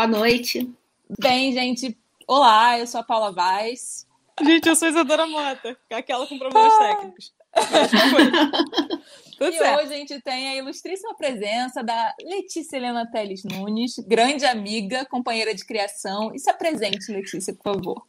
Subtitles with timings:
[0.00, 0.66] Boa noite.
[1.20, 1.94] Bem, gente,
[2.26, 4.06] olá, eu sou a Paula Vaz.
[4.42, 6.78] Gente, eu sou a Isadora Mota, aquela com problemas ah.
[6.78, 7.34] técnicos.
[9.36, 9.78] Tudo e certo.
[9.78, 15.54] hoje a gente tem a ilustríssima presença da Letícia Helena Teles Nunes, grande amiga, companheira
[15.54, 16.34] de criação.
[16.34, 18.02] E se apresente, Letícia, por favor.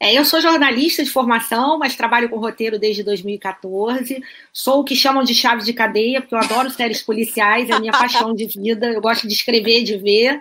[0.00, 4.22] É, eu sou jornalista de formação, mas trabalho com roteiro desde 2014.
[4.54, 7.80] Sou o que chamam de chave de cadeia, porque eu adoro séries policiais, é a
[7.80, 8.86] minha paixão de vida.
[8.86, 10.40] Eu gosto de escrever, de ver.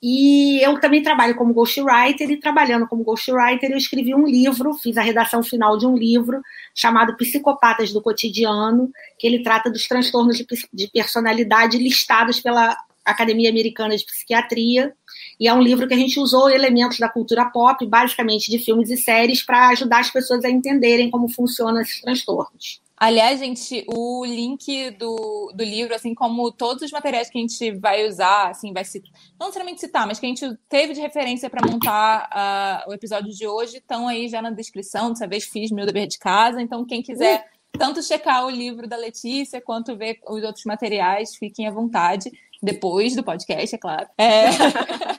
[0.00, 4.96] E eu também trabalho como ghostwriter, e trabalhando como ghostwriter, eu escrevi um livro, fiz
[4.96, 6.40] a redação final de um livro
[6.72, 13.50] chamado Psicopatas do Cotidiano, que ele trata dos transtornos de, de personalidade listados pela Academia
[13.50, 14.94] Americana de Psiquiatria.
[15.40, 18.90] E é um livro que a gente usou elementos da cultura pop, basicamente de filmes
[18.90, 22.80] e séries, para ajudar as pessoas a entenderem como funcionam esses transtornos.
[23.00, 27.70] Aliás, gente, o link do, do livro, assim como todos os materiais que a gente
[27.78, 31.48] vai usar, assim, vai citar, não necessariamente citar, mas que a gente teve de referência
[31.48, 35.10] para montar uh, o episódio de hoje, estão aí já na descrição.
[35.10, 38.96] Dessa vez fiz meu dever de casa, então quem quiser tanto checar o livro da
[38.96, 42.30] Letícia quanto ver os outros materiais, fiquem à vontade.
[42.60, 44.08] Depois do podcast, é claro.
[44.18, 44.48] É...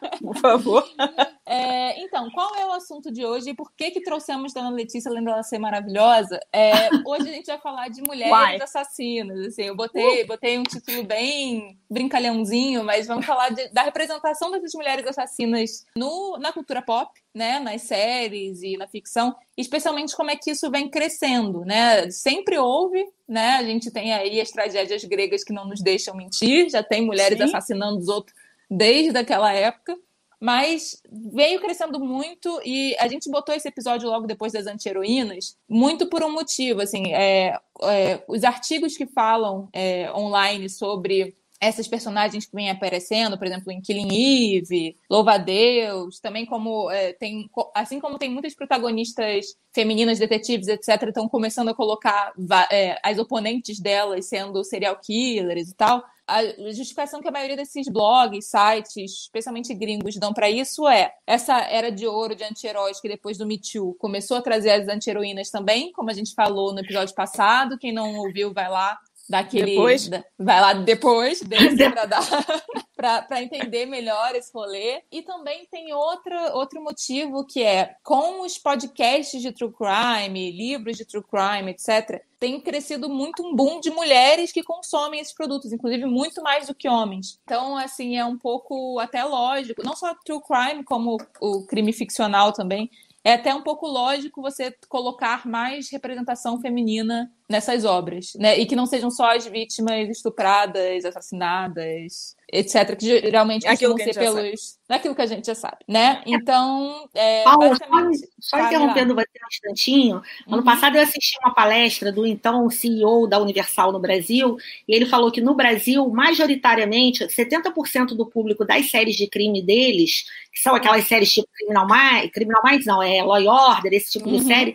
[0.29, 0.85] Por favor.
[1.51, 5.09] É, então, qual é o assunto de hoje e por que que trouxemos Dona Letícia,
[5.09, 6.39] além dela ser maravilhosa?
[6.53, 8.61] É, hoje a gente vai falar de mulheres Uai.
[8.61, 9.47] assassinas.
[9.47, 10.27] Assim, eu botei, uh.
[10.27, 16.37] botei um título bem brincalhãozinho, mas vamos falar de, da representação dessas mulheres assassinas no,
[16.37, 20.87] na cultura pop, né, nas séries e na ficção, especialmente como é que isso vem
[20.87, 22.11] crescendo, né?
[22.11, 23.55] Sempre houve, né?
[23.55, 27.39] A gente tem aí as tragédias gregas que não nos deixam mentir, já tem mulheres
[27.39, 27.45] Sim.
[27.45, 28.37] assassinando os outros
[28.69, 29.97] desde aquela época
[30.39, 36.07] mas veio crescendo muito e a gente botou esse episódio logo depois das anti-heroínas, muito
[36.07, 42.45] por um motivo, assim, é, é, os artigos que falam é, online sobre essas personagens
[42.45, 47.49] que vêm aparecendo, por exemplo, em Killing Eve, Louva a Deus, também como é, tem,
[47.75, 52.33] assim como tem muitas protagonistas femininas, detetives, etc., estão começando a colocar
[52.71, 57.87] é, as oponentes delas sendo serial killers e tal a justificação que a maioria desses
[57.89, 63.09] blogs, sites, especialmente gringos, dão para isso é essa era de ouro de anti-heróis que
[63.09, 66.79] depois do Me Too começou a trazer as anti-heroínas também, como a gente falou no
[66.79, 67.79] episódio passado.
[67.79, 68.97] Quem não ouviu, vai lá
[69.29, 69.71] daquele.
[69.71, 70.07] Depois?
[70.07, 71.43] Da, vai lá depois,
[72.95, 75.03] para entender melhor esse rolê.
[75.11, 80.97] E também tem outra, outro motivo que é com os podcasts de true crime, livros
[80.97, 85.73] de true crime, etc., tem crescido muito um boom de mulheres que consomem esses produtos,
[85.73, 87.37] inclusive muito mais do que homens.
[87.43, 92.53] Então, assim, é um pouco até lógico, não só true crime, como o crime ficcional
[92.53, 92.89] também
[93.23, 98.59] é até um pouco lógico você colocar mais representação feminina nessas obras, né?
[98.59, 104.77] E que não sejam só as vítimas estupradas, assassinadas, etc., que geralmente costumam ser pelos.
[104.87, 106.21] Naquilo que a gente já sabe, né?
[106.25, 107.07] Então.
[107.13, 108.19] É, Paulo, basicamente...
[108.39, 110.21] só, só interrompendo você um instantinho.
[110.47, 110.63] Ano uhum.
[110.63, 115.31] passado eu assisti uma palestra do então CEO da Universal no Brasil, e ele falou
[115.31, 121.07] que no Brasil, majoritariamente, 70% do público das séries de crime deles, que são aquelas
[121.07, 124.37] séries tipo Criminal Minds, Criminal Minds não, é Law Order, esse tipo uhum.
[124.37, 124.73] de série,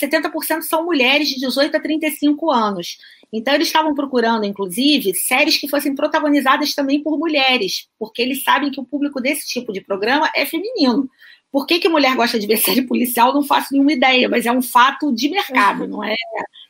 [0.00, 2.07] cerca de 70% são mulheres de 18 a 35
[2.50, 2.98] anos.
[3.32, 8.70] Então, eles estavam procurando, inclusive, séries que fossem protagonizadas também por mulheres, porque eles sabem
[8.70, 11.08] que o público desse tipo de programa é feminino.
[11.50, 13.34] Por que, que mulher gosta de ver série policial?
[13.34, 16.16] Não faço nenhuma ideia, mas é um fato de mercado, não é?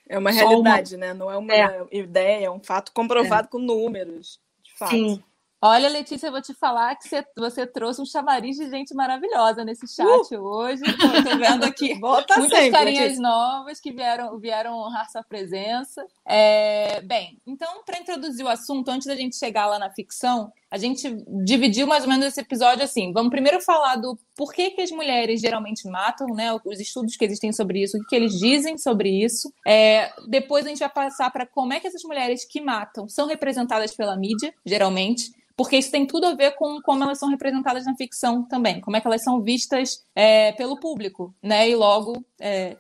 [0.08, 1.06] É uma realidade, uma...
[1.06, 1.14] né?
[1.14, 1.86] Não é uma é.
[1.92, 3.50] ideia, é um fato comprovado é.
[3.50, 4.40] com números.
[4.64, 4.90] De fato.
[4.90, 5.22] Sim.
[5.60, 9.64] Olha, Letícia, eu vou te falar que você, você trouxe um chamariz de gente maravilhosa
[9.64, 10.40] nesse chat uh!
[10.40, 10.82] hoje.
[10.82, 13.22] Estou vendo aqui muitas sempre, carinhas Letícia.
[13.22, 16.06] novas que vieram, vieram honrar sua presença.
[16.24, 20.76] É, bem, então, para introduzir o assunto, antes da gente chegar lá na ficção, a
[20.76, 23.12] gente dividiu mais ou menos esse episódio assim.
[23.12, 26.48] Vamos primeiro falar do porquê que as mulheres geralmente matam, né?
[26.64, 29.52] Os estudos que existem sobre isso, o que eles dizem sobre isso.
[29.66, 33.26] É, depois a gente vai passar para como é que essas mulheres que matam são
[33.26, 37.84] representadas pela mídia, geralmente porque isso tem tudo a ver com como elas são representadas
[37.84, 41.68] na ficção também, como é que elas são vistas é, pelo público, né?
[41.68, 42.76] E logo, é,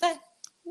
[0.00, 0.16] é,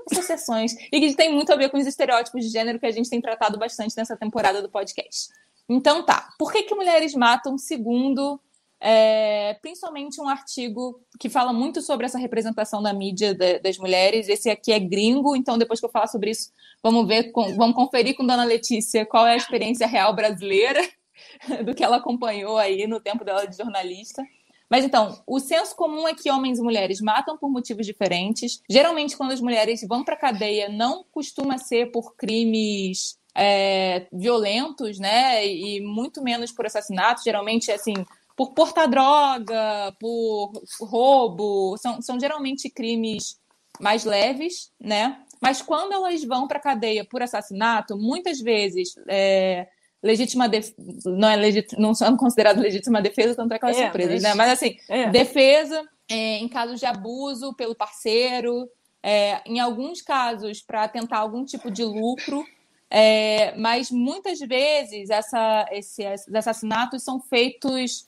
[0.10, 0.74] associações.
[0.90, 3.20] E que tem muito a ver com os estereótipos de gênero que a gente tem
[3.20, 5.28] tratado bastante nessa temporada do podcast.
[5.70, 8.40] Então tá, por que, que mulheres matam segundo
[8.82, 14.30] é, principalmente um artigo que fala muito sobre essa representação da mídia de, das mulheres.
[14.30, 16.52] Esse aqui é gringo, então depois que eu falar sobre isso,
[16.82, 20.82] vamos ver, com, vamos conferir com Dona Letícia qual é a experiência real brasileira
[21.66, 24.24] do que ela acompanhou aí no tempo dela de jornalista.
[24.70, 28.62] Mas então, o senso comum é que homens e mulheres matam por motivos diferentes.
[28.70, 35.46] Geralmente, quando as mulheres vão para cadeia, não costuma ser por crimes é, violentos, né?
[35.46, 37.24] E muito menos por assassinatos.
[37.24, 37.94] Geralmente, assim,
[38.36, 43.38] por portar droga, por roubo, são, são geralmente crimes
[43.80, 45.22] mais leves, né?
[45.42, 49.68] Mas quando elas vão para a cadeia por assassinato, muitas vezes é,
[50.04, 50.74] legítima def...
[51.06, 51.80] não é legit...
[51.80, 54.24] não são consideradas legítima defesa, tanto é que elas é, são presas, mas...
[54.24, 54.34] né?
[54.34, 55.10] Mas assim, é.
[55.10, 58.70] defesa é, em casos de abuso pelo parceiro,
[59.02, 62.46] é, em alguns casos para tentar algum tipo de lucro.
[62.90, 68.04] É, mas muitas vezes essa, esse, esses assassinatos são feitos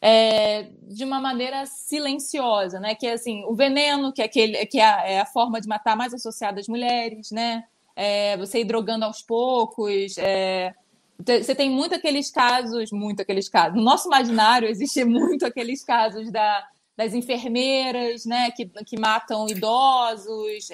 [0.00, 2.94] é, de uma maneira silenciosa, né?
[2.94, 5.66] Que é assim, o veneno, que é, aquele, que é a, é a forma de
[5.66, 7.64] matar mais associada às mulheres, né?
[7.94, 10.18] É, você ir drogando aos poucos.
[10.18, 10.74] É,
[11.18, 13.78] você tem muito aqueles casos, muito aqueles casos.
[13.78, 18.50] No nosso imaginário existe muito aqueles casos da, das enfermeiras, né?
[18.50, 20.68] Que, que matam idosos,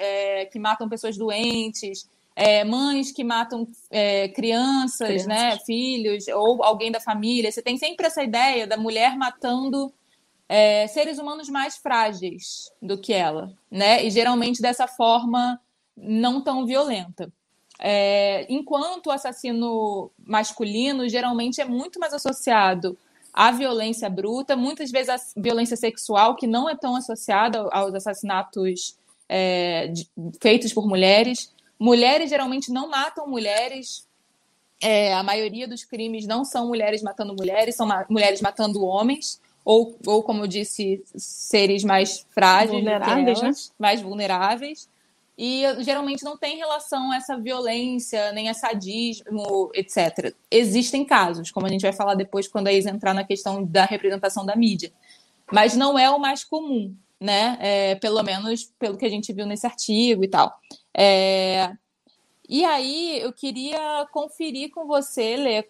[0.50, 6.90] que matam pessoas doentes é, mães que matam é, crianças, crianças, né, filhos, ou alguém
[6.90, 7.50] da família.
[7.50, 9.93] Você tem sempre essa ideia da mulher matando
[10.49, 14.05] é, seres humanos mais frágeis do que ela, né?
[14.05, 15.61] E geralmente dessa forma
[15.96, 17.32] não tão violenta.
[17.79, 22.96] É, enquanto o assassino masculino geralmente é muito mais associado
[23.32, 28.96] à violência bruta, muitas vezes a violência sexual, que não é tão associada aos assassinatos
[29.28, 30.08] é, de,
[30.40, 31.52] feitos por mulheres.
[31.78, 34.06] Mulheres geralmente não matam mulheres.
[34.80, 39.40] É, a maioria dos crimes não são mulheres matando mulheres, são ma mulheres matando homens.
[39.64, 43.74] Ou, ou, como eu disse, seres mais frágeis, vulneráveis, elas, né?
[43.78, 44.88] mais vulneráveis.
[45.38, 50.34] E geralmente não tem relação a essa violência, nem a sadismo, etc.
[50.50, 53.84] Existem casos, como a gente vai falar depois quando a Isa entrar na questão da
[53.84, 54.92] representação da mídia.
[55.50, 57.56] Mas não é o mais comum, né?
[57.60, 60.52] É, pelo menos pelo que a gente viu nesse artigo e tal.
[60.96, 61.70] É...
[62.48, 65.62] E aí eu queria conferir com você, Lê,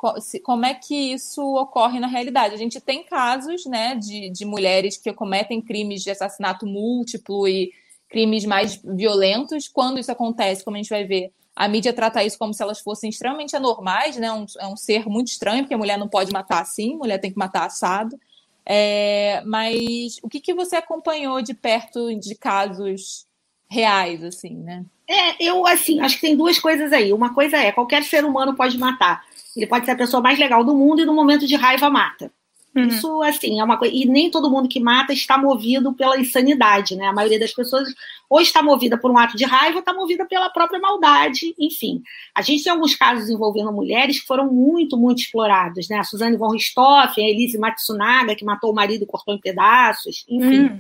[0.43, 2.55] como é que isso ocorre na realidade.
[2.55, 7.71] A gente tem casos né, de, de mulheres que cometem crimes de assassinato múltiplo e
[8.09, 9.69] crimes mais violentos.
[9.69, 12.81] Quando isso acontece, como a gente vai ver, a mídia trata isso como se elas
[12.81, 14.33] fossem extremamente anormais, né?
[14.33, 17.31] Um, é um ser muito estranho, porque a mulher não pode matar assim, mulher tem
[17.31, 18.19] que matar assado.
[18.65, 23.27] É, mas o que, que você acompanhou de perto de casos
[23.69, 24.85] reais, assim, né?
[25.09, 27.13] É, eu, assim, acho que tem duas coisas aí.
[27.13, 29.25] Uma coisa é, qualquer ser humano pode matar.
[29.57, 32.31] Ele pode ser a pessoa mais legal do mundo e no momento de raiva mata.
[32.75, 32.89] Uhum.
[32.89, 33.95] Isso, assim, é uma coisa.
[33.95, 37.07] E nem todo mundo que mata está movido pela insanidade, né?
[37.07, 37.89] A maioria das pessoas
[38.31, 42.03] ou está movida por um ato de raiva ou está movida pela própria maldade, enfim.
[42.35, 45.99] A gente tem alguns casos envolvendo mulheres que foram muito, muito explorados, né?
[45.99, 50.25] A Suzane von Richthofen, a Elise Matsunaga, que matou o marido e cortou em pedaços,
[50.27, 50.63] enfim.
[50.63, 50.79] Uhum.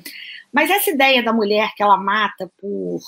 [0.51, 3.01] Mas essa ideia da mulher que ela mata por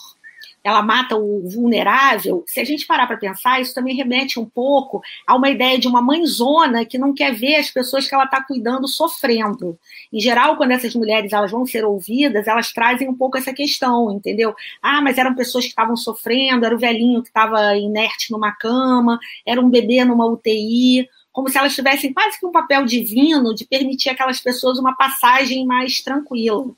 [0.64, 5.02] ela mata o vulnerável, se a gente parar para pensar, isso também remete um pouco
[5.26, 8.42] a uma ideia de uma mãezona que não quer ver as pessoas que ela está
[8.42, 9.78] cuidando sofrendo.
[10.10, 14.10] Em geral, quando essas mulheres elas vão ser ouvidas, elas trazem um pouco essa questão,
[14.10, 14.54] entendeu?
[14.80, 19.18] Ah, mas eram pessoas que estavam sofrendo, era o velhinho que estava inerte numa cama,
[19.44, 23.66] era um bebê numa UTI, como se elas tivessem quase que um papel divino de
[23.66, 26.74] permitir aquelas pessoas uma passagem mais tranquila.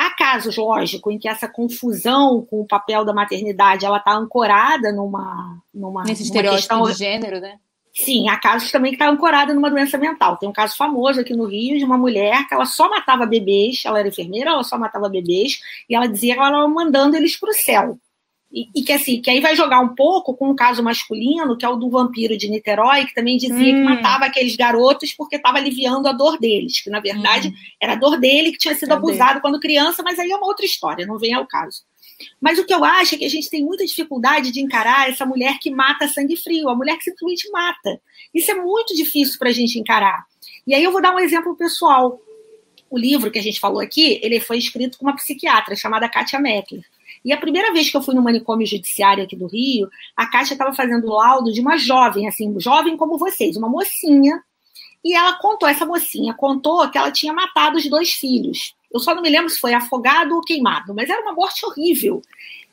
[0.00, 4.90] Há casos, lógico, em que essa confusão com o papel da maternidade ela está ancorada
[4.90, 6.90] numa, numa nesse estereótipo questão...
[6.90, 7.58] de gênero, né?
[7.94, 10.38] Sim, há casos também que está ancorada numa doença mental.
[10.38, 13.82] Tem um caso famoso aqui no Rio de uma mulher que ela só matava bebês,
[13.84, 17.38] ela era enfermeira, ela só matava bebês, e ela dizia que ela estava mandando eles
[17.38, 17.98] para o céu.
[18.52, 21.64] E, e, que assim, que aí vai jogar um pouco com um caso masculino, que
[21.64, 23.78] é o do vampiro de Niterói, que também dizia hum.
[23.78, 27.52] que matava aqueles garotos porque estava aliviando a dor deles, que na verdade hum.
[27.80, 28.98] era a dor dele que tinha sido Cadê?
[28.98, 31.82] abusado quando criança, mas aí é uma outra história, não vem ao caso.
[32.40, 35.24] Mas o que eu acho é que a gente tem muita dificuldade de encarar essa
[35.24, 38.00] mulher que mata sangue frio, a mulher que simplesmente mata.
[38.34, 40.24] Isso é muito difícil para a gente encarar.
[40.66, 42.20] E aí eu vou dar um exemplo pessoal.
[42.90, 46.40] O livro que a gente falou aqui, ele foi escrito com uma psiquiatra chamada Katia
[46.40, 46.84] Meckler.
[47.24, 50.54] E a primeira vez que eu fui no manicômio judiciário aqui do Rio, a Kátia
[50.54, 54.42] estava fazendo laudo de uma jovem, assim, jovem como vocês, uma mocinha.
[55.04, 58.74] E ela contou, essa mocinha contou que ela tinha matado os dois filhos.
[58.92, 62.22] Eu só não me lembro se foi afogado ou queimado, mas era uma morte horrível.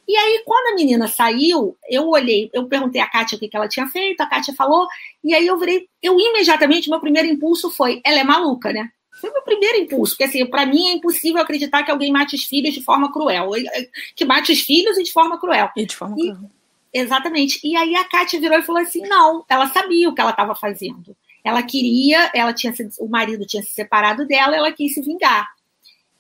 [0.07, 3.67] E aí, quando a menina saiu, eu olhei, eu perguntei a Kátia o que ela
[3.67, 4.87] tinha feito, a Kátia falou,
[5.21, 8.89] e aí eu virei, eu imediatamente, meu primeiro impulso foi, ela é maluca, né?
[9.19, 12.35] Foi o meu primeiro impulso, porque assim, para mim é impossível acreditar que alguém mate
[12.35, 13.55] os filhos de forma cruel.
[13.55, 15.69] Eh, que mate os filhos e de forma cruel.
[15.75, 16.51] E de forma e, cruel.
[16.93, 17.59] Exatamente.
[17.63, 20.55] E aí a Kátia virou e falou assim: não, ela sabia o que ela estava
[20.55, 21.15] fazendo.
[21.43, 25.47] Ela queria, ela tinha o marido tinha se separado dela, ela quis se vingar.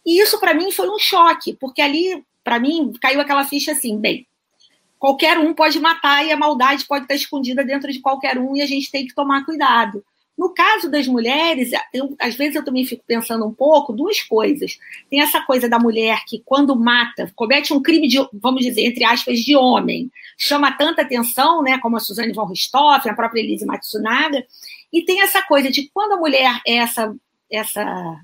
[0.05, 3.99] E isso para mim foi um choque, porque ali, para mim, caiu aquela ficha assim,
[3.99, 4.25] bem,
[4.97, 8.61] qualquer um pode matar e a maldade pode estar escondida dentro de qualquer um e
[8.61, 10.03] a gente tem que tomar cuidado.
[10.37, 14.77] No caso das mulheres, eu, às vezes eu também fico pensando um pouco duas coisas.
[15.09, 19.03] Tem essa coisa da mulher que, quando mata, comete um crime de, vamos dizer, entre
[19.03, 23.65] aspas, de homem, chama tanta atenção, né, como a Suzane von Richthofen, a própria Elise
[23.65, 24.45] Matsunaga,
[24.93, 27.15] e tem essa coisa de quando a mulher é essa,
[27.51, 28.21] essa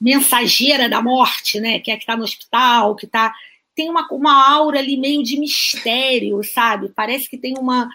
[0.00, 3.34] mensageira da morte, né, que é que está no hospital, que está
[3.74, 6.88] tem uma, uma aura ali meio de mistério, sabe?
[6.96, 7.88] Parece que tem uma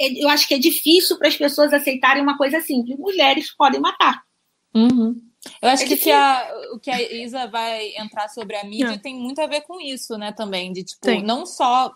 [0.00, 2.98] eu acho que é difícil para as pessoas aceitarem uma coisa simples.
[2.98, 4.22] Mulheres podem matar.
[4.74, 5.16] Uhum.
[5.62, 8.90] Eu acho é que, que a, o que a Isa vai entrar sobre a mídia
[8.90, 8.98] Não.
[8.98, 10.72] tem muito a ver com isso, né, também.
[10.72, 11.92] De tipo, não só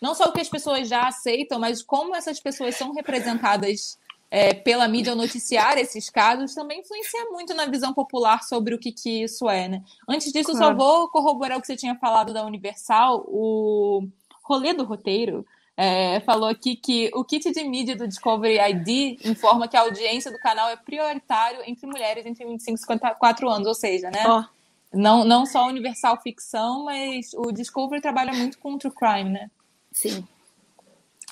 [0.00, 3.98] não só o que as pessoas já aceitam, mas como essas pessoas são representadas
[4.30, 8.78] é, pela mídia ao noticiar esses casos também influencia muito na visão popular sobre o
[8.78, 9.82] que, que isso é, né?
[10.08, 10.66] Antes disso, claro.
[10.66, 14.06] só vou corroborar o que você tinha falado da Universal, o
[14.44, 19.68] rolê do roteiro é, falou aqui que o kit de mídia do Discovery ID informa
[19.68, 23.74] que a audiência do canal é prioritário entre mulheres entre 25 e 54 anos, ou
[23.74, 24.24] seja, né?
[24.26, 24.44] Oh.
[24.92, 29.50] Não, não só Universal ficção, mas o Discovery trabalha muito com true crime, né?
[29.92, 30.26] Sim.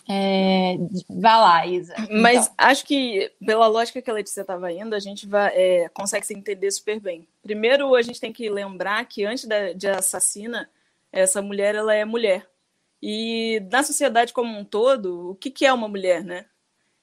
[0.06, 0.76] É,
[1.08, 1.94] vai lá, Isa.
[2.10, 2.54] Mas então.
[2.58, 6.34] acho que, pela lógica que a Letícia estava indo, a gente vai, é, consegue se
[6.34, 7.26] entender super bem.
[7.42, 10.68] Primeiro, a gente tem que lembrar que antes da, de assassina,
[11.10, 12.46] essa mulher ela é mulher.
[13.06, 16.46] E na sociedade como um todo, o que, que é uma mulher, né?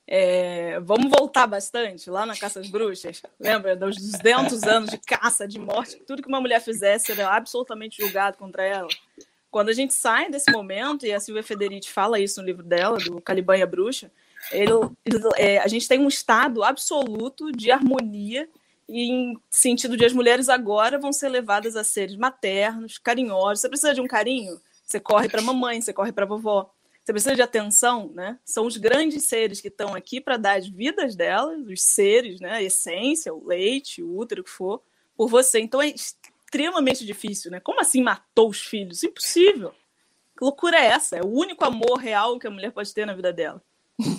[0.07, 3.21] É, vamos voltar bastante lá na Caça às Bruxas.
[3.39, 8.01] Lembra dos 200 anos de caça, de morte, tudo que uma mulher fizesse era absolutamente
[8.01, 8.87] julgado contra ela.
[9.51, 12.97] Quando a gente sai desse momento, e a Silvia Federici fala isso no livro dela,
[12.97, 14.11] do Caliban e a Bruxa,
[14.51, 14.71] ele,
[15.37, 18.49] é, a gente tem um estado absoluto de harmonia
[18.89, 23.61] em sentido de as mulheres agora vão ser levadas a seres maternos, carinhosos.
[23.61, 24.59] Você precisa de um carinho?
[24.91, 26.69] Você corre para mamãe, você corre para vovó.
[27.01, 28.37] Você precisa de atenção, né?
[28.43, 32.55] São os grandes seres que estão aqui para dar as vidas delas, os seres, né?
[32.55, 34.83] A essência, o leite, o útero, o que for,
[35.15, 35.61] por você.
[35.61, 37.61] Então é extremamente difícil, né?
[37.61, 39.01] Como assim matou os filhos?
[39.01, 39.73] Impossível.
[40.37, 41.15] Que loucura é essa?
[41.15, 43.63] É o único amor real que a mulher pode ter na vida dela.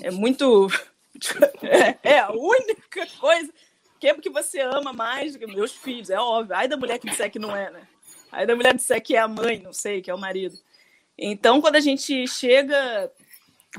[0.01, 0.69] É muito.
[1.63, 3.53] é, é a única coisa.
[4.01, 6.57] Que é porque você ama mais do que meus filhos, é óbvio.
[6.57, 7.87] Ai da mulher que disser que não é, né?
[8.33, 10.59] Aí da mulher disser que é a mãe, não sei, que é o marido.
[11.17, 13.13] Então, quando a gente chega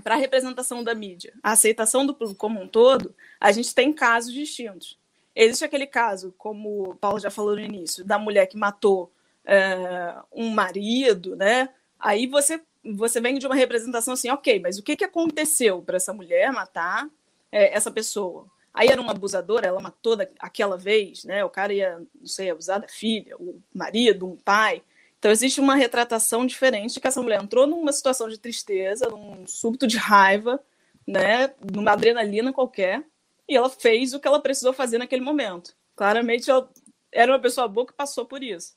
[0.03, 3.91] para a representação da mídia, a aceitação do público como um todo, a gente tem
[3.91, 4.97] casos distintos.
[5.35, 9.11] Existe aquele caso, como o Paulo já falou no início, da mulher que matou
[9.43, 11.69] é, um marido, né?
[11.99, 15.95] Aí você você vem de uma representação assim, ok, mas o que, que aconteceu para
[15.95, 17.07] essa mulher matar
[17.49, 18.45] é, essa pessoa?
[18.73, 21.45] Aí era uma abusadora, ela matou aquela vez, né?
[21.45, 24.81] O cara ia, não sei, abusar da filha, o marido, um pai.
[25.19, 29.85] Então existe uma retratação diferente que essa mulher entrou numa situação de tristeza, num súbito
[29.85, 30.59] de raiva,
[31.07, 31.53] né?
[31.71, 33.05] Numa adrenalina qualquer,
[33.47, 35.75] e ela fez o que ela precisou fazer naquele momento.
[35.95, 36.67] Claramente ela
[37.11, 38.75] era uma pessoa boa que passou por isso.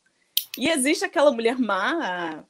[0.58, 2.44] E existe aquela mulher má, a,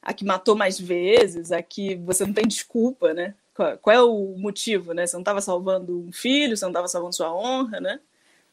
[0.00, 3.34] a que matou mais vezes, a que você não tem desculpa, né?
[3.54, 5.06] Qual, é o motivo, né?
[5.06, 8.00] Você não estava salvando um filho, você não estava salvando sua honra, né?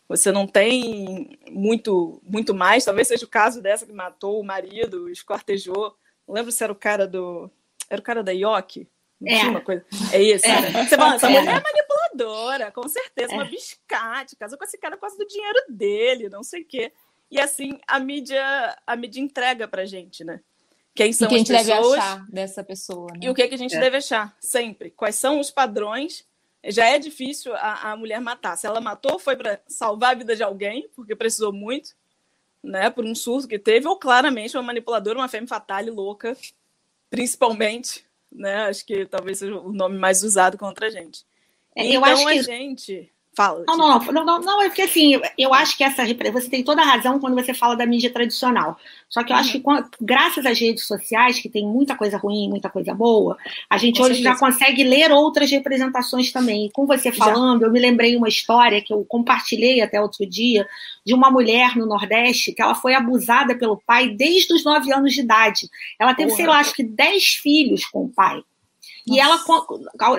[0.10, 2.84] Você não tem muito, muito mais.
[2.84, 5.96] Talvez seja o caso dessa que matou o marido, escortejou.
[6.28, 7.50] Não lembro se era o cara do.
[7.90, 8.88] Era o cara da Ioki?
[9.26, 9.44] É.
[9.44, 9.86] Uma coisa.
[10.12, 10.46] é isso.
[10.46, 10.62] É.
[10.62, 10.86] Né?
[10.86, 11.40] Você fala, essa é.
[11.40, 13.36] mulher é manipuladora, com certeza, é.
[13.36, 16.92] uma biscate, casou com esse cara por causa do dinheiro dele, não sei o quê.
[17.32, 20.42] E assim, a mídia, a mídia entrega pra gente, né?
[21.00, 21.66] Quem são e quem as pessoas.
[21.66, 23.08] deve achar dessa pessoa.
[23.14, 23.20] Né?
[23.24, 23.80] E o que, é que a gente é.
[23.80, 24.92] deve achar sempre.
[24.92, 26.28] Quais são os padrões.
[26.66, 28.58] Já é difícil a, a mulher matar.
[28.58, 31.96] Se ela matou, foi para salvar a vida de alguém, porque precisou muito,
[32.62, 32.90] né?
[32.90, 36.36] Por um surto que teve, ou claramente uma manipuladora, uma femme fatale louca,
[37.10, 38.66] principalmente, né?
[38.66, 41.26] Acho que talvez seja o nome mais usado contra a gente.
[41.74, 42.42] É, então a que...
[42.42, 43.64] gente Fala.
[43.66, 46.82] Não, não, não, não, não, é porque assim, eu acho que essa você tem toda
[46.82, 48.78] a razão quando você fala da mídia tradicional.
[49.08, 49.40] Só que eu uhum.
[49.40, 49.64] acho que
[50.02, 53.38] graças às redes sociais, que tem muita coisa ruim, muita coisa boa,
[53.70, 54.34] a gente com hoje certeza.
[54.34, 56.66] já consegue ler outras representações também.
[56.66, 57.68] E com você falando, já.
[57.68, 60.68] eu me lembrei uma história que eu compartilhei até outro dia,
[61.06, 65.14] de uma mulher no Nordeste que ela foi abusada pelo pai desde os nove anos
[65.14, 65.70] de idade.
[65.98, 66.38] Ela teve, Porra.
[66.38, 68.44] sei lá, acho que dez filhos com o pai.
[69.10, 69.44] E ela,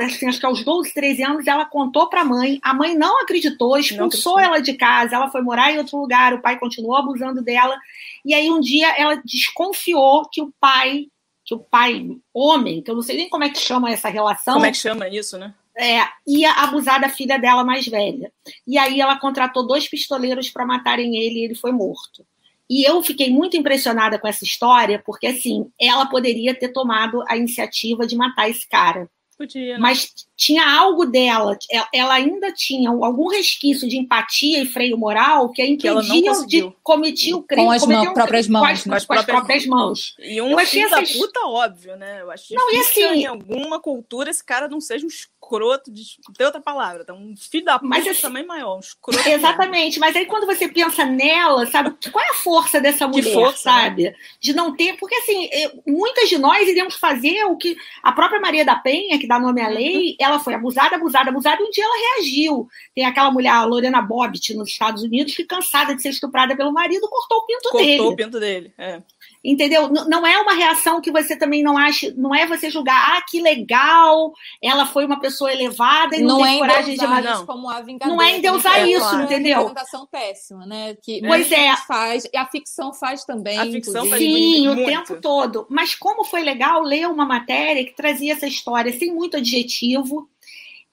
[0.05, 2.59] assim, acho que aos 12, 13 anos, ela contou para a mãe.
[2.63, 5.15] A mãe não acreditou, expulsou não ela de casa.
[5.15, 6.35] Ela foi morar em outro lugar.
[6.35, 7.77] O pai continuou abusando dela.
[8.25, 11.07] E aí, um dia, ela desconfiou que o pai,
[11.45, 14.55] que o pai, homem, que eu não sei nem como é que chama essa relação.
[14.55, 15.55] Como é que chama isso, né?
[15.79, 18.33] É, ia abusar da filha dela mais velha.
[18.67, 22.27] E aí, ela contratou dois pistoleiros para matarem ele e ele foi morto.
[22.71, 27.37] E eu fiquei muito impressionada com essa história, porque assim, ela poderia ter tomado a
[27.37, 29.11] iniciativa de matar esse cara.
[29.37, 29.79] Podia, né?
[29.81, 31.59] Mas tinha algo dela,
[31.95, 37.33] ela ainda tinha algum resquício de empatia e freio moral que a impediam de cometer
[37.33, 37.65] o crime.
[37.65, 38.62] Com as mão, próprias mãos.
[38.62, 40.15] Com as, com as, com as próprias mãos.
[40.21, 42.21] E um filho da puta, óbvio, né?
[42.21, 45.11] Eu acho não, e assim, em alguma cultura esse cara não seja um
[45.41, 46.03] escroto, de,
[46.37, 47.15] tem outra palavra, tá?
[47.15, 49.27] um filho da puta assim, também maior, um escroto.
[49.29, 50.01] Exatamente, mesmo.
[50.01, 53.83] mas aí quando você pensa nela, sabe, qual é a força dessa mulher, força, né?
[53.83, 54.05] sabe?
[54.05, 54.15] Né?
[54.41, 55.49] De não ter, porque assim,
[55.87, 59.61] muitas de nós iríamos fazer o que a própria Maria da Penha, que dá nome
[59.61, 59.75] à uhum.
[59.75, 62.69] lei, ela foi abusada, abusada, abusada, e um dia ela reagiu.
[62.95, 66.73] Tem aquela mulher, a Lorena Bobbitt, nos Estados Unidos, que cansada de ser estuprada pelo
[66.73, 67.99] marido, cortou o pinto cortou dele.
[67.99, 69.03] Cortou o pinto dele, é.
[69.43, 69.89] Entendeu?
[69.89, 73.41] Não é uma reação que você também não acha, não é você julgar, ah, que
[73.41, 77.39] legal, ela foi uma pessoa elevada e não, não teve é coragem de matar.
[77.39, 77.47] Não.
[77.47, 78.15] como a vingadora.
[78.15, 79.23] Não é endeusar é, isso, claro.
[79.23, 79.53] entendeu?
[79.53, 80.95] É uma representação péssima, né?
[81.03, 81.75] Que pois é.
[81.77, 83.59] faz, e a ficção faz também.
[83.59, 85.67] A ficção faz Sim, muito, o tempo todo.
[85.71, 90.29] Mas como foi legal ler uma matéria que trazia essa história sem muito adjetivo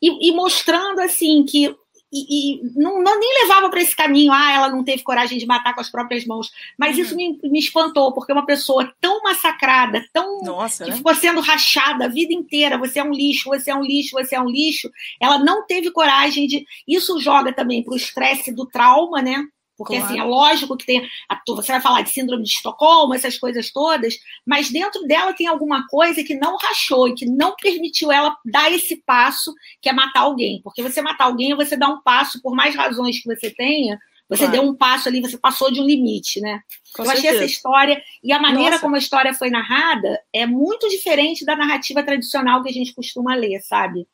[0.02, 1.76] e, e mostrando assim que
[2.12, 5.46] e, e não, não, nem levava para esse caminho, ah, ela não teve coragem de
[5.46, 6.52] matar com as próprias mãos.
[6.78, 7.04] Mas uhum.
[7.04, 10.98] isso me, me, espantou, porque uma pessoa tão massacrada, tão Nossa, que né?
[10.98, 14.36] ficou sendo rachada a vida inteira, você é um lixo, você é um lixo, você
[14.36, 16.66] é um lixo, ela não teve coragem de.
[16.88, 19.44] Isso joga também para o estresse do trauma, né?
[19.78, 20.12] Porque, claro.
[20.12, 21.08] assim, é lógico que tem.
[21.30, 25.48] A, você vai falar de síndrome de Estocolmo, essas coisas todas, mas dentro dela tem
[25.48, 29.94] alguma coisa que não rachou e que não permitiu ela dar esse passo, que é
[29.94, 30.60] matar alguém.
[30.64, 34.44] Porque você matar alguém, você dá um passo, por mais razões que você tenha, você
[34.44, 34.52] claro.
[34.60, 36.62] deu um passo ali, você passou de um limite, né?
[36.94, 37.28] Com Eu certeza.
[37.28, 38.82] achei essa história, e a maneira Nossa.
[38.82, 43.36] como a história foi narrada é muito diferente da narrativa tradicional que a gente costuma
[43.36, 44.08] ler, sabe?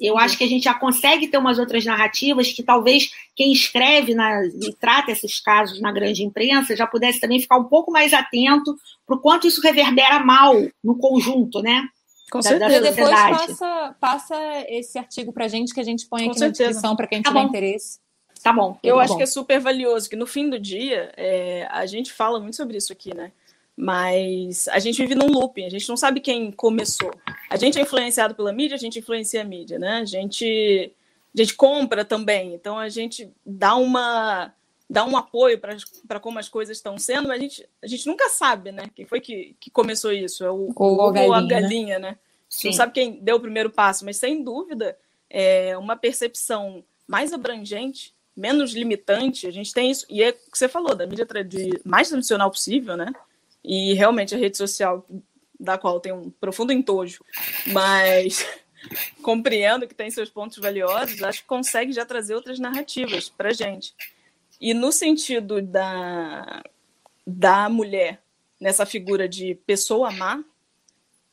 [0.00, 4.14] Eu acho que a gente já consegue ter umas outras narrativas que talvez quem escreve
[4.14, 8.12] na, e trata esses casos na grande imprensa já pudesse também ficar um pouco mais
[8.12, 8.74] atento
[9.06, 11.86] para o quanto isso reverbera mal no conjunto, né?
[12.30, 12.80] Com da, certeza.
[12.80, 14.36] Da depois passa, passa
[14.68, 16.62] esse artigo para a gente que a gente põe Com aqui certeza.
[16.62, 17.48] na descrição para quem tá tiver bom.
[17.48, 17.98] interesse.
[18.42, 18.78] Tá bom.
[18.82, 19.16] Eu tá acho bom.
[19.18, 22.78] que é super valioso, que no fim do dia é, a gente fala muito sobre
[22.78, 23.32] isso aqui, né?
[23.80, 27.10] Mas a gente vive num looping, a gente não sabe quem começou.
[27.48, 30.00] A gente é influenciado pela mídia, a gente influencia a mídia, né?
[30.02, 30.92] A gente,
[31.34, 34.52] a gente compra também, então a gente dá uma
[34.88, 35.58] dá um apoio
[36.06, 38.90] para como as coisas estão sendo, mas a gente, a gente nunca sabe, né?
[38.94, 40.44] Quem foi que, que começou isso?
[40.44, 42.10] É o, ou, a galinha, a galinha né?
[42.10, 42.18] né?
[42.64, 44.98] Não sabe quem deu o primeiro passo, mas sem dúvida
[45.30, 49.46] é uma percepção mais abrangente, menos limitante.
[49.46, 52.50] A gente tem isso, e é o que você falou, da mídia de mais tradicional
[52.50, 53.10] possível, né?
[53.72, 55.06] E realmente a rede social,
[55.58, 57.24] da qual tem um profundo entojo,
[57.68, 58.44] mas
[59.22, 63.94] compreendo que tem seus pontos valiosos, acho que consegue já trazer outras narrativas para gente.
[64.60, 66.64] E no sentido da,
[67.24, 68.20] da mulher,
[68.60, 70.42] nessa figura de pessoa má,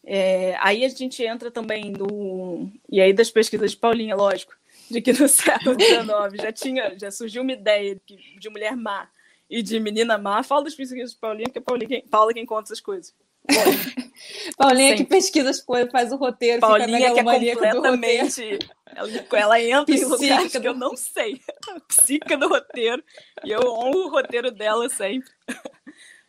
[0.05, 2.71] é, aí a gente entra também no.
[2.87, 4.55] E aí das pesquisas de Paulinha, lógico,
[4.91, 9.09] de que no século XIX já tinha, já surgiu uma ideia de, de mulher má
[9.49, 10.43] e de menina má.
[10.43, 13.13] Fala das pesquisas de Paulinha, que é Paulinha quem, Paula quem conta essas coisas.
[14.57, 15.05] Paulinha Sempre.
[15.05, 18.59] que pesquisa as coisas, faz o roteiro, Paulinha que é completamente...
[18.95, 20.61] Ela, ela entra em lugares do...
[20.61, 21.39] que eu não sei.
[21.87, 23.03] Psica do roteiro.
[23.43, 25.29] E eu honro o roteiro dela sempre.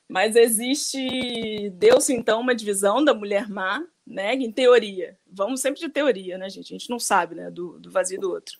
[0.08, 4.34] Mas existe, deu-se então uma divisão da mulher má, né?
[4.34, 5.18] Em teoria.
[5.30, 6.74] Vamos sempre de teoria, né, gente?
[6.74, 7.50] A gente não sabe, né?
[7.50, 8.56] Do, do vazio do outro.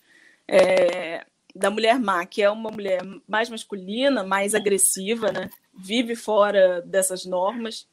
[0.47, 5.49] É, da mulher má, que é uma mulher mais masculina, mais agressiva, né?
[5.73, 7.87] Vive fora dessas normas,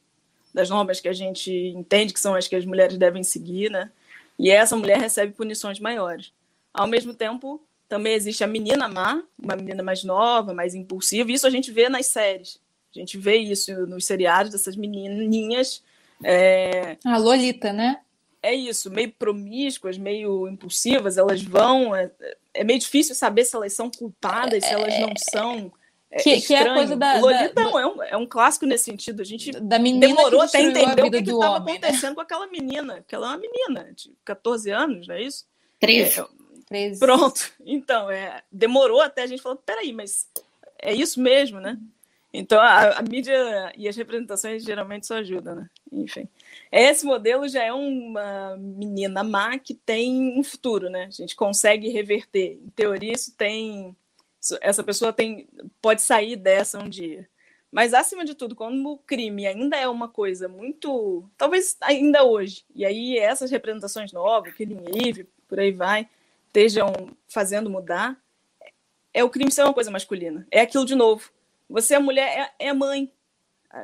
[0.53, 3.91] das normas que a gente entende que são as que as mulheres devem seguir, né?
[4.37, 6.31] E essa mulher recebe punições maiores.
[6.73, 11.31] Ao mesmo tempo, também existe a menina má, uma menina mais nova, mais impulsiva.
[11.31, 12.59] Isso a gente vê nas séries.
[12.95, 15.83] A gente vê isso nos seriados dessas menininhas.
[16.23, 16.97] É...
[17.05, 17.99] A Lolita, né?
[18.47, 21.17] É isso, meio promíscuas, meio impulsivas.
[21.17, 21.93] Elas vão.
[21.93, 22.09] É,
[22.53, 25.71] é meio difícil saber se elas são culpadas, se elas não são.
[26.09, 27.19] É, que, que, é a coisa da.
[27.19, 29.21] Lolita da, é, um, é um clássico nesse sentido.
[29.21, 31.71] A gente da demorou até entender o que estava né?
[31.73, 32.95] acontecendo com aquela menina.
[32.95, 35.45] Porque ela é uma menina de 14 anos, não é isso?
[35.81, 36.21] 13.
[36.21, 36.25] É,
[36.67, 36.99] 13.
[36.99, 37.51] Pronto.
[37.65, 40.29] Então, é, demorou até a gente falar: peraí, mas
[40.81, 41.77] é isso mesmo, né?
[42.33, 45.69] Então, a, a, mídia e as representações geralmente só ajudam, né?
[45.91, 46.29] Enfim.
[46.71, 51.05] Esse modelo já é uma menina má que tem um futuro, né?
[51.05, 52.59] A gente consegue reverter.
[52.63, 53.95] Em teoria, isso tem.
[54.61, 55.47] Essa pessoa tem,
[55.81, 57.27] pode sair dessa um dia.
[57.71, 61.29] Mas, acima de tudo, quando o crime ainda é uma coisa muito.
[61.37, 66.07] Talvez ainda hoje, e aí essas representações novas, Killing Eve, por aí vai,
[66.47, 66.91] estejam
[67.27, 68.17] fazendo mudar,
[69.13, 70.47] é o crime ser uma coisa masculina.
[70.49, 71.31] É aquilo de novo
[71.69, 73.11] você é mulher, é, é mãe.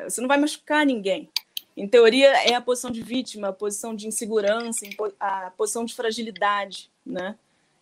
[0.06, 1.30] Você não vai machucar ninguém.
[1.76, 4.86] Em teoria, é a posição de vítima, a posição de insegurança,
[5.20, 7.36] a posição de fragilidade, né?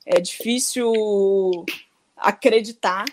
[0.05, 0.91] É difícil
[2.15, 3.05] acreditar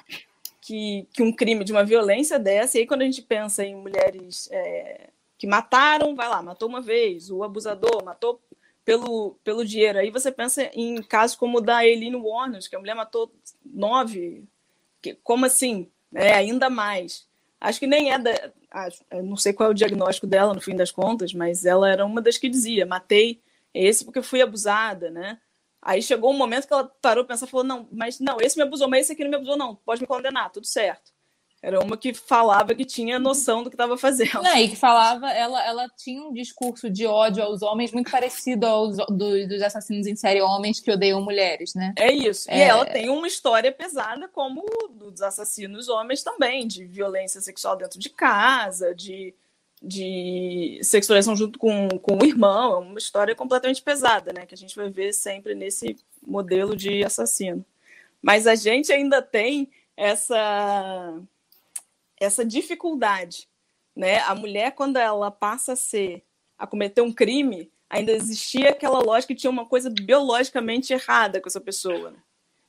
[0.61, 3.75] que, que um crime de uma violência dessa, e aí quando a gente pensa em
[3.75, 8.41] mulheres é, que mataram, vai lá, matou uma vez, o abusador matou
[8.89, 9.99] pelo, pelo dinheiro.
[9.99, 13.31] Aí você pensa em casos como o da Eileen Warner, que a mulher matou
[13.63, 14.49] nove.
[15.03, 15.91] Que, como assim?
[16.15, 17.28] É, ainda mais.
[17.61, 18.53] Acho que nem é da.
[18.71, 22.05] Acho, não sei qual é o diagnóstico dela no fim das contas, mas ela era
[22.05, 23.43] uma das que dizia: matei
[23.75, 25.41] esse porque fui abusada, né?
[25.83, 28.89] Aí chegou um momento que ela parou pensar falou: não, mas não, esse me abusou,
[28.89, 31.13] mas esse aqui não me abusou, não, pode me condenar, tudo certo.
[31.61, 34.43] Era uma que falava que tinha noção do que estava fazendo.
[34.43, 38.65] Não, e que falava, ela, ela tinha um discurso de ódio aos homens muito parecido
[38.65, 41.93] aos do, dos assassinos em série homens que odeiam mulheres, né?
[41.99, 42.49] É isso.
[42.49, 42.59] É...
[42.59, 47.99] E ela tem uma história pesada como dos assassinos homens também, de violência sexual dentro
[47.99, 49.35] de casa, de,
[49.83, 52.75] de sexualização junto com, com o irmão.
[52.75, 54.47] É uma história completamente pesada, né?
[54.47, 57.67] Que a gente vai ver sempre nesse modelo de assassino.
[58.23, 61.21] Mas a gente ainda tem essa
[62.21, 63.49] essa dificuldade,
[63.95, 64.21] né?
[64.21, 66.25] A mulher quando ela passa a ser
[66.59, 71.49] a cometer um crime, ainda existia aquela lógica que tinha uma coisa biologicamente errada com
[71.49, 72.11] essa pessoa.
[72.11, 72.19] Né?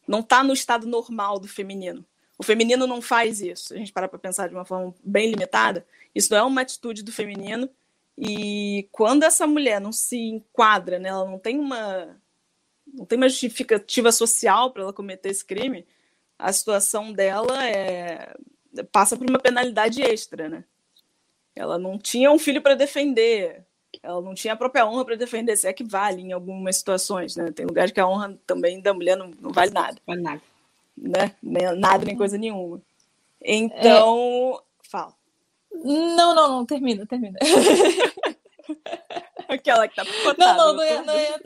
[0.07, 2.05] Não está no estado normal do feminino.
[2.37, 3.73] O feminino não faz isso.
[3.73, 5.85] A gente para para pensar de uma forma bem limitada.
[6.15, 7.69] Isso não é uma atitude do feminino.
[8.17, 12.15] E quando essa mulher não se enquadra, né, ela não tem uma
[12.91, 15.85] não tem uma justificativa social para ela cometer esse crime,
[16.39, 18.35] a situação dela é
[18.83, 20.63] passa por uma penalidade extra, né?
[21.55, 23.65] Ela não tinha um filho para defender,
[24.01, 27.35] ela não tinha a própria honra para defender, se é que vale em algumas situações,
[27.35, 27.51] né?
[27.51, 29.97] Tem lugares que a honra também da mulher não, não vale nada.
[30.05, 30.41] Vale nada.
[30.97, 31.35] Né?
[31.41, 32.81] nada nem coisa nenhuma.
[33.41, 34.89] Então, é...
[34.89, 35.13] fala.
[35.71, 37.37] Não, não, não, termina, termina.
[39.47, 40.55] Aquela que tá picotada.
[40.55, 41.39] Não, não, não, ia, não ia,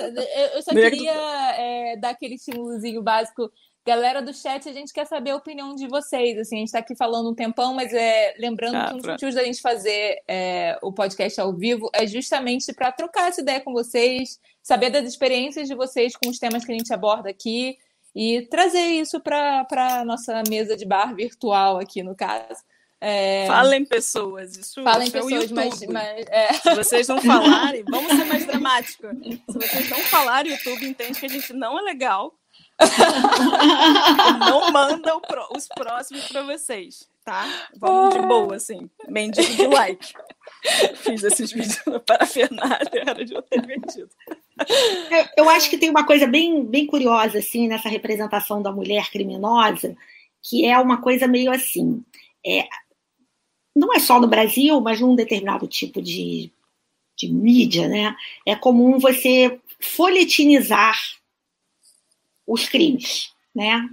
[0.56, 1.14] eu só queria
[1.56, 3.52] é, dar aquele estímulozinho básico
[3.86, 6.40] Galera do chat, a gente quer saber a opinião de vocês.
[6.40, 9.06] Assim, a gente está aqui falando um tempão, mas é, lembrando ah, que um dos
[9.06, 13.60] motivos da gente fazer é, o podcast ao vivo é justamente para trocar essa ideia
[13.60, 17.78] com vocês, saber das experiências de vocês com os temas que a gente aborda aqui
[18.16, 22.64] e trazer isso para a nossa mesa de bar virtual aqui, no caso.
[23.02, 23.46] É...
[23.48, 26.54] Falem pessoas, isso, Falem isso é pessoas, é mas, mas é...
[26.54, 29.10] se vocês não falarem, vamos ser mais dramáticos.
[29.52, 32.34] Se vocês não falarem, o YouTube entende que a gente não é legal
[34.40, 37.46] não manda pro, os próximos para vocês, tá?
[37.78, 38.90] Vamos de boa, assim.
[39.08, 40.14] Mendigo de like.
[40.96, 44.10] Fiz esses vídeos para Fernanda, era de eu ter vendido.
[45.10, 49.10] Eu, eu acho que tem uma coisa bem, bem curiosa, assim, nessa representação da mulher
[49.10, 49.96] criminosa,
[50.42, 52.04] que é uma coisa meio assim.
[52.46, 52.68] É,
[53.76, 56.52] não é só no Brasil, mas num determinado tipo de,
[57.18, 58.16] de mídia, né?
[58.46, 60.98] É comum você folhetinizar
[62.48, 63.88] os crimes, né?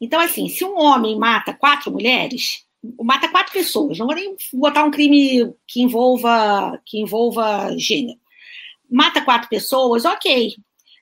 [0.00, 2.64] Então, assim, se um homem mata quatro mulheres,
[3.00, 8.18] mata quatro pessoas, não vou nem botar um crime que envolva, que envolva gênero.
[8.90, 10.54] Mata quatro pessoas, ok.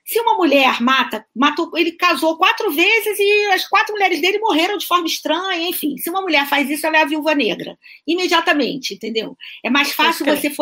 [0.05, 4.77] Se uma mulher mata, matou, ele casou quatro vezes e as quatro mulheres dele morreram
[4.77, 5.97] de forma estranha, enfim.
[5.97, 9.37] Se uma mulher faz isso, ela é a viúva negra, imediatamente, entendeu?
[9.63, 10.49] É mais fácil okay.
[10.49, 10.55] você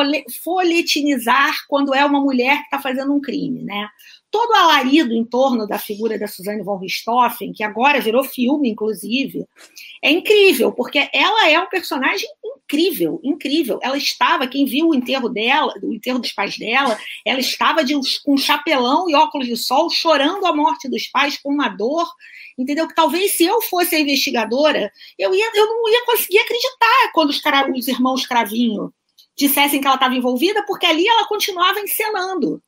[0.44, 3.90] folhetinizar quando é uma mulher que está fazendo um crime, né?
[4.32, 9.46] Todo alarido em torno da figura da Suzanne von Richthofen, que agora virou filme, inclusive,
[10.02, 13.80] é incrível, porque ela é um personagem incrível, incrível.
[13.82, 17.94] Ela estava, quem viu o enterro dela, o enterro dos pais dela, ela estava de,
[18.24, 22.08] com chapelão e óculos de sol, chorando a morte dos pais com uma dor,
[22.58, 22.88] entendeu?
[22.88, 27.30] Que talvez se eu fosse a investigadora, eu, ia, eu não ia conseguir acreditar quando
[27.30, 27.42] os,
[27.76, 28.94] os irmãos Cravinho
[29.36, 32.62] dissessem que ela estava envolvida, porque ali ela continuava encenando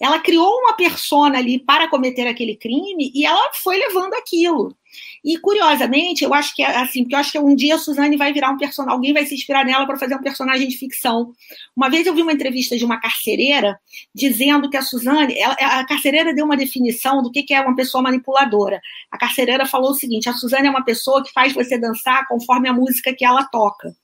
[0.00, 4.76] ela criou uma persona ali para cometer aquele crime e ela foi levando aquilo.
[5.24, 8.16] E curiosamente, eu acho que é assim, porque eu acho que um dia a Suzane
[8.16, 11.32] vai virar um personagem, alguém vai se inspirar nela para fazer um personagem de ficção.
[11.76, 13.78] Uma vez eu vi uma entrevista de uma carcereira
[14.14, 17.74] dizendo que a Suzane, ela, a carcereira deu uma definição do que, que é uma
[17.74, 18.80] pessoa manipuladora.
[19.10, 22.68] A carcereira falou o seguinte: a Suzane é uma pessoa que faz você dançar conforme
[22.68, 23.94] a música que ela toca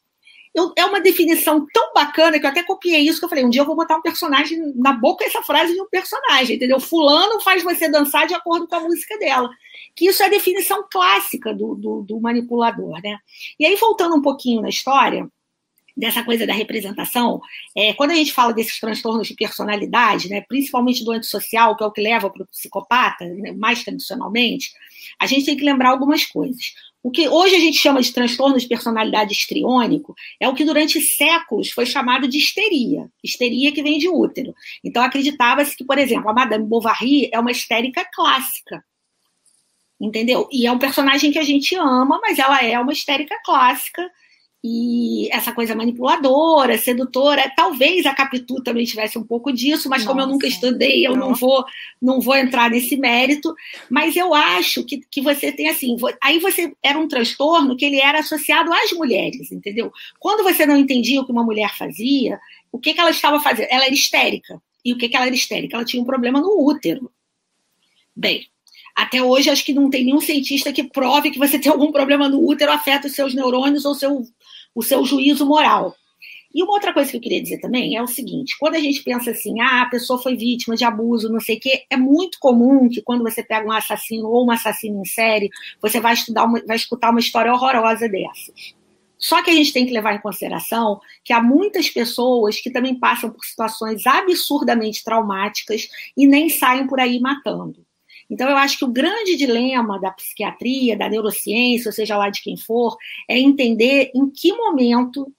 [0.55, 3.51] eu, é uma definição tão bacana que eu até copiei isso, que eu falei, um
[3.51, 6.79] dia eu vou botar um personagem na boca essa frase de um personagem, entendeu?
[6.79, 9.51] Fulano faz você dançar de acordo com a música dela.
[9.97, 13.19] Que isso é a definição clássica do, do, do manipulador, né?
[13.59, 15.29] E aí, voltando um pouquinho na história,
[15.97, 17.41] dessa coisa da representação,
[17.77, 21.87] é, quando a gente fala desses transtornos de personalidade, né, principalmente do antissocial, que é
[21.87, 24.73] o que leva para o psicopata, né, mais tradicionalmente,
[25.19, 26.75] a gente tem que lembrar algumas coisas.
[27.05, 31.03] O que hoje a gente chama de transtorno de personalidade histriônico é o que durante
[31.03, 33.11] séculos foi chamado de histeria.
[33.23, 34.55] Histeria que vem de útero.
[34.83, 38.83] Então acreditava-se que, por exemplo, a Madame Bovary é uma histérica clássica.
[40.01, 40.49] Entendeu?
[40.51, 44.11] E é um personagem que a gente ama, mas ela é uma histérica clássica
[44.67, 50.09] e essa coisa manipuladora, sedutora, talvez a Capitu também tivesse um pouco disso, mas Nossa.
[50.09, 51.67] como eu nunca estudei, eu não vou
[52.01, 53.55] não vou entrar nesse mérito,
[53.91, 58.01] mas eu acho que, que você tem assim, aí você era um transtorno que ele
[58.01, 59.93] era associado às mulheres, entendeu?
[60.19, 62.41] Quando você não entendia o que uma mulher fazia,
[62.73, 63.69] o que, que ela estava fazendo?
[63.71, 64.59] Ela era histérica.
[64.83, 65.77] E o que, que ela era histérica?
[65.77, 67.11] Ela tinha um problema no útero.
[68.17, 68.47] Bem,
[68.95, 72.29] até hoje acho que não tem nenhum cientista que prove que você tem algum problema
[72.29, 74.25] no útero afeta os seus neurônios ou seu
[74.75, 75.95] o seu juízo moral.
[76.55, 79.03] E uma outra coisa que eu queria dizer também é o seguinte: quando a gente
[79.03, 82.39] pensa assim, ah, a pessoa foi vítima de abuso, não sei o quê, é muito
[82.39, 85.51] comum que quando você pega um assassino ou um assassino em série,
[85.83, 88.75] você vai estudar uma, vai escutar uma história horrorosa dessas.
[89.19, 92.95] Só que a gente tem que levar em consideração que há muitas pessoas que também
[92.95, 97.85] passam por situações absurdamente traumáticas e nem saem por aí matando.
[98.31, 102.43] Então, eu acho que o grande dilema da psiquiatria, da neurociência, ou seja lá de
[102.43, 102.97] quem for,
[103.29, 105.33] é entender em que momento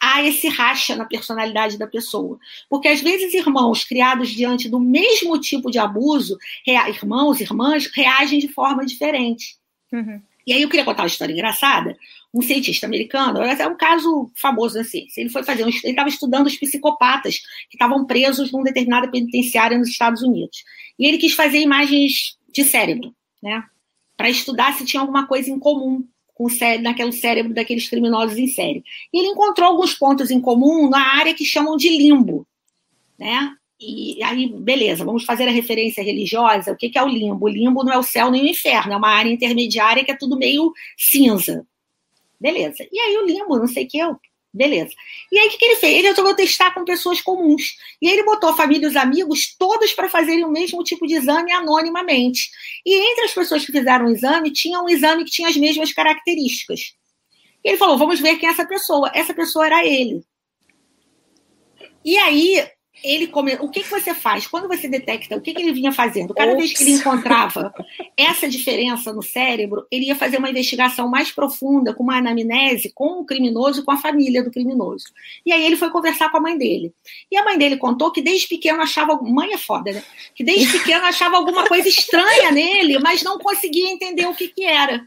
[0.00, 2.38] há esse racha na personalidade da pessoa.
[2.68, 8.48] Porque às vezes irmãos criados diante do mesmo tipo de abuso, irmãos, irmãs, reagem de
[8.48, 9.56] forma diferente.
[9.92, 10.20] Uhum.
[10.46, 11.96] E aí eu queria contar uma história engraçada.
[12.32, 15.06] Um cientista americano, é um caso famoso assim.
[15.16, 17.38] Ele foi fazer, ele estava estudando os psicopatas
[17.70, 20.62] que estavam presos num determinada penitenciária nos Estados Unidos.
[20.98, 23.62] E ele quis fazer imagens de cérebro, né?
[24.16, 28.38] Para estudar se tinha alguma coisa em comum com o cérebro, naquele cérebro daqueles criminosos
[28.38, 28.84] em série.
[29.12, 32.46] E ele encontrou alguns pontos em comum na área que chamam de limbo,
[33.18, 33.54] né?
[33.80, 36.72] E aí, beleza, vamos fazer a referência religiosa.
[36.72, 37.46] O que é o limbo?
[37.46, 40.16] O limbo não é o céu nem o inferno, é uma área intermediária que é
[40.16, 41.64] tudo meio cinza.
[42.40, 42.86] Beleza.
[42.90, 43.98] E aí o limbo, não sei o que,
[44.52, 44.92] Beleza.
[45.30, 45.98] E aí, o que, que ele fez?
[45.98, 47.76] Ele resolveu testar com pessoas comuns.
[48.00, 51.14] E ele botou a família e os amigos todos para fazerem o mesmo tipo de
[51.14, 52.50] exame anonimamente.
[52.84, 55.92] E entre as pessoas que fizeram o exame, tinha um exame que tinha as mesmas
[55.92, 56.94] características.
[57.62, 59.10] E ele falou: vamos ver quem é essa pessoa.
[59.14, 60.24] Essa pessoa era ele.
[62.04, 62.66] E aí,
[63.02, 63.54] ele come...
[63.60, 64.46] o que, que você faz?
[64.46, 66.58] Quando você detecta o que, que ele vinha fazendo, cada Ops.
[66.58, 67.72] vez que ele encontrava
[68.16, 73.20] essa diferença no cérebro, ele ia fazer uma investigação mais profunda, com uma anamnese com
[73.20, 75.06] o criminoso e com a família do criminoso.
[75.44, 76.92] E aí ele foi conversar com a mãe dele.
[77.30, 79.18] E a mãe dele contou que desde pequeno achava.
[79.22, 80.02] Mãe é foda, né?
[80.34, 84.64] Que desde pequeno achava alguma coisa estranha nele, mas não conseguia entender o que, que
[84.64, 85.06] era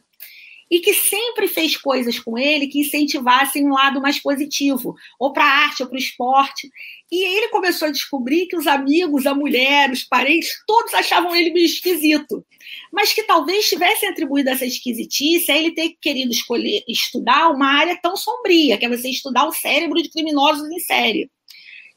[0.71, 5.43] e que sempre fez coisas com ele que incentivassem um lado mais positivo, ou para
[5.43, 6.71] a arte, ou para o esporte.
[7.12, 11.51] E ele começou a descobrir que os amigos, a mulher, os parentes, todos achavam ele
[11.51, 12.45] meio esquisito.
[12.89, 17.99] Mas que talvez tivessem atribuído essa esquisitice a ele ter querido escolher estudar uma área
[18.01, 21.29] tão sombria, que é você estudar o cérebro de criminosos em série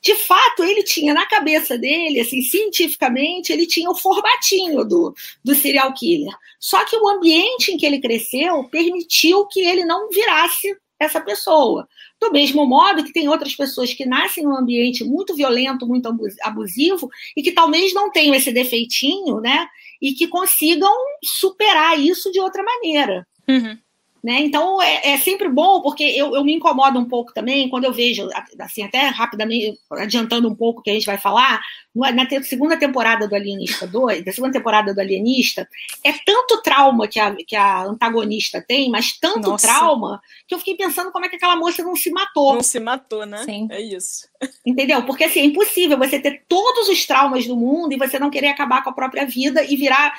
[0.05, 5.55] de fato, ele tinha na cabeça dele, assim, cientificamente, ele tinha o formatinho do, do
[5.55, 6.35] serial killer.
[6.61, 11.89] Só que o ambiente em que ele cresceu permitiu que ele não virasse essa pessoa.
[12.21, 17.09] Do mesmo modo que tem outras pessoas que nascem num ambiente muito violento, muito abusivo,
[17.35, 19.67] e que talvez não tenham esse defeitinho, né?
[20.03, 20.93] E que consigam
[21.25, 23.27] superar isso de outra maneira.
[23.49, 23.79] Uhum.
[24.25, 24.41] Né?
[24.41, 27.93] Então é, é, sempre bom, porque eu, eu me incomodo um pouco também quando eu
[27.93, 28.27] vejo,
[28.59, 31.61] assim, até rapidamente, adiantando um pouco o que a gente vai falar,
[31.95, 35.69] na segunda temporada do Alienista 2, da segunda temporada do Alienista,
[36.03, 39.69] é tanto trauma que a, que a antagonista tem, mas tanto Nossa.
[39.69, 42.55] trauma, que eu fiquei pensando como é que aquela moça não se matou.
[42.55, 43.45] Não se matou, né?
[43.45, 43.69] Sim.
[43.71, 44.27] É isso.
[44.65, 45.03] Entendeu?
[45.03, 48.49] Porque assim, é impossível você ter todos os traumas do mundo e você não querer
[48.49, 50.15] acabar com a própria vida e virar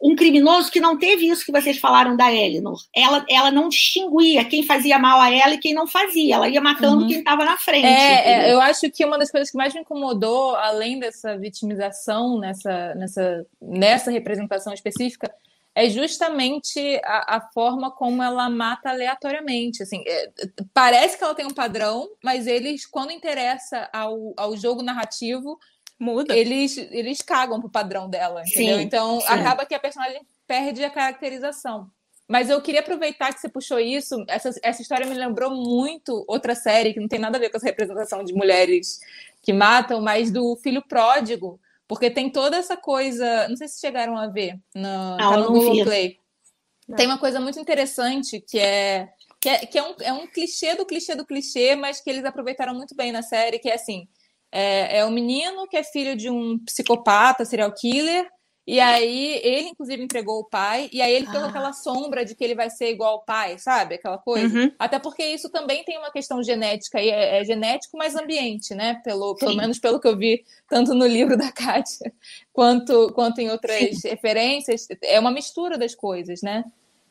[0.00, 2.78] um criminoso que não teve isso que vocês falaram da Eleanor.
[2.94, 6.36] Ela, ela não distinguia quem fazia mal a ela e quem não fazia.
[6.36, 7.08] Ela ia matando uhum.
[7.08, 7.86] quem estava na frente.
[7.86, 12.38] É, é, eu acho que uma das coisas que mais me incomodou, além dessa vitimização
[12.38, 15.30] nessa, nessa, nessa representação específica,
[15.74, 19.82] é justamente a, a forma como ela mata aleatoriamente.
[19.82, 20.30] Assim, é,
[20.72, 25.58] parece que ela tem um padrão, mas eles, quando interessa ao, ao jogo narrativo,
[26.00, 26.34] muda.
[26.34, 28.78] Eles, eles cagam pro padrão dela, entendeu?
[28.78, 29.26] Sim, então sim.
[29.28, 31.90] acaba que a personagem perde a caracterização.
[32.26, 34.24] Mas eu queria aproveitar que você puxou isso.
[34.28, 37.56] Essa, essa história me lembrou muito outra série que não tem nada a ver com
[37.56, 39.00] essa representação de mulheres
[39.42, 41.60] que matam, mas do filho pródigo.
[41.88, 43.48] Porque tem toda essa coisa.
[43.48, 46.18] Não sei se chegaram a ver no, não, tá no Google Play.
[46.88, 46.96] Não.
[46.96, 49.08] Tem uma coisa muito interessante que é.
[49.40, 52.24] Que, é, que é, um, é um clichê do clichê do clichê, mas que eles
[52.26, 54.06] aproveitaram muito bem na série, que é assim:
[54.52, 58.26] é, é um menino que é filho de um psicopata, serial killer,
[58.66, 61.48] E aí ele, inclusive, entregou o pai, e aí ele ficou ah.
[61.48, 63.96] aquela sombra de que ele vai ser igual ao pai, sabe?
[63.96, 64.56] Aquela coisa.
[64.56, 64.72] Uhum.
[64.78, 69.00] Até porque isso também tem uma questão genética, e é, é genético, mas ambiente, né?
[69.02, 72.12] Pelo, pelo menos pelo que eu vi, tanto no livro da Kátia
[72.52, 74.08] quanto, quanto em outras Sim.
[74.08, 74.86] referências.
[75.02, 76.64] É uma mistura das coisas, né?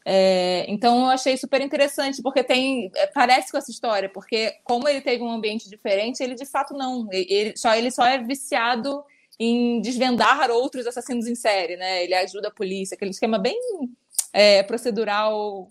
[0.05, 2.91] É, então eu achei super interessante, porque tem.
[2.95, 6.73] É, parece com essa história, porque como ele teve um ambiente diferente, ele de fato
[6.73, 7.07] não.
[7.11, 9.03] Ele só, ele só é viciado
[9.39, 12.03] em desvendar outros assassinos em série, né?
[12.03, 13.57] Ele ajuda a polícia, aquele esquema bem
[14.33, 15.69] é, procedural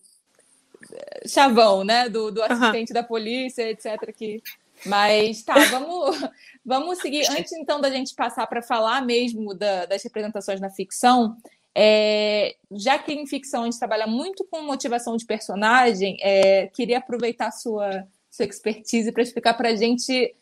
[0.92, 2.08] é, chavão, né?
[2.08, 2.94] Do, do assistente uhum.
[2.94, 4.14] da polícia, etc.
[4.14, 4.42] Que...
[4.86, 6.30] Mas tá, vamos,
[6.64, 7.28] vamos seguir.
[7.30, 11.36] Antes então da gente passar para falar mesmo da, das representações na ficção,
[11.80, 16.98] é, já que em ficção a gente trabalha muito com motivação de personagem, é, queria
[16.98, 20.34] aproveitar sua, sua expertise para explicar para a gente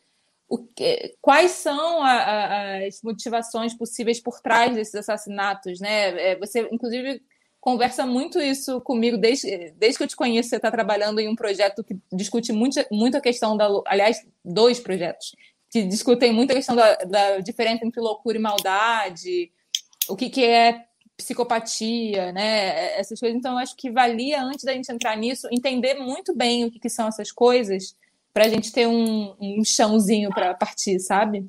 [0.75, 6.31] que, quais são a, a, as motivações possíveis por trás desses assassinatos, né?
[6.31, 7.21] É, você, inclusive,
[7.61, 10.49] conversa muito isso comigo desde, desde que eu te conheço.
[10.49, 13.69] Você está trabalhando em um projeto que discute muito, muito a questão da.
[13.85, 15.37] Aliás, dois projetos
[15.71, 19.53] que discutem muito a questão da, da diferença entre loucura e maldade,
[20.09, 20.87] o que, que é
[21.17, 22.99] psicopatia, né?
[22.99, 23.37] Essas coisas.
[23.37, 26.79] Então, eu acho que valia, antes da gente entrar nisso, entender muito bem o que,
[26.79, 27.97] que são essas coisas
[28.33, 31.47] para a gente ter um, um chãozinho para partir, sabe?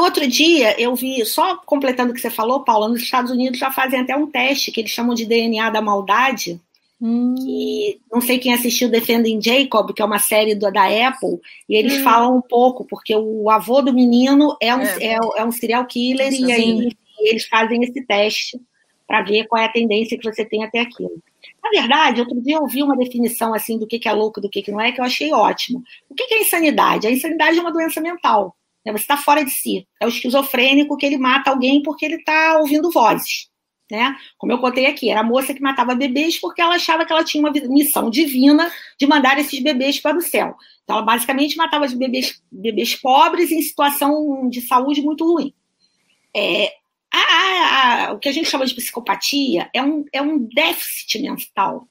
[0.00, 3.72] Outro dia eu vi, só completando o que você falou, Paula, nos Estados Unidos já
[3.72, 6.60] fazem até um teste que eles chamam de DNA da maldade.
[7.00, 7.34] Hum.
[7.34, 11.76] Que não sei quem assistiu Defending Jacob, que é uma série do, da Apple, e
[11.76, 12.04] eles hum.
[12.04, 15.14] falam um pouco, porque o avô do menino é um, é.
[15.14, 18.60] É, é um serial killer, Isso, e aí eles fazem esse teste
[19.06, 21.22] para ver qual é a tendência que você tem até aquilo.
[21.62, 24.70] Na verdade, outro dia eu ouvi uma definição assim do que é louco, do que
[24.70, 25.82] não é, que eu achei ótimo.
[26.08, 27.06] O que é insanidade?
[27.06, 28.56] A insanidade é uma doença mental.
[28.84, 28.92] Né?
[28.92, 29.86] Você está fora de si.
[30.00, 33.48] É o esquizofrênico que ele mata alguém porque ele está ouvindo vozes.
[33.90, 34.16] Né?
[34.36, 37.24] Como eu contei aqui, era a moça que matava bebês porque ela achava que ela
[37.24, 40.56] tinha uma missão divina de mandar esses bebês para o céu.
[40.82, 45.52] Então, ela basicamente matava bebês, bebês pobres em situação de saúde muito ruim.
[46.34, 46.72] É,
[47.18, 51.88] a, a, o que a gente chama de psicopatia é um, é um déficit mental.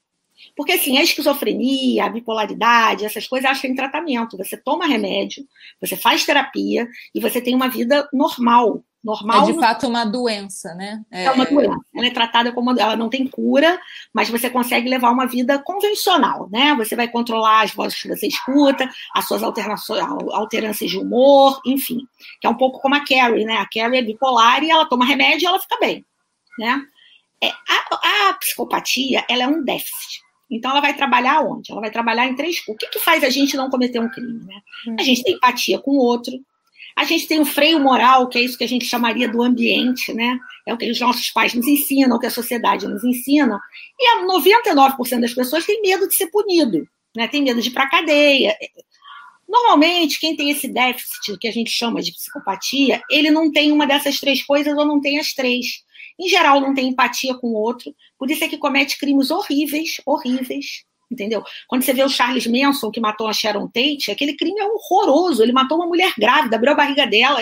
[0.55, 4.37] Porque, assim, a esquizofrenia, a bipolaridade, essas coisas, elas têm tratamento.
[4.37, 5.45] Você toma remédio,
[5.81, 9.47] você faz terapia e você tem uma vida normal normal.
[9.47, 11.05] É de fato uma doença, né?
[11.11, 11.25] É...
[11.25, 11.79] é, uma doença.
[11.95, 13.79] Ela é tratada como ela não tem cura,
[14.11, 16.73] mas você consegue levar uma vida convencional, né?
[16.75, 21.99] Você vai controlar as vozes que você escuta, as suas alterações, alterâncias de humor, enfim.
[22.41, 23.57] Que é um pouco como a Carrie, né?
[23.57, 26.03] A Carrie é bipolar e ela toma remédio e ela fica bem,
[26.57, 26.81] né?
[27.43, 30.25] É, a, a psicopatia, ela é um déficit.
[30.49, 31.71] Então, ela vai trabalhar onde?
[31.71, 32.61] Ela vai trabalhar em três.
[32.67, 34.45] O que, que faz a gente não cometer um crime?
[34.45, 34.61] Né?
[34.99, 36.33] A gente tem empatia com o outro,
[36.95, 40.13] a gente tem o freio moral, que é isso que a gente chamaria do ambiente,
[40.13, 40.39] né?
[40.65, 43.59] É o que os nossos pais nos ensinam, o que a sociedade nos ensina.
[43.99, 47.27] E 99% das pessoas tem medo de ser punido, né?
[47.27, 48.55] Tem medo de ir para cadeia.
[49.47, 53.85] Normalmente, quem tem esse déficit que a gente chama de psicopatia, ele não tem uma
[53.85, 55.83] dessas três coisas ou não tem as três.
[56.17, 59.99] Em geral, não tem empatia com o outro, por isso é que comete crimes horríveis,
[60.05, 61.43] horríveis, entendeu?
[61.67, 65.43] Quando você vê o Charles Manson, que matou a Sharon Tate, aquele crime é horroroso.
[65.43, 67.39] Ele matou uma mulher grávida, abriu a barriga dela,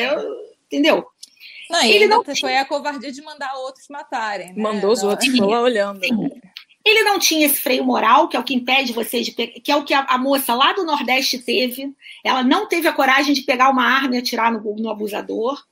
[0.66, 1.06] entendeu?
[1.70, 4.54] Não, ele não foi a covardia de mandar outros matarem.
[4.54, 4.62] Né?
[4.62, 6.02] Mandou os não, outros, ficou lá olhando.
[6.86, 9.72] Ele não tinha esse freio moral, que é o que impede você de pegar, que
[9.72, 11.96] é o que a, a, moça lá do Nordeste teve.
[12.24, 15.64] Ela não teve a coragem de pegar uma arma e atirar no, no abusador.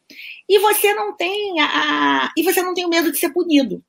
[0.48, 3.84] E você não tem a, a, e você não tem o medo de ser punido.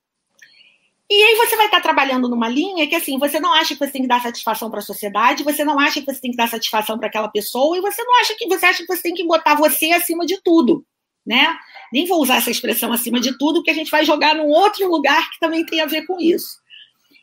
[1.14, 3.92] E aí você vai estar trabalhando numa linha que assim, você não acha que você
[3.92, 6.48] tem que dar satisfação para a sociedade, você não acha que você tem que dar
[6.48, 9.26] satisfação para aquela pessoa, e você não acha que você acha que você tem que
[9.26, 10.86] botar você acima de tudo,
[11.24, 11.54] né?
[11.92, 14.88] Nem vou usar essa expressão acima de tudo, porque a gente vai jogar num outro
[14.88, 16.62] lugar que também tem a ver com isso.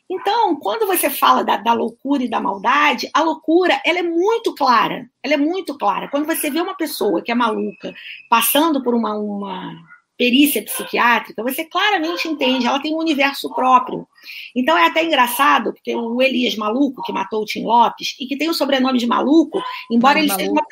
[0.08, 4.54] Então, quando você fala da, da, loucura e da maldade, a loucura ela é muito
[4.54, 5.10] clara.
[5.20, 6.06] Ela é muito clara.
[6.08, 7.92] Quando você vê uma pessoa que é maluca
[8.28, 9.74] passando por uma, uma
[10.20, 14.06] perícia psiquiátrica, você claramente entende, ela tem um universo próprio.
[14.54, 18.36] Então é até engraçado, porque o Elias Maluco, que matou o Tim Lopes, e que
[18.36, 20.62] tem o sobrenome de Maluco, embora ele seja uma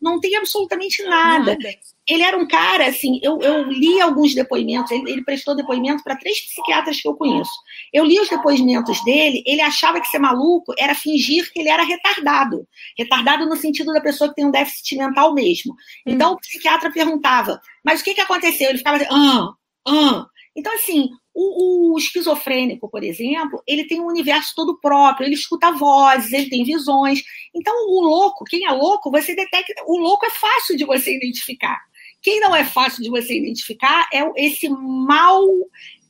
[0.00, 1.52] não tem absolutamente nada.
[1.52, 1.68] nada.
[2.08, 6.16] Ele era um cara, assim, eu, eu li alguns depoimentos, ele, ele prestou depoimento para
[6.16, 7.52] três psiquiatras que eu conheço.
[7.92, 11.84] Eu li os depoimentos dele, ele achava que ser maluco era fingir que ele era
[11.84, 12.66] retardado.
[12.98, 15.74] Retardado no sentido da pessoa que tem um déficit mental mesmo.
[16.04, 16.34] Então hum.
[16.34, 18.70] o psiquiatra perguntava, mas o que, que aconteceu?
[18.70, 19.48] Ele ficava assim, ah,
[19.86, 20.26] ah.
[20.54, 25.72] Então, assim, o, o, esquizofrênico, por exemplo, ele tem um universo todo próprio, ele escuta
[25.72, 27.22] vozes, ele tem visões.
[27.54, 29.72] Então, o louco, quem é louco, você detecta.
[29.86, 31.80] O louco é fácil de você identificar.
[32.22, 35.44] Quem não é fácil de você identificar é esse mal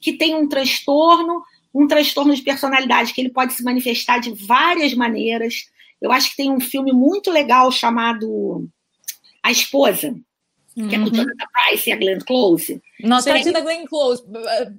[0.01, 1.43] que tem um transtorno,
[1.75, 5.71] um transtorno de personalidade, que ele pode se manifestar de várias maneiras.
[6.01, 8.69] Eu acho que tem um filme muito legal chamado
[9.43, 10.15] A Esposa,
[10.75, 10.91] que uhum.
[10.91, 12.83] é com o Jonathan Price e a Glenn Close.
[13.03, 14.23] Nossa, tadinha da Glenn Close.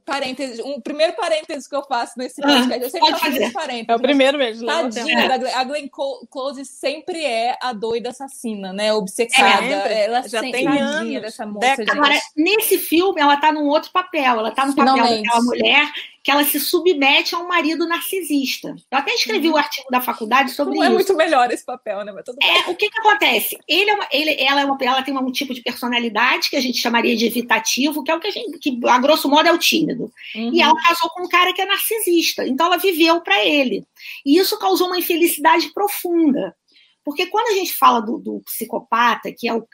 [0.05, 2.83] Parênteses, um primeiro parênteses que eu faço nesse ah, podcast.
[2.83, 3.51] Eu sempre faço fazer.
[3.51, 3.89] parênteses.
[3.89, 4.67] É o primeiro mesmo.
[4.67, 5.27] Tadinha é.
[5.27, 5.53] da Glenn.
[5.53, 5.87] A Glenn
[6.29, 8.93] Close sempre é a doida assassina, né?
[8.93, 9.65] Obcecada.
[9.65, 11.83] É, ela já tem anos, dessa moça.
[11.89, 14.39] Agora, nesse filme, ela tá num outro papel.
[14.39, 15.23] Ela tá no papel Finalmente.
[15.23, 15.91] daquela mulher
[16.23, 18.73] que ela se submete a um marido narcisista.
[18.89, 19.55] Eu até escrevi uhum.
[19.55, 20.93] o um artigo da faculdade sobre Não é isso.
[20.93, 22.13] É muito melhor esse papel, né?
[22.13, 23.57] Mas tudo é, o que, que acontece?
[23.67, 26.61] Ele é uma, ele, ela, é uma, ela tem um tipo de personalidade que a
[26.61, 29.51] gente chamaria de evitativo, que é o que a gente, que a grosso modo é
[29.51, 30.11] o tímido.
[30.35, 30.53] Uhum.
[30.53, 32.45] E ela casou com um cara que é narcisista.
[32.47, 33.85] Então ela viveu para ele.
[34.25, 36.55] E isso causou uma infelicidade profunda.
[37.03, 39.67] Porque quando a gente fala do, do psicopata, que é o,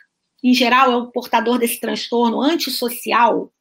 [0.44, 3.52] em geral é o portador desse transtorno antissocial,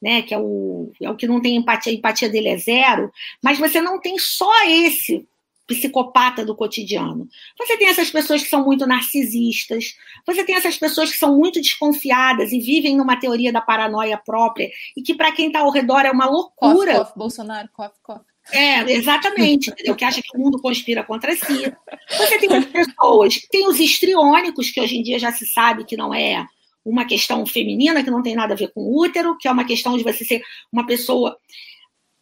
[0.00, 3.10] né, que é o, é o que não tem empatia, a empatia dele é zero,
[3.42, 5.26] mas você não tem só esse
[5.66, 7.28] psicopata do cotidiano.
[7.58, 9.96] Você tem essas pessoas que são muito narcisistas,
[10.26, 14.70] você tem essas pessoas que são muito desconfiadas e vivem numa teoria da paranoia própria
[14.96, 16.92] e que para quem está ao redor é uma loucura.
[16.92, 18.20] Cof, cof, Bolsonaro, cof, cof.
[18.52, 19.96] É, exatamente, entendeu?
[19.96, 21.72] Que acha que o mundo conspira contra si.
[22.16, 25.96] Você tem as pessoas, tem os histriônicos, que hoje em dia já se sabe que
[25.96, 26.46] não é
[26.84, 29.98] uma questão feminina que não tem nada a ver com útero, que é uma questão
[29.98, 30.40] de você ser
[30.72, 31.36] uma pessoa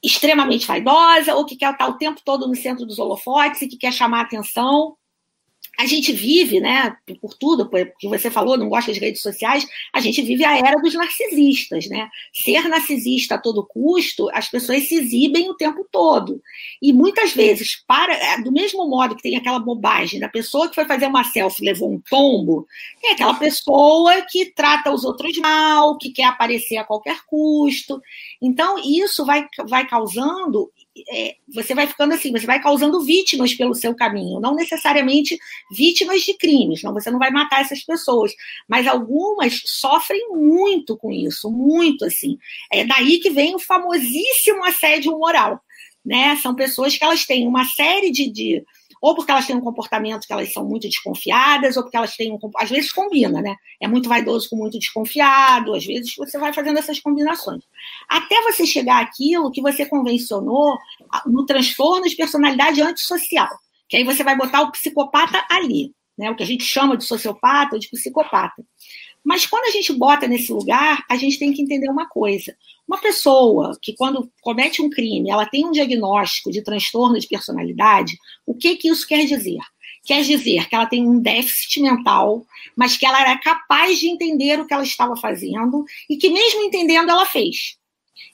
[0.05, 3.79] extremamente vaidosa ou que quer estar o tempo todo no centro dos holofotes e que
[3.79, 4.95] quer chamar atenção
[5.79, 10.01] a gente vive, né, por tudo, porque você falou, não gosta de redes sociais, a
[10.01, 12.09] gente vive a era dos narcisistas, né?
[12.33, 16.41] Ser narcisista a todo custo, as pessoas se exibem o tempo todo.
[16.81, 20.75] E muitas vezes, para é, do mesmo modo que tem aquela bobagem da pessoa que
[20.75, 22.66] foi fazer uma selfie levou um tombo,
[23.01, 28.01] tem aquela pessoa que trata os outros mal, que quer aparecer a qualquer custo.
[28.41, 30.70] Então, isso vai, vai causando
[31.11, 35.37] é, você vai ficando assim, você vai causando vítimas pelo seu caminho, não necessariamente
[35.73, 38.33] vítimas de crimes, não, você não vai matar essas pessoas,
[38.69, 42.39] mas algumas sofrem muito com isso, muito assim.
[42.73, 45.61] É daí que vem o famosíssimo assédio moral,
[46.05, 46.37] né?
[46.37, 48.65] São pessoas que elas têm uma série de, de
[49.05, 52.33] ou porque elas têm um comportamento que elas são muito desconfiadas, ou porque elas têm
[52.33, 52.39] um.
[52.57, 53.55] Às vezes combina, né?
[53.79, 57.63] É muito vaidoso com muito desconfiado, às vezes você vai fazendo essas combinações.
[58.09, 60.79] Até você chegar àquilo que você convencionou
[61.27, 63.51] no transtorno de personalidade antissocial,
[63.91, 66.31] que aí você vai botar o psicopata ali, né?
[66.31, 68.65] O que a gente chama de sociopata ou de psicopata.
[69.25, 72.55] Mas quando a gente bota nesse lugar, a gente tem que entender uma coisa.
[72.87, 78.18] Uma pessoa que, quando comete um crime, ela tem um diagnóstico de transtorno de personalidade,
[78.47, 79.59] o que, que isso quer dizer?
[80.05, 82.45] Quer dizer que ela tem um déficit mental,
[82.77, 86.61] mas que ela era capaz de entender o que ela estava fazendo e que, mesmo
[86.61, 87.79] entendendo, ela fez.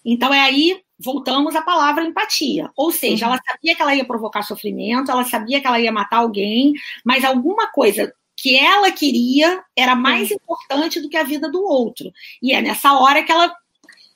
[0.05, 2.71] Então, é aí voltamos à palavra empatia.
[2.77, 3.33] Ou seja, uhum.
[3.33, 6.75] ela sabia que ela ia provocar sofrimento, ela sabia que ela ia matar alguém,
[7.05, 12.11] mas alguma coisa que ela queria era mais importante do que a vida do outro.
[12.43, 13.55] E é nessa hora que ela.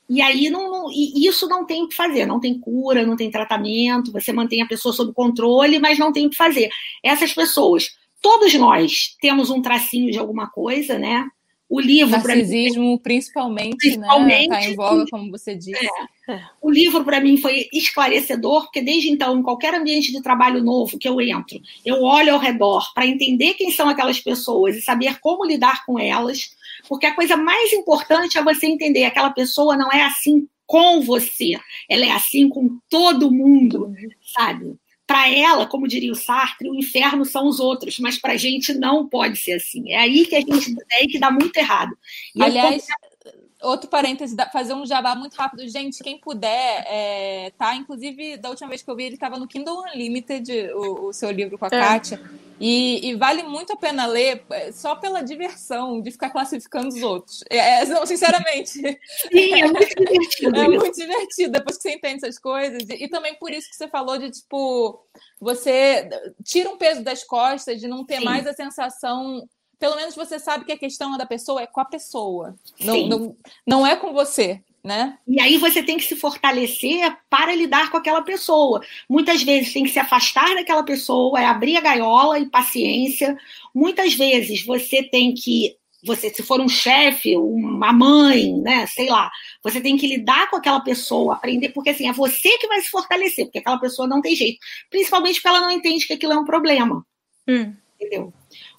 [0.09, 3.16] E aí não, não, e isso não tem o que fazer, não tem cura, não
[3.16, 6.68] tem tratamento, você mantém a pessoa sob controle, mas não tem o que fazer.
[7.03, 11.27] Essas pessoas, todos nós temos um tracinho de alguma coisa, né?
[11.68, 12.11] O livro.
[12.11, 14.59] Narcisismo, mim, principalmente, principalmente, né?
[14.61, 15.85] Está em voga, como você disse.
[15.85, 16.14] É.
[16.61, 20.99] O livro, para mim, foi esclarecedor, porque desde então, em qualquer ambiente de trabalho novo
[20.99, 25.18] que eu entro, eu olho ao redor para entender quem são aquelas pessoas e saber
[25.20, 26.57] como lidar com elas,
[26.89, 31.61] porque a coisa mais importante é você entender aquela pessoa não é assim com você,
[31.89, 33.93] ela é assim com todo mundo,
[34.35, 34.79] sabe?
[35.07, 38.72] para ela, como diria o Sartre, o inferno são os outros, mas para a gente
[38.72, 39.93] não pode ser assim.
[39.93, 41.97] É aí que a gente é aí que dá muito errado.
[42.35, 42.87] E Aliás,
[43.65, 45.67] outro parêntese, fazer um jabá muito rápido.
[45.69, 47.75] Gente, quem puder, é, tá?
[47.75, 51.31] Inclusive, da última vez que eu vi, ele estava no Kindle Unlimited, o, o, seu
[51.31, 51.71] livro com a é.
[51.71, 52.21] Kátia.
[52.61, 57.03] E, e, vale muito a pena ler é, só pela diversão de ficar classificando os
[57.03, 57.43] outros.
[57.51, 58.71] É, é não, sinceramente.
[58.71, 60.57] Sim, é muito divertido.
[60.61, 62.85] é muito divertido depois que você entende essas coisas.
[62.89, 65.05] E, e também por isso que você falou de, tipo,
[65.41, 66.09] você
[66.45, 68.25] tira um peso das costas de não ter Sim.
[68.25, 69.45] mais a sensação
[69.85, 73.37] pelo menos você sabe que a questão da pessoa é com a pessoa, não, não,
[73.66, 74.62] não é com você.
[74.82, 75.18] Né?
[75.28, 78.82] E aí você tem que se fortalecer para lidar com aquela pessoa.
[79.07, 83.37] Muitas vezes tem que se afastar daquela pessoa, é abrir a gaiola e paciência.
[83.74, 89.30] Muitas vezes você tem que, você se for um chefe, uma mãe, né, sei lá,
[89.62, 92.89] você tem que lidar com aquela pessoa, aprender, porque assim, é você que vai se
[92.89, 94.59] fortalecer, porque aquela pessoa não tem jeito.
[94.89, 97.07] Principalmente porque ela não entende que aquilo é um problema.
[97.47, 97.74] Hum.
[98.01, 98.32] Entendeu?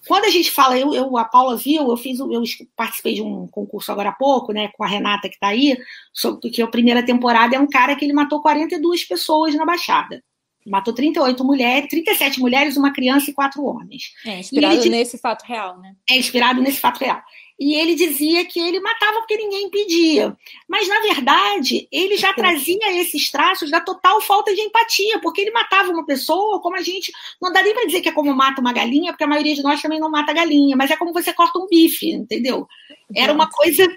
[0.06, 2.42] Quando a gente fala, eu, eu, a Paula viu, eu fiz, eu
[2.76, 5.76] participei de um concurso agora há pouco, né, com a Renata que está aí,
[6.12, 10.22] sobre que a primeira temporada é um cara que ele matou 42 pessoas na Baixada.
[10.66, 14.12] Matou 38 mulheres, 37 mulheres, uma criança e quatro homens.
[14.24, 15.94] É, inspirado nesse fato real, né?
[16.08, 17.22] É inspirado nesse fato real.
[17.58, 20.36] E ele dizia que ele matava porque ninguém impedia.
[20.68, 25.50] Mas, na verdade, ele já trazia esses traços da total falta de empatia, porque ele
[25.50, 27.10] matava uma pessoa como a gente.
[27.40, 29.62] Não dá nem para dizer que é como mata uma galinha, porque a maioria de
[29.62, 32.66] nós também não mata galinha, mas é como você corta um bife, entendeu?
[33.14, 33.88] Era uma coisa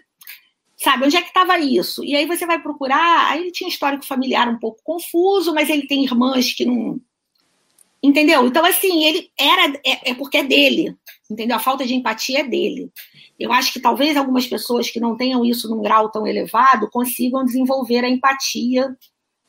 [0.82, 2.06] Sabe, onde é que estava isso?
[2.06, 5.70] E aí você vai procurar, aí ele tinha um histórico familiar um pouco confuso, mas
[5.70, 7.02] ele tem irmãs que não.
[8.02, 8.48] Entendeu?
[8.48, 9.74] Então, assim, ele era.
[9.86, 10.96] É, é porque é dele.
[11.30, 11.58] Entendeu?
[11.58, 12.90] A falta de empatia é dele.
[13.40, 17.46] Eu acho que talvez algumas pessoas que não tenham isso num grau tão elevado consigam
[17.46, 18.94] desenvolver a empatia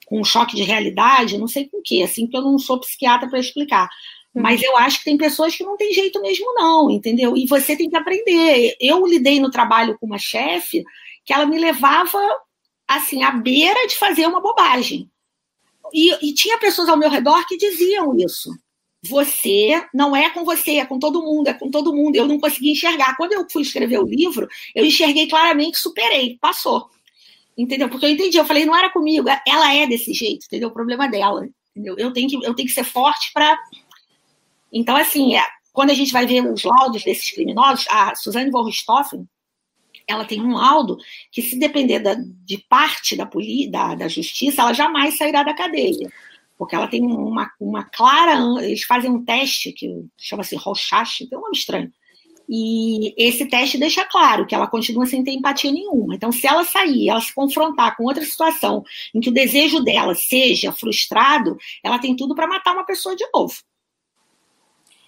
[0.06, 2.80] com um choque de realidade, não sei com o quê, assim, porque eu não sou
[2.80, 3.88] psiquiatra para explicar.
[4.34, 4.42] Uhum.
[4.42, 7.36] Mas eu acho que tem pessoas que não tem jeito mesmo, não, entendeu?
[7.36, 8.76] E você tem que aprender.
[8.80, 10.84] Eu lidei no trabalho com uma chefe
[11.24, 12.18] que ela me levava
[12.86, 15.08] assim à beira de fazer uma bobagem.
[15.92, 18.50] E, e, tinha pessoas ao meu redor que diziam isso.
[19.02, 22.16] Você não é com você, é com todo mundo, é com todo mundo.
[22.16, 23.16] Eu não conseguia enxergar.
[23.16, 26.90] Quando eu fui escrever o livro, eu enxerguei claramente, superei, passou.
[27.56, 27.88] Entendeu?
[27.88, 30.68] Porque eu entendi, eu falei, não era comigo, ela é desse jeito, entendeu?
[30.68, 31.94] O problema dela, entendeu?
[31.98, 33.58] Eu tenho que, eu tenho que ser forte para.
[34.72, 38.64] Então, assim, é, quando a gente vai ver os laudos desses criminosos, a Suzane von
[38.64, 39.28] Richthofen,
[40.06, 40.98] ela tem um laudo
[41.30, 43.28] que, se depender da, de parte da,
[43.70, 46.10] da, da justiça, ela jamais sairá da cadeia.
[46.60, 48.62] Porque ela tem uma, uma clara.
[48.62, 49.88] Eles fazem um teste que
[50.18, 51.90] chama-se Rochache, tem um nome estranho.
[52.46, 56.14] E esse teste deixa claro que ela continua sem ter empatia nenhuma.
[56.14, 58.84] Então, se ela sair, ela se confrontar com outra situação
[59.14, 63.24] em que o desejo dela seja frustrado, ela tem tudo para matar uma pessoa de
[63.32, 63.54] novo.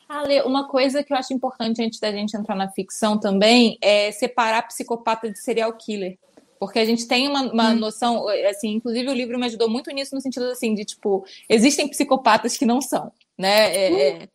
[0.09, 4.11] Ale, uma coisa que eu acho importante antes da gente entrar na ficção também é
[4.11, 6.17] separar psicopata de serial killer.
[6.63, 7.75] Porque a gente tem uma, uma hum.
[7.75, 11.89] noção, assim, inclusive o livro me ajudou muito nisso, no sentido assim, de tipo, existem
[11.89, 13.75] psicopatas que não são, né?
[13.75, 14.29] É, é,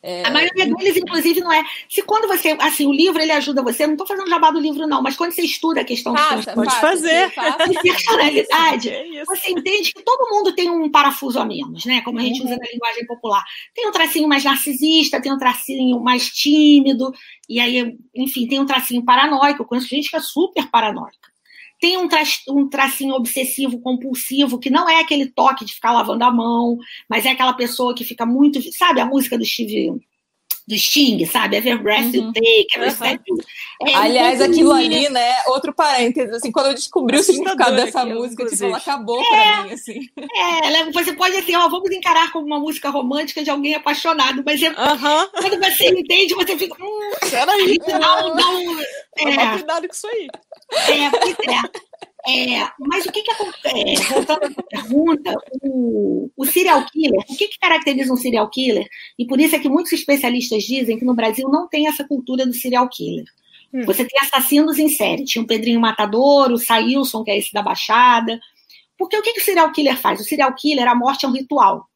[0.00, 0.24] é...
[0.24, 1.60] A maioria deles, inclusive, não é.
[1.88, 2.56] Se quando você.
[2.60, 5.32] Assim, o livro ele ajuda você, não estou fazendo jabá do livro, não, mas quando
[5.32, 7.32] você estuda a questão Passa, de pode fazer.
[7.68, 12.00] de personalidade, é você entende que todo mundo tem um parafuso a menos, né?
[12.02, 12.46] Como a gente uhum.
[12.46, 13.42] usa na linguagem popular.
[13.74, 17.12] Tem um tracinho mais narcisista, tem um tracinho mais tímido,
[17.48, 19.62] e aí, enfim, tem um tracinho paranoico.
[19.62, 21.31] Eu conheço gente que é super paranoica
[21.82, 26.22] tem um, tra um tracinho obsessivo compulsivo, que não é aquele toque de ficar lavando
[26.22, 26.78] a mão,
[27.08, 28.62] mas é aquela pessoa que fica muito.
[28.72, 30.00] Sabe a música do Steve
[30.68, 31.56] do Sting, sabe?
[31.56, 32.26] Every breath uhum.
[32.26, 33.18] you take, uhum.
[33.84, 35.34] é, Aliás, aquilo ali, né?
[35.46, 39.64] Outro parênteses, assim, quando eu descobri o significado dessa música, tipo, ela acabou é, pra
[39.64, 40.00] mim, assim.
[40.16, 44.62] É, você pode assim, ó, vamos encarar como uma música romântica de alguém apaixonado, mas
[44.62, 45.28] é, uhum.
[45.32, 46.76] quando você entende, você fica.
[46.80, 48.80] Hum, Peraí, não, não.
[49.18, 50.28] É, cuidado com isso aí.
[50.88, 51.92] É, pois é.
[52.24, 54.04] É, mas o que, que acontece?
[54.12, 58.86] Voltando à pergunta, o, o, serial killer, o que, que caracteriza um serial killer?
[59.18, 62.46] E por isso é que muitos especialistas dizem que no Brasil não tem essa cultura
[62.46, 63.24] do serial killer.
[63.74, 63.84] Hum.
[63.86, 65.24] Você tem assassinos em série.
[65.24, 68.38] Tinha o Pedrinho Matador, o Sailson, que é esse da Baixada.
[68.96, 70.20] Porque o que, que o serial killer faz?
[70.20, 71.88] O serial killer, a morte é um ritual.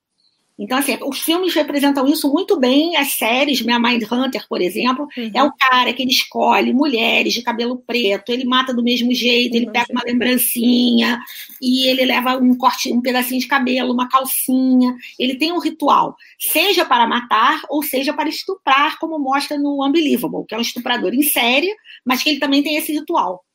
[0.58, 5.06] Então, assim, os filmes representam isso muito bem, as séries, minha Mind Hunter, por exemplo,
[5.16, 5.30] uhum.
[5.34, 9.54] é o cara que ele escolhe mulheres de cabelo preto, ele mata do mesmo jeito,
[9.54, 11.20] ele pega uma lembrancinha
[11.60, 16.16] e ele leva um corte, um pedacinho de cabelo, uma calcinha, ele tem um ritual,
[16.38, 21.12] seja para matar ou seja para estuprar, como mostra no Unbelievable, que é um estuprador
[21.12, 23.45] em série, mas que ele também tem esse ritual.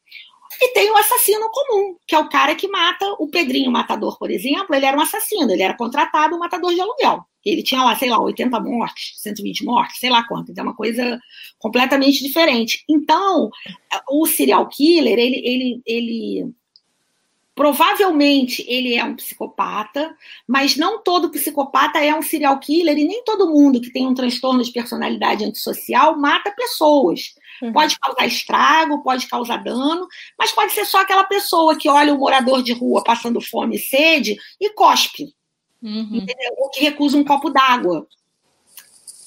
[0.62, 4.30] E tem o assassino comum, que é o cara que mata o Pedrinho Matador, por
[4.30, 4.76] exemplo.
[4.76, 7.26] Ele era um assassino, ele era contratado um matador de aluguel.
[7.44, 10.56] Ele tinha lá, sei lá, 80 mortes, 120 mortes, sei lá quantas.
[10.56, 11.20] É uma coisa
[11.58, 12.84] completamente diferente.
[12.88, 13.50] Então,
[14.08, 16.54] o serial killer, ele, ele, ele
[17.54, 20.16] Provavelmente ele é um psicopata,
[20.48, 24.14] mas não todo psicopata é um serial killer e nem todo mundo que tem um
[24.14, 27.36] transtorno de personalidade antissocial mata pessoas.
[27.62, 27.72] Uhum.
[27.72, 30.08] Pode causar estrago, pode causar dano,
[30.38, 33.80] mas pode ser só aquela pessoa que olha o morador de rua passando fome e
[33.80, 35.34] sede e cospe.
[35.82, 36.26] Uhum.
[36.58, 38.08] Ou que recusa um copo d'água.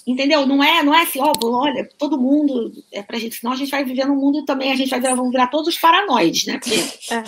[0.07, 0.47] Entendeu?
[0.47, 3.70] Não é, não é assim, ó, olha, todo mundo é pra gente, senão a gente
[3.70, 6.59] vai viver num mundo também, a gente vai virar, vamos virar todos os paranoides, né?
[6.59, 6.74] Porque
[7.11, 7.24] é.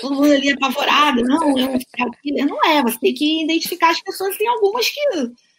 [0.00, 4.36] todo mundo ali apavorado, não, é um não é, você tem que identificar as pessoas,
[4.36, 5.00] tem algumas que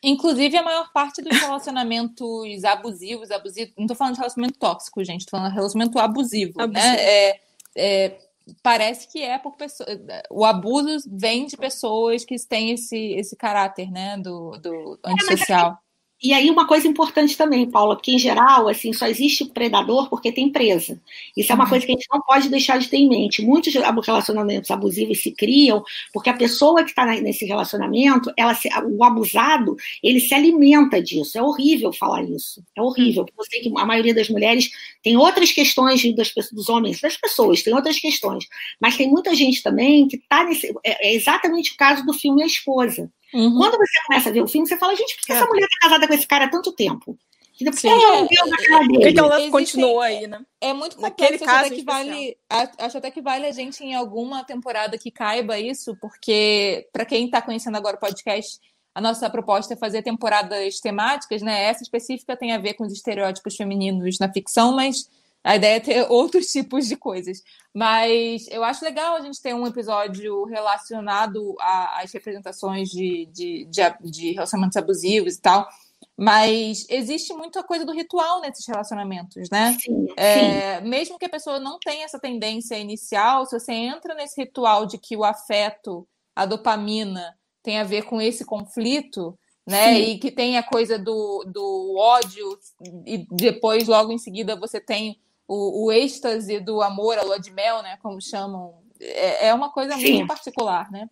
[0.03, 5.21] Inclusive, a maior parte dos relacionamentos abusivos, abusivos, não estou falando de relacionamento tóxico, gente,
[5.21, 6.63] estou falando de relacionamento abusivo, né?
[6.65, 6.85] abusivo.
[6.85, 6.95] né?
[6.99, 7.41] É,
[7.75, 8.17] é,
[8.61, 9.89] parece que é por pessoas.
[10.29, 14.17] O abuso vem de pessoas que têm esse, esse caráter, né?
[14.17, 15.77] Do, do é, antissocial.
[16.23, 20.31] E aí uma coisa importante também, Paula, porque em geral, assim, só existe predador porque
[20.31, 20.97] tem presa.
[21.35, 21.69] Isso é uma uhum.
[21.69, 23.41] coisa que a gente não pode deixar de ter em mente.
[23.41, 29.03] Muitos relacionamentos abusivos se criam porque a pessoa que está nesse relacionamento, ela se, o
[29.03, 31.37] abusado, ele se alimenta disso.
[31.37, 32.63] É horrível falar isso.
[32.73, 33.25] É horrível.
[33.25, 34.69] Porque eu sei que a maioria das mulheres
[35.03, 38.45] tem outras questões das dos homens, das pessoas, tem outras questões.
[38.79, 40.73] Mas tem muita gente também que está nesse.
[40.85, 43.11] É, é exatamente o caso do filme A Esposa.
[43.33, 43.57] Uhum.
[43.57, 45.35] Quando você começa a ver o filme, você fala, gente, por que é.
[45.35, 47.17] essa mulher está casada com esse cara há tanto tempo?
[47.57, 49.13] Por que ela não viu na cara dele?
[49.13, 50.41] Que ela continuou aí, né?
[50.59, 54.43] É muito complexo, acho até, que vale, acho até que vale a gente em alguma
[54.43, 58.59] temporada que caiba isso, porque para quem está conhecendo agora o podcast,
[58.93, 61.65] a nossa proposta é fazer temporadas temáticas, né?
[61.65, 65.07] Essa específica tem a ver com os estereótipos femininos na ficção, mas
[65.43, 67.43] a ideia é ter outros tipos de coisas.
[67.73, 74.11] Mas eu acho legal a gente ter um episódio relacionado às representações de, de, de,
[74.11, 75.67] de relacionamentos abusivos e tal.
[76.15, 79.75] Mas existe muita coisa do ritual nesses relacionamentos, né?
[79.79, 80.87] Sim, é, sim.
[80.87, 84.97] Mesmo que a pessoa não tenha essa tendência inicial, se você entra nesse ritual de
[84.97, 89.95] que o afeto, a dopamina, tem a ver com esse conflito, né?
[89.95, 90.01] Sim.
[90.01, 92.59] E que tem a coisa do, do ódio,
[93.07, 97.51] e depois, logo em seguida, você tem o, o êxtase do amor, a lua de
[97.51, 97.97] mel, né?
[98.01, 98.75] Como chamam.
[98.99, 100.13] É, é uma coisa Sim.
[100.13, 101.09] muito particular, né?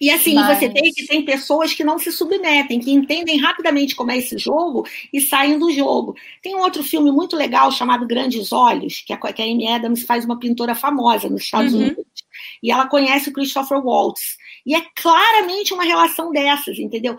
[0.00, 0.58] E assim, Mas...
[0.58, 4.36] você tem que tem pessoas que não se submetem, que entendem rapidamente como é esse
[4.36, 6.14] jogo e saem do jogo.
[6.42, 10.02] Tem um outro filme muito legal chamado Grandes Olhos, que a, que a Amy Adams
[10.02, 11.80] faz uma pintora famosa nos Estados uhum.
[11.80, 12.04] Unidos.
[12.62, 14.36] E ela conhece o Christopher Waltz.
[14.64, 17.16] E é claramente uma relação dessas, entendeu?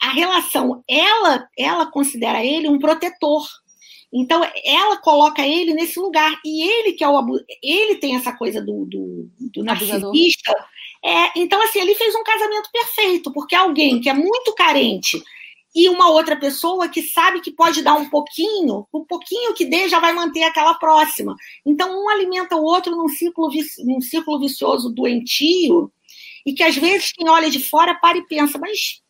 [0.00, 3.46] A relação, ela, ela considera ele um protetor
[4.12, 6.38] então, ela coloca ele nesse lugar.
[6.44, 7.38] E ele que é o abu...
[7.62, 10.52] ele tem essa coisa do, do, do narcisista.
[11.04, 15.22] É, então, assim, ele fez um casamento perfeito, porque alguém que é muito carente
[15.74, 19.88] e uma outra pessoa que sabe que pode dar um pouquinho, um pouquinho que dê
[19.88, 21.36] já vai manter aquela próxima.
[21.64, 23.48] Então, um alimenta o outro num círculo,
[23.84, 25.92] num círculo vicioso doentio,
[26.44, 29.02] e que às vezes quem olha de fora para e pensa, mas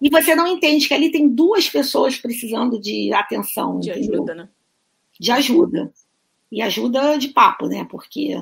[0.00, 3.78] e você não entende que ali tem duas pessoas precisando de atenção.
[3.78, 4.14] De entendeu?
[4.14, 4.48] ajuda, né?
[5.18, 5.92] De ajuda.
[6.50, 7.86] E ajuda de papo, né?
[7.88, 8.36] Porque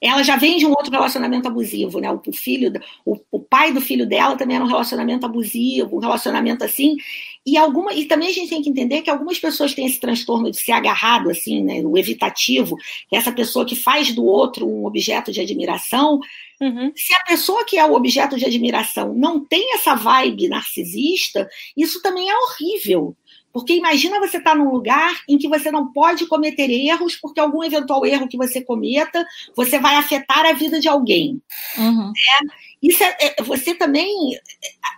[0.00, 2.10] ela já vem de um outro relacionamento abusivo, né?
[2.12, 2.72] O filho,
[3.04, 6.96] o, o pai do filho dela também era um relacionamento abusivo, um relacionamento assim.
[7.44, 10.50] E alguma, e também a gente tem que entender que algumas pessoas têm esse transtorno
[10.50, 11.80] de ser agarrado, assim, né?
[11.84, 12.76] O evitativo,
[13.08, 16.20] que é essa pessoa que faz do outro um objeto de admiração.
[16.60, 16.92] Uhum.
[16.96, 22.02] Se a pessoa que é o objeto de admiração não tem essa vibe narcisista, isso
[22.02, 23.16] também é horrível.
[23.52, 27.40] Porque imagina você estar tá num lugar em que você não pode cometer erros, porque
[27.40, 31.40] algum eventual erro que você cometa, você vai afetar a vida de alguém.
[31.76, 32.12] Uhum.
[32.12, 32.46] É,
[32.82, 34.38] isso é, é, você também.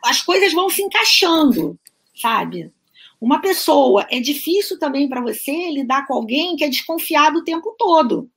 [0.04, 1.78] As coisas vão se encaixando,
[2.14, 2.72] sabe?
[3.20, 7.74] Uma pessoa, é difícil também para você lidar com alguém que é desconfiado o tempo
[7.78, 8.28] todo.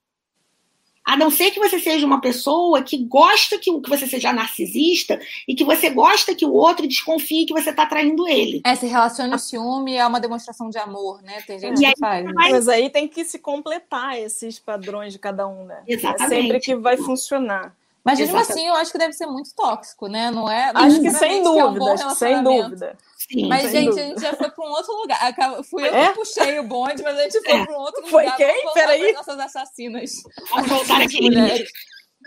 [1.06, 5.20] A não ser que você seja uma pessoa que gosta que, que você seja narcisista
[5.47, 8.62] e que você gosta que o outro desconfie que você está traindo ele.
[8.64, 11.41] É, se relaciona o ciúme é uma demonstração de amor, né?
[11.45, 12.26] Tem gente que aí, faz.
[12.26, 12.32] Né?
[12.34, 15.84] Mas aí tem que se completar esses padrões de cada um, né?
[15.88, 16.34] Exatamente.
[16.34, 17.76] É sempre que vai funcionar.
[18.04, 20.30] Mas mesmo assim, eu acho que deve ser muito tóxico, né?
[20.30, 20.72] Não é?
[20.74, 22.97] Acho que sem dúvida, é um sem dúvida.
[23.32, 24.03] Sim, mas, gente, dúvida.
[24.03, 25.63] a gente já foi para um outro lugar.
[25.63, 26.07] Fui eu é?
[26.09, 27.65] que puxei o bonde, mas a gente foi é.
[27.65, 28.38] para um outro foi lugar.
[28.38, 28.74] Foi quem?
[28.74, 29.13] Peraí.
[29.13, 30.11] Nossas assassinas.
[30.49, 31.21] Vamos voltar aqui.
[31.21, 31.69] Mulheres.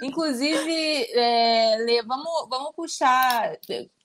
[0.03, 3.57] Inclusive, é, Lê, vamos, vamos puxar.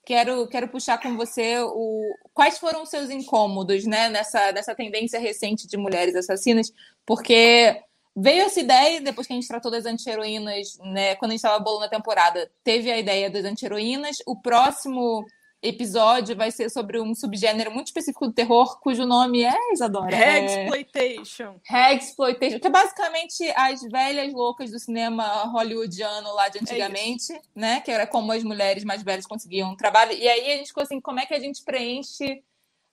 [0.04, 5.20] Quero, quero puxar com você o, quais foram os seus incômodos né, nessa, nessa tendência
[5.20, 6.72] recente de mulheres assassinas,
[7.06, 7.82] porque
[8.14, 11.14] Veio essa ideia, depois que a gente tratou das anti-heroínas, né?
[11.16, 14.18] Quando a gente estava bolando a temporada, teve a ideia das anti-heroínas.
[14.26, 15.24] O próximo
[15.62, 20.16] episódio vai ser sobre um subgênero muito específico do terror, cujo nome é, Isadora?
[20.16, 21.54] Hagsploitation.
[21.70, 21.74] É...
[21.74, 27.40] Hagsploitation, que é basicamente as velhas loucas do cinema hollywoodiano lá de é antigamente, é
[27.54, 27.80] né?
[27.80, 30.12] Que era como as mulheres mais velhas conseguiam trabalho.
[30.12, 32.42] E aí a gente ficou assim, como é que a gente preenche...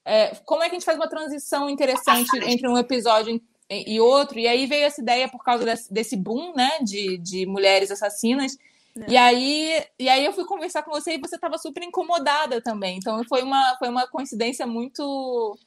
[0.05, 3.39] É, como é que a gente faz uma transição interessante entre um episódio
[3.69, 4.39] e outro.
[4.39, 8.57] E aí veio essa ideia por causa desse, desse boom, né, de, de mulheres assassinas.
[8.97, 9.11] É.
[9.11, 12.97] E aí, e aí eu fui conversar com você e você estava super incomodada também.
[12.97, 15.57] Então foi uma, foi uma coincidência muito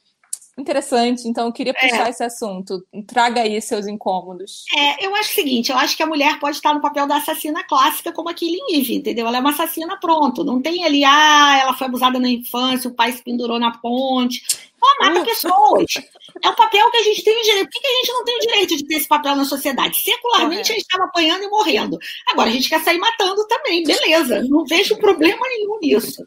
[0.57, 1.27] interessante.
[1.27, 2.09] Então eu queria puxar é.
[2.09, 2.85] esse assunto.
[3.07, 4.65] Traga aí seus incômodos.
[4.75, 7.17] É, eu acho o seguinte, eu acho que a mulher pode estar no papel da
[7.17, 9.27] assassina clássica como a Killing Eve, entendeu?
[9.27, 10.43] Ela é uma assassina pronto.
[10.43, 14.43] Não tem ali, ah, ela foi abusada na infância, o pai se pendurou na ponte.
[14.81, 15.25] Ela mata uh.
[15.25, 15.93] pessoas.
[16.41, 17.69] É um papel que a gente tem o direito.
[17.69, 19.99] Por que a gente não tem o direito de ter esse papel na sociedade?
[19.99, 21.97] Secularmente a gente estava apanhando e morrendo.
[22.29, 24.43] Agora a gente quer sair matando também, beleza.
[24.43, 26.23] Não vejo problema nenhum nisso.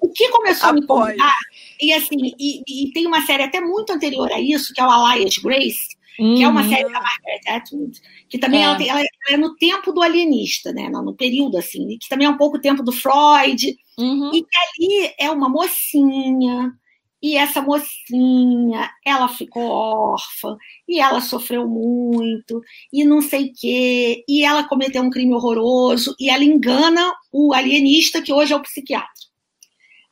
[0.00, 1.36] o que começou a me incomodar,
[1.80, 5.12] e assim, e, e, tem uma série até muito anterior a isso, que é o
[5.12, 6.68] Elias Grace, que é uma uhum.
[6.70, 8.64] série da Margaret Atwood, que também é.
[8.64, 10.88] Ela, tem, ela, é no tempo do alienista, né?
[10.88, 14.30] No, no período, assim, que também é um pouco o tempo do Freud, uhum.
[14.32, 16.72] e que ali é uma mocinha,
[17.26, 20.56] e essa mocinha, ela ficou órfã,
[20.86, 22.62] e ela sofreu muito,
[22.92, 27.52] e não sei o quê, e ela cometeu um crime horroroso, e ela engana o
[27.52, 29.10] alienista, que hoje é o psiquiatra.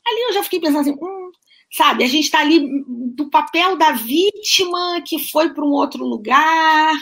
[0.04, 1.30] Ali eu já fiquei pensando assim, hum,
[1.72, 2.68] sabe, a gente está ali
[3.14, 6.94] do papel da vítima que foi para um outro lugar,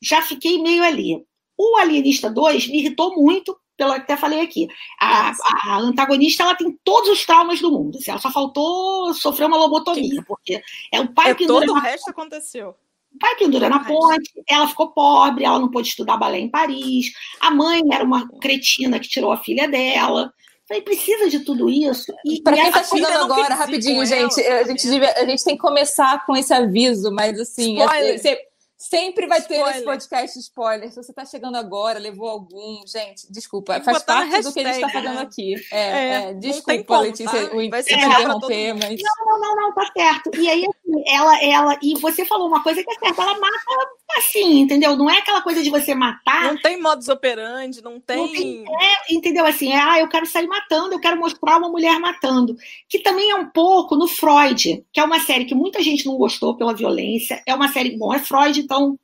[0.00, 1.22] já fiquei meio ali.
[1.58, 4.68] O Alienista 2 me irritou muito, pelo que até falei aqui.
[5.00, 7.96] A, a, antagonista ela tem todos os traumas do mundo.
[7.96, 10.60] Assim, ela só faltou sofrer uma lobotomia, porque
[10.92, 12.74] é o pai é, que todo o resto aconteceu.
[13.14, 17.12] O pai pendura na ponte, ela ficou pobre, ela não pôde estudar balé em Paris,
[17.40, 20.32] a mãe era uma cretina que tirou a filha dela.
[20.68, 22.12] Falei, precisa de tudo isso.
[22.44, 26.36] Para quem está chegando agora, rapidinho, gente, a gente, a gente tem que começar com
[26.36, 28.38] esse aviso, mas assim, você,
[28.78, 29.64] Sempre vai spoiler.
[29.66, 30.88] ter esse podcast spoiler.
[30.88, 32.86] Se você está chegando agora, levou algum.
[32.86, 35.20] Gente, desculpa, faz parte do que a gente está fazendo né?
[35.20, 35.54] aqui.
[35.72, 39.00] É, é, é desculpa, Letícia, o vai ser interromper, mas.
[39.02, 40.30] Não, não, não, não, tá certo.
[40.36, 40.64] E aí,
[41.06, 41.78] ela, ela.
[41.82, 44.96] E você falou uma coisa que é certa, ela mata assim, entendeu?
[44.96, 46.44] Não é aquela coisa de você matar.
[46.44, 48.16] Não tem modus operandi, não tem.
[48.16, 49.44] Não tem é, entendeu?
[49.44, 52.56] Assim, é, ah, eu quero sair matando, eu quero mostrar uma mulher matando.
[52.88, 56.16] Que também é um pouco no Freud, que é uma série que muita gente não
[56.16, 57.42] gostou pela violência.
[57.46, 58.98] É uma série, bom, é Freud, então,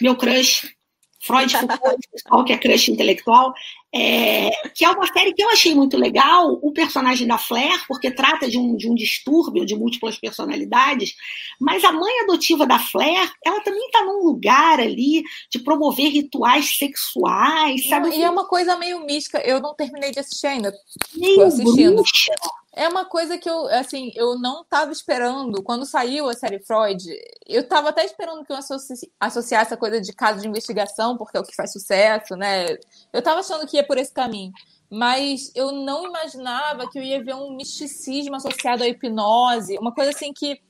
[0.00, 0.74] meu crush.
[1.20, 3.52] Freud Foucault, que é crush intelectual,
[3.94, 8.10] é, que é uma série que eu achei muito legal, o personagem da Flair, porque
[8.10, 11.14] trata de um, de um distúrbio de múltiplas personalidades,
[11.58, 16.76] mas a mãe adotiva da Flair, ela também está num lugar ali de promover rituais
[16.76, 18.10] sexuais, sabe?
[18.10, 20.72] E é uma coisa meio mística, eu não terminei de assistir ainda.
[21.14, 21.94] Meio assistindo.
[21.94, 22.32] Bruxa.
[22.72, 25.62] É uma coisa que eu, assim, eu não estava esperando.
[25.62, 27.02] Quando saiu a série Freud,
[27.46, 28.56] eu estava até esperando que eu
[29.18, 32.72] associasse a coisa de caso de investigação, porque é o que faz sucesso, né?
[33.12, 34.52] Eu estava achando que ia por esse caminho.
[34.90, 40.10] Mas eu não imaginava que eu ia ver um misticismo associado à hipnose, uma coisa
[40.10, 40.60] assim que,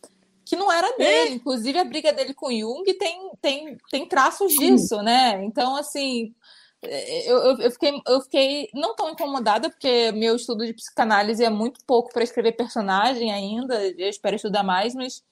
[0.45, 1.31] que não era dele.
[1.31, 1.35] É.
[1.35, 5.45] Inclusive, a briga dele com Jung tem, tem, tem traços disso, né?
[5.45, 6.35] Então, assim,
[6.83, 11.51] eu, eu, eu, fiquei, eu fiquei não tão incomodada, porque meu estudo de psicanálise é
[11.51, 15.23] muito pouco para escrever personagem ainda, eu espero estudar mais, mas.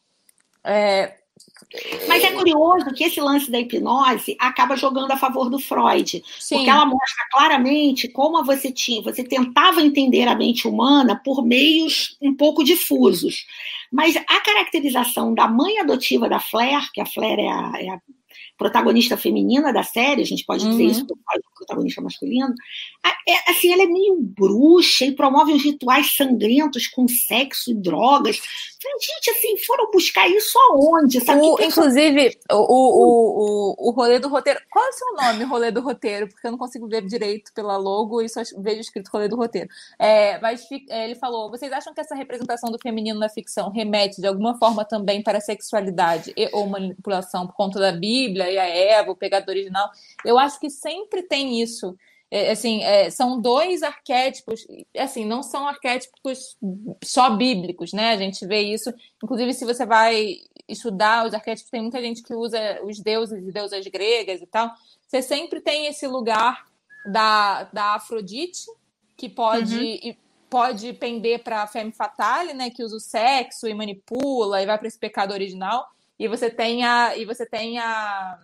[0.64, 1.18] É...
[2.08, 6.56] Mas é curioso que esse lance da hipnose acaba jogando a favor do Freud, Sim.
[6.56, 12.16] porque ela mostra claramente como você tinha, você tentava entender a mente humana por meios
[12.22, 13.46] um pouco difusos.
[13.92, 18.00] Mas a caracterização da mãe adotiva da Flair, que a Flair é a, é a
[18.56, 20.90] protagonista feminina da série, a gente pode dizer uhum.
[20.90, 21.18] isso do
[21.54, 22.54] protagonista masculino,
[23.28, 28.40] é, assim, ela é meio bruxa e promove uns rituais sangrentos com sexo e drogas.
[29.00, 31.20] Gente, assim, foram buscar isso aonde?
[31.20, 31.40] Sabe?
[31.40, 34.60] O, inclusive, o, o, o, o rolê do roteiro.
[34.70, 36.28] Qual é o seu nome, rolê do roteiro?
[36.28, 39.68] Porque eu não consigo ver direito pela logo e só vejo escrito rolê do roteiro.
[39.98, 44.20] É, mas é, ele falou: vocês acham que essa representação do feminino na ficção remete
[44.20, 48.58] de alguma forma também para a sexualidade e, ou manipulação por conta da Bíblia e
[48.58, 49.90] a Eva, o pegado original?
[50.24, 51.96] Eu acho que sempre tem isso.
[52.36, 56.58] É, assim, é, são dois arquétipos, assim, não são arquétipos
[57.02, 58.10] só bíblicos, né?
[58.10, 58.92] A gente vê isso,
[59.24, 60.36] inclusive se você vai
[60.68, 64.70] estudar os arquétipos, tem muita gente que usa os deuses e deusas gregas e tal.
[65.08, 66.66] Você sempre tem esse lugar
[67.10, 68.66] da, da Afrodite,
[69.16, 70.14] que pode, uhum.
[70.50, 72.68] pode pender para a femme fatale, né?
[72.68, 75.88] Que usa o sexo e manipula e vai para esse pecado original.
[76.18, 77.16] E você tem a.
[77.16, 78.38] E você tem a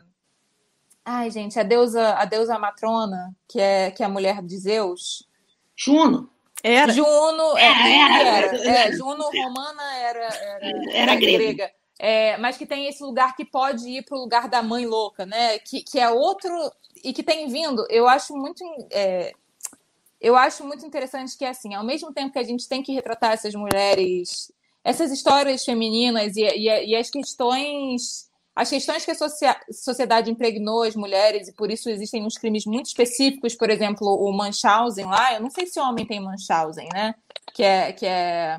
[1.05, 5.29] Ai, gente, a deusa, a deusa matrona, que é, que é a mulher de Zeus.
[5.77, 6.31] Juno.
[6.63, 6.93] Era.
[6.93, 11.39] Juno, é, era, era, era, é, Juno romana era, era, era, era grega.
[11.39, 11.73] grega.
[11.99, 15.27] É, mas que tem esse lugar que pode ir para o lugar da mãe louca,
[15.27, 15.59] né?
[15.59, 16.53] Que, que é outro
[17.03, 17.85] e que tem vindo.
[17.89, 19.33] Eu acho muito, é,
[20.21, 23.33] eu acho muito interessante que assim, ao mesmo tempo que a gente tem que retratar
[23.33, 24.53] essas mulheres,
[24.85, 30.95] essas histórias femininas e, e, e as questões as questões que a sociedade impregnou as
[30.95, 35.41] mulheres, e por isso existem uns crimes muito específicos, por exemplo, o Munchausen lá, eu
[35.41, 37.15] não sei se o homem tem Munchausen, né?
[37.55, 37.93] Que é.
[37.93, 38.59] Que é...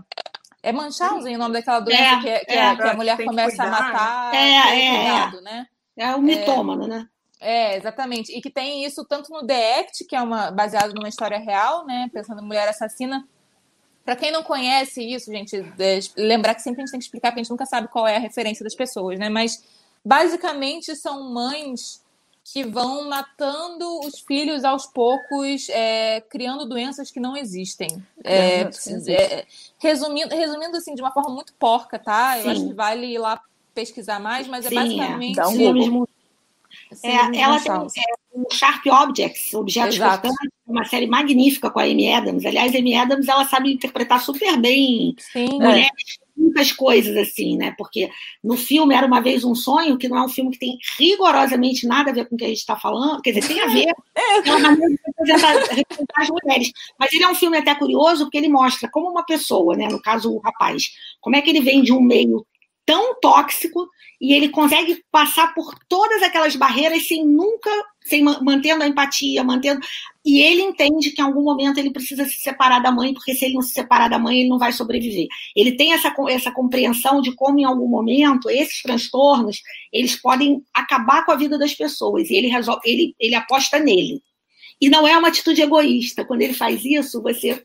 [0.64, 3.64] É Munchausen o nome daquela doença é, que, é, que, é, que, a mulher começa
[3.64, 4.34] a matar.
[4.34, 5.42] É, é, cuidado, é.
[5.42, 5.68] Né?
[5.98, 7.06] É o mitômano, né?
[7.40, 8.32] É, exatamente.
[8.32, 11.86] E que tem isso tanto no The Act, que é uma, baseado numa história real,
[11.86, 12.10] né?
[12.14, 13.28] Pensando em mulher assassina.
[14.06, 15.62] Para quem não conhece isso, gente,
[16.16, 18.16] lembrar que sempre a gente tem que explicar, porque a gente nunca sabe qual é
[18.16, 19.28] a referência das pessoas, né?
[19.28, 19.62] Mas
[20.04, 22.04] Basicamente, são mães
[22.44, 27.88] que vão matando os filhos aos poucos, é, criando doenças que não existem.
[28.24, 29.46] É, é,
[29.80, 32.36] resumindo, resumindo assim, de uma forma muito porca, tá?
[32.36, 32.44] Sim.
[32.44, 33.42] Eu acho que vale ir lá
[33.74, 35.36] pesquisar mais, mas é Sim, é basicamente.
[35.36, 36.06] Dá um
[37.04, 40.28] é, ela tem é, um Sharp Objects, Objetos Exato.
[40.28, 42.46] Cortantes, uma série magnífica com a Amy Adams.
[42.46, 47.58] Aliás, a Amy Adams ela sabe interpretar super bem Sim, mulheres é muitas coisas assim,
[47.58, 47.74] né?
[47.78, 48.10] Porque
[48.44, 51.88] no filme Era Uma Vez um Sonho, que não é um filme que tem rigorosamente
[51.88, 53.94] nada a ver com o que a gente está falando, quer dizer, tem a ver,
[54.16, 56.72] é uma maneira de representar, representar, as mulheres.
[57.00, 59.88] Mas ele é um filme até curioso, porque ele mostra como uma pessoa, né?
[59.90, 62.46] No caso, o rapaz, como é que ele vem de um meio
[62.86, 63.88] tão tóxico
[64.20, 67.70] e ele consegue passar por todas aquelas barreiras sem nunca,
[68.02, 69.82] sem mantendo a empatia, mantendo.
[70.26, 73.46] E ele entende que em algum momento ele precisa se separar da mãe, porque se
[73.46, 75.28] ele não se separar da mãe, ele não vai sobreviver.
[75.56, 79.62] Ele tem essa, essa compreensão de como em algum momento esses transtornos
[79.92, 84.22] eles podem acabar com a vida das pessoas e ele resolve, ele, ele aposta nele.
[84.80, 86.26] E não é uma atitude egoísta.
[86.26, 87.64] Quando ele faz isso, você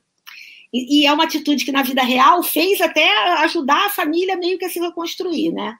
[0.72, 3.08] e, e, é uma atitude que na vida real fez até
[3.42, 5.76] ajudar a família meio que a se reconstruir, né?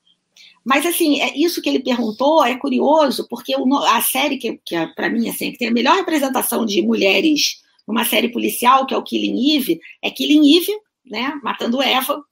[0.65, 4.87] Mas, assim, é isso que ele perguntou é curioso, porque a série que, que é,
[4.87, 8.97] para mim, assim, que tem a melhor representação de mulheres numa série policial, que é
[8.97, 10.73] o Killing Eve, é Killing Eve,
[11.07, 11.41] né?
[11.43, 12.23] Matando Eva,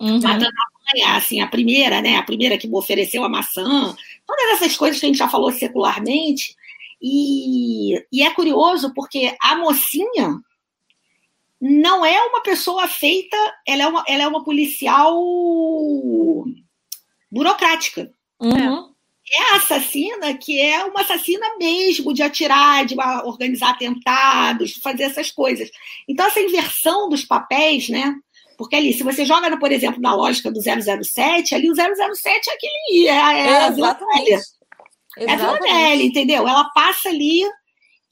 [0.00, 0.20] uhum.
[0.20, 2.16] matando a mãe, assim, a primeira, né?
[2.16, 3.94] A primeira que ofereceu a maçã,
[4.26, 6.56] todas essas coisas que a gente já falou secularmente.
[7.02, 10.40] E, e é curioso porque a mocinha,
[11.60, 13.36] não é uma pessoa feita,
[13.66, 15.14] ela é uma, ela é uma policial
[17.30, 18.10] burocrática.
[18.40, 18.90] Uhum.
[19.32, 25.04] É a assassina que é uma assassina mesmo, de atirar, de organizar atentados, de fazer
[25.04, 25.70] essas coisas.
[26.08, 28.14] Então, essa inversão dos papéis, né?
[28.58, 32.52] Porque ali, se você joga, por exemplo, na lógica do 007, ali o 007 é
[32.52, 33.08] aquele.
[33.08, 33.98] É, é, é a Vila
[35.16, 35.58] É a Vila
[36.02, 36.48] entendeu?
[36.48, 37.42] Ela passa ali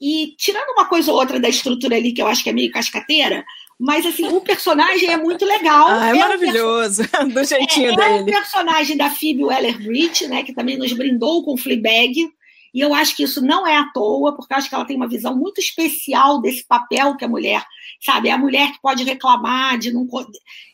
[0.01, 2.71] e tirando uma coisa ou outra da estrutura ali, que eu acho que é meio
[2.71, 3.43] cascateira,
[3.77, 5.87] mas assim, o personagem é muito legal.
[5.87, 8.19] Ah, é, é maravilhoso, do jeitinho é, dele.
[8.19, 12.29] É o personagem da Phoebe Waller-Bridge, né, que também nos brindou com Fleabag.
[12.73, 14.95] E eu acho que isso não é à toa, porque eu acho que ela tem
[14.95, 17.65] uma visão muito especial desse papel que a mulher,
[17.99, 20.07] sabe, é a mulher que pode reclamar de não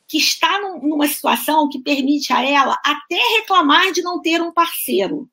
[0.07, 5.29] que está numa situação que permite a ela até reclamar de não ter um parceiro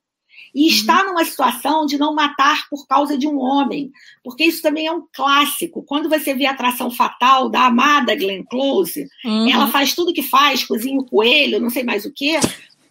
[0.54, 3.90] e está numa situação de não matar por causa de um homem,
[4.22, 5.82] porque isso também é um clássico.
[5.82, 9.48] Quando você vê a atração fatal da amada Glenn Close, uhum.
[9.50, 12.38] ela faz tudo que faz, cozinha o coelho, não sei mais o quê,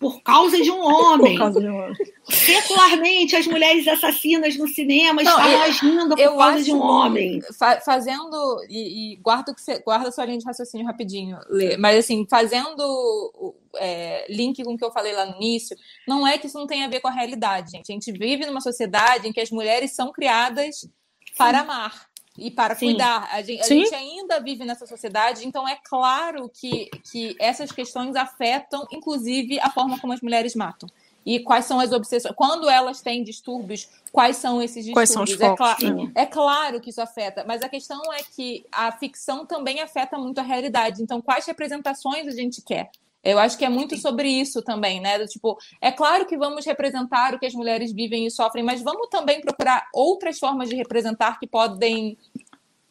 [0.01, 1.37] por causa de um homem.
[1.37, 1.95] Por causa de um homem.
[2.27, 7.39] Secularmente, as mulheres assassinas no cinema não, estão agindo por causa de um homem.
[7.57, 11.99] Fa fazendo, e, e guarda, que você, guarda sua linha de raciocínio rapidinho, Lê, mas
[11.99, 15.77] assim, fazendo é, link com o que eu falei lá no início,
[16.07, 17.91] não é que isso não tem a ver com a realidade, gente.
[17.91, 20.89] A gente vive numa sociedade em que as mulheres são criadas
[21.37, 21.63] para Sim.
[21.63, 22.87] amar e para Sim.
[22.87, 23.29] cuidar.
[23.31, 28.15] A, gente, a gente, ainda vive nessa sociedade, então é claro que, que essas questões
[28.15, 30.89] afetam, inclusive, a forma como as mulheres matam.
[31.23, 32.33] E quais são as obsessões.
[32.35, 34.93] Quando elas têm distúrbios, quais são esses distúrbios?
[34.93, 35.83] Quais são os focos,
[36.15, 40.17] é, é claro que isso afeta, mas a questão é que a ficção também afeta
[40.17, 41.03] muito a realidade.
[41.03, 42.89] Então, quais representações a gente quer?
[43.23, 45.19] Eu acho que é muito sobre isso também, né?
[45.19, 48.81] Do, tipo, é claro que vamos representar o que as mulheres vivem e sofrem, mas
[48.81, 52.17] vamos também procurar outras formas de representar que podem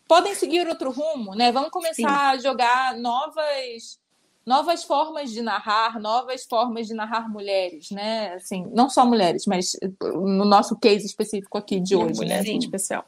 [0.06, 1.52] podem seguir outro rumo, né?
[1.52, 2.04] Vamos começar Sim.
[2.06, 4.00] a jogar novas
[4.44, 8.34] novas formas de narrar, novas formas de narrar mulheres, né?
[8.34, 12.42] Assim, não só mulheres, mas no nosso case específico aqui de hoje, né?
[12.42, 13.04] especial.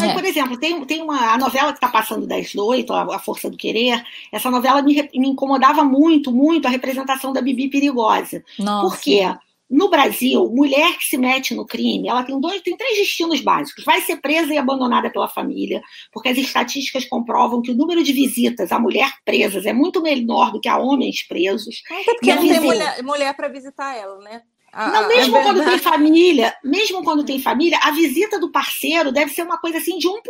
[0.00, 0.14] Mas, é.
[0.14, 3.18] por exemplo, tem, tem uma a novela que está passando 10 do 8, a, a,
[3.18, 4.02] Força do Querer.
[4.32, 8.42] Essa novela me, me incomodava muito, muito a representação da Bibi perigosa.
[8.58, 8.88] Nossa.
[8.88, 9.22] Por quê?
[9.70, 13.84] No Brasil, mulher que se mete no crime, ela tem dois, tem três destinos básicos.
[13.84, 15.80] Vai ser presa e abandonada pela família,
[16.12, 20.50] porque as estatísticas comprovam que o número de visitas a mulher presas é muito menor
[20.50, 21.82] do que a homens presos.
[21.88, 24.42] É porque não tem mulher, mulher para visitar ela, né?
[24.72, 29.10] Ah, não, mesmo é quando tem família, mesmo quando tem família, a visita do parceiro
[29.10, 30.22] deve ser uma coisa assim de 1%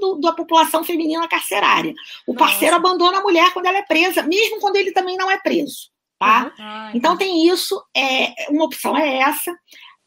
[0.00, 1.92] do, da população feminina carcerária.
[2.26, 2.44] O Nossa.
[2.46, 5.90] parceiro abandona a mulher quando ela é presa, mesmo quando ele também não é preso.
[6.18, 6.44] Tá?
[6.44, 6.52] Uhum.
[6.58, 9.52] Ah, então tem isso, é, uma opção é essa.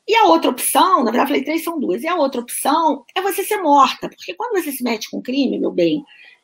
[0.08, 3.04] E a outra opção, na verdade, eu falei três são duas, e a outra opção
[3.14, 6.02] é você ser morta, porque quando você se mete com crime, meu bem,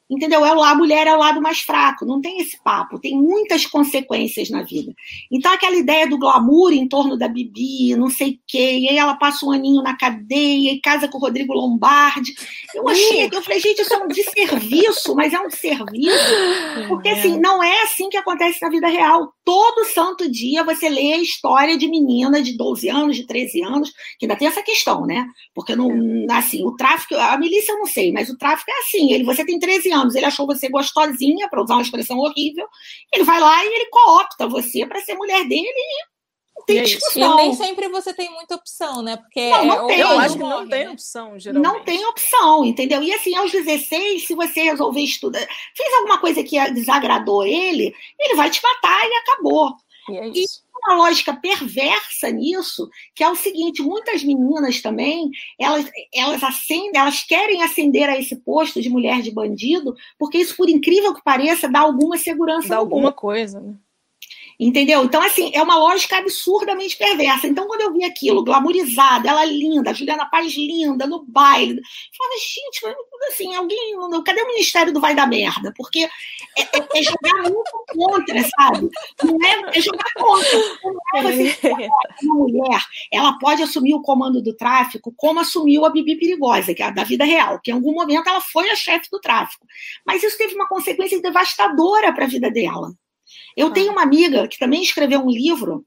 [0.10, 0.46] Entendeu?
[0.46, 3.66] É lá, a mulher é o lado mais fraco, não tem esse papo, tem muitas
[3.66, 4.94] consequências na vida.
[5.32, 8.98] Então, aquela ideia do glamour em torno da Bibi, não sei o quê, e aí
[8.98, 12.34] ela passa um aninho na cadeia e casa com o Rodrigo Lombardi.
[12.76, 16.34] Eu achei, eu falei, gente, isso é um desserviço, mas é um serviço,
[16.90, 19.34] porque assim, não é assim que acontece na vida real.
[19.46, 23.92] Todo santo dia você lê a história de menina de 12 anos, de 13 anos,
[24.20, 25.26] que ainda tem essa questão, né?
[25.56, 25.90] Porque não,
[26.32, 29.46] assim, o tráfico, a milícia eu não sei, mas o tráfico é assim, ele, você
[29.46, 32.68] tem 13 anos anos, ele achou você gostosinha, para usar uma expressão horrível,
[33.12, 36.14] ele vai lá e ele coopta você para ser mulher dele e
[36.56, 37.34] não tem discussão.
[37.40, 39.18] E nem sempre você tem muita opção, né?
[39.18, 40.00] Porque não, não é, tem.
[40.00, 41.74] Eu acho que não tem opção, geralmente.
[41.74, 43.02] Não tem opção, entendeu?
[43.02, 45.46] E assim, aos 16, se você resolver estudar,
[45.76, 49.76] fez alguma coisa que desagradou ele, ele vai te matar e acabou.
[50.10, 50.64] E é isso.
[50.64, 55.30] E uma lógica perversa nisso, que é o seguinte: muitas meninas também,
[55.60, 60.56] elas, elas acendem, elas querem ascender a esse posto de mulher de bandido, porque isso,
[60.56, 62.70] por incrível que pareça, dá alguma segurança.
[62.70, 63.76] Dá alguma coisa, né?
[64.60, 65.04] Entendeu?
[65.04, 67.48] Então, assim, é uma lógica absurdamente perversa.
[67.48, 72.36] Então, quando eu vi aquilo, glamourizada, ela linda, Juliana Paz linda, no baile, eu falava,
[72.40, 72.98] gente,
[73.30, 73.94] assim, alguém.
[74.26, 75.74] Cadê o Ministério do Vai da Merda?
[75.76, 76.00] Porque
[76.58, 78.90] é, é, é jogar muito contra, sabe?
[79.24, 80.60] Não é, é jogar contra.
[80.84, 81.58] Não é você,
[82.24, 82.82] uma mulher,
[83.12, 86.92] ela pode assumir o comando do tráfico como assumiu a Bibi Perigosa, que é a
[86.92, 89.66] da vida real, que em algum momento ela foi a chefe do tráfico.
[90.06, 92.94] Mas isso teve uma consequência devastadora para a vida dela.
[93.56, 95.86] Eu tenho uma amiga que também escreveu um livro,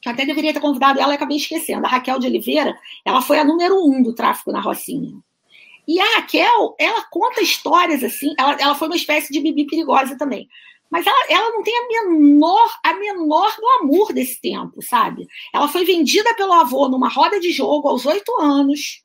[0.00, 1.86] que até deveria ter convidado ela e acabei esquecendo.
[1.86, 5.12] A Raquel de Oliveira, ela foi a número um do tráfico na Rocinha.
[5.88, 10.16] E a Raquel, ela conta histórias assim, ela, ela foi uma espécie de bibi perigosa
[10.16, 10.48] também.
[10.90, 15.26] Mas ela, ela não tem a menor, a menor do amor desse tempo, sabe?
[15.52, 19.02] Ela foi vendida pelo avô numa roda de jogo aos oito anos.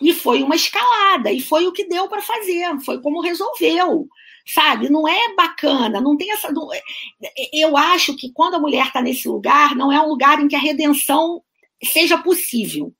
[0.00, 4.08] E foi uma escalada, e foi o que deu para fazer, foi como resolveu
[4.54, 4.88] sabe?
[4.88, 6.50] Não é bacana, não tem essa.
[6.52, 6.68] Não,
[7.52, 10.56] eu acho que quando a mulher está nesse lugar, não é um lugar em que
[10.56, 11.42] a redenção
[11.82, 12.92] seja possível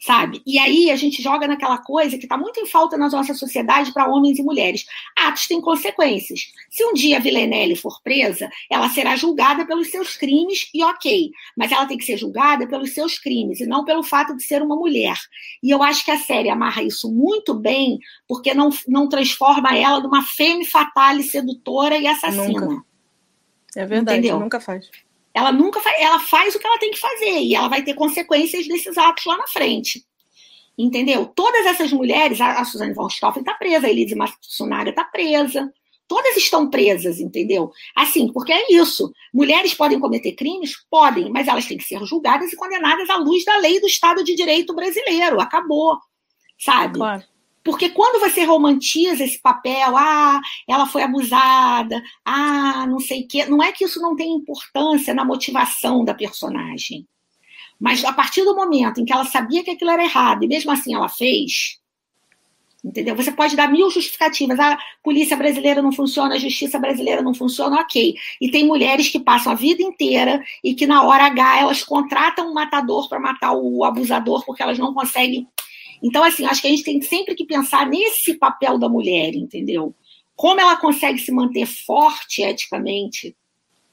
[0.00, 0.40] sabe?
[0.46, 3.92] E aí a gente joga naquela coisa que está muito em falta na nossa sociedade
[3.92, 4.86] para homens e mulheres.
[5.14, 6.52] Atos têm consequências.
[6.70, 11.30] Se um dia a Villanelle for presa, ela será julgada pelos seus crimes e ok,
[11.56, 14.62] mas ela tem que ser julgada pelos seus crimes e não pelo fato de ser
[14.62, 15.16] uma mulher.
[15.62, 20.00] E eu acho que a série amarra isso muito bem, porque não, não transforma ela
[20.00, 22.60] numa femme fatale sedutora e assassina.
[22.60, 22.84] Nunca.
[23.76, 24.40] É verdade, Entendeu?
[24.40, 24.88] nunca faz
[25.34, 27.94] ela nunca faz, ela faz o que ela tem que fazer e ela vai ter
[27.94, 30.04] consequências desses atos lá na frente.
[30.76, 31.26] Entendeu?
[31.26, 35.72] Todas essas mulheres, a, a Suzane von Stoffen está presa, a Elise Matsunaga está presa,
[36.08, 37.70] todas estão presas, entendeu?
[37.94, 39.12] Assim, porque é isso.
[39.32, 40.74] Mulheres podem cometer crimes?
[40.90, 44.24] Podem, mas elas têm que ser julgadas e condenadas à luz da lei do Estado
[44.24, 45.40] de Direito brasileiro.
[45.40, 45.98] Acabou.
[46.58, 46.98] Sabe?
[46.98, 47.22] Claro.
[47.62, 53.44] Porque quando você romantiza esse papel, ah, ela foi abusada, ah, não sei o quê,
[53.46, 57.06] não é que isso não tem importância na motivação da personagem.
[57.78, 60.70] Mas a partir do momento em que ela sabia que aquilo era errado e mesmo
[60.70, 61.80] assim ela fez,
[62.84, 63.14] entendeu?
[63.14, 64.58] Você pode dar mil justificativas.
[64.58, 68.14] A polícia brasileira não funciona, a justiça brasileira não funciona, ok.
[68.40, 72.50] E tem mulheres que passam a vida inteira e que na hora H elas contratam
[72.50, 75.46] um matador para matar o abusador porque elas não conseguem
[76.02, 79.94] então, assim, acho que a gente tem sempre que pensar nesse papel da mulher, entendeu?
[80.34, 83.36] Como ela consegue se manter forte eticamente.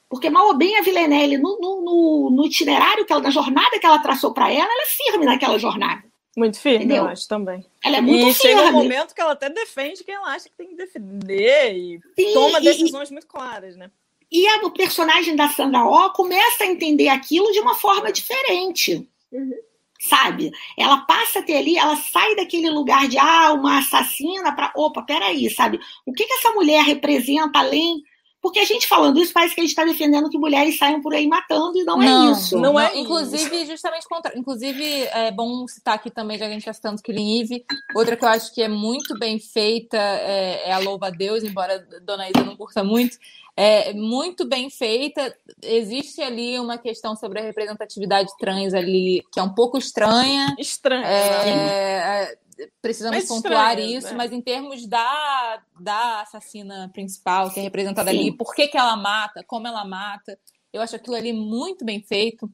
[0.08, 3.84] Porque, mal ou bem, a Villenelle, no, no, no itinerário, que ela, na jornada que
[3.84, 6.02] ela traçou para ela, ela é firme naquela jornada.
[6.34, 7.04] Muito firme, entendeu?
[7.04, 7.66] eu acho também.
[7.84, 8.54] Ela é muito e firme.
[8.54, 11.76] E chega um momento que ela até defende quem ela acha que tem que defender
[11.76, 13.90] e Sim, toma decisões e, muito claras, né?
[14.30, 19.06] E a, o personagem da Sandra Oh começa a entender aquilo de uma forma diferente.
[19.32, 19.67] Uhum
[19.98, 20.52] sabe?
[20.76, 25.02] Ela passa a ter ali, ela sai daquele lugar de ah, uma assassina para opa,
[25.02, 25.80] peraí, sabe?
[26.06, 28.04] O que, que essa mulher representa além
[28.40, 31.12] porque a gente falando isso parece que a gente está defendendo que mulheres saiam por
[31.12, 32.54] aí matando e não, é não é isso.
[32.56, 34.36] Não, não é, inclusive, justamente contra.
[34.38, 37.64] Inclusive, é bom citar aqui também, já que a gente está citando Killing Eve.
[37.94, 41.42] Outra que eu acho que é muito bem feita é, é a Louva a Deus,
[41.42, 43.18] embora a Dona Isa não curta muito.
[43.56, 45.36] É muito bem feita.
[45.60, 50.54] Existe ali uma questão sobre a representatividade trans ali, que é um pouco estranha.
[50.56, 51.04] Estranha.
[51.04, 52.38] É,
[52.82, 54.14] precisamos mas pontuar estranho, isso, né?
[54.14, 58.18] mas em termos da, da assassina principal, que é representada Sim.
[58.18, 60.38] ali, por que, que ela mata, como ela mata,
[60.72, 62.50] eu acho aquilo ali muito bem feito.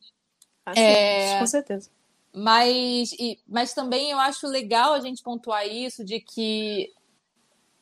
[0.64, 1.90] Acho é, com certeza.
[2.32, 6.92] Mas, e, mas também eu acho legal a gente pontuar isso de que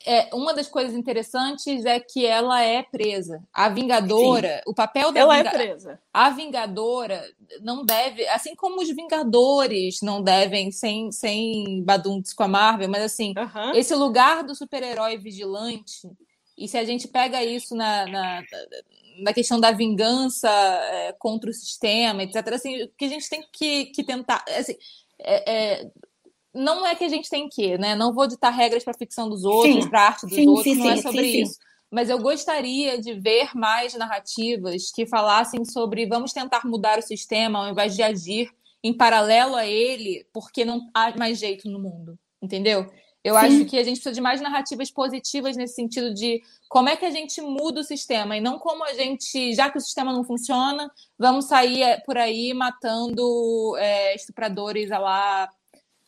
[0.05, 3.41] é, uma das coisas interessantes é que ela é presa.
[3.53, 4.63] A Vingadora, Sim.
[4.67, 5.99] o papel da ela é presa.
[6.13, 7.23] A Vingadora
[7.61, 13.03] não deve, assim como os Vingadores não devem sem sem baduntes com a Marvel, mas
[13.03, 13.33] assim,
[13.73, 16.09] esse lugar do super-herói vigilante,
[16.57, 18.43] e se a gente pega isso na, na,
[19.19, 23.43] na questão da vingança é, contra o sistema, etc., assim, o que a gente tem
[23.51, 24.43] que, que tentar.
[24.47, 24.75] Assim,
[25.19, 25.91] é, é,
[26.53, 27.95] não é que a gente tem que, né?
[27.95, 30.73] Não vou ditar regras para a ficção dos outros, para a arte dos sim, outros,
[30.73, 31.57] sim, não é sobre isso.
[31.91, 37.59] Mas eu gostaria de ver mais narrativas que falassem sobre vamos tentar mudar o sistema
[37.59, 38.49] ao invés de agir
[38.83, 42.91] em paralelo a ele, porque não há mais jeito no mundo, entendeu?
[43.23, 43.39] Eu Sim.
[43.39, 47.05] acho que a gente precisa de mais narrativas positivas nesse sentido de como é que
[47.05, 50.25] a gente muda o sistema e não como a gente, já que o sistema não
[50.25, 55.49] funciona, vamos sair eh, por aí matando é, estupradores a lá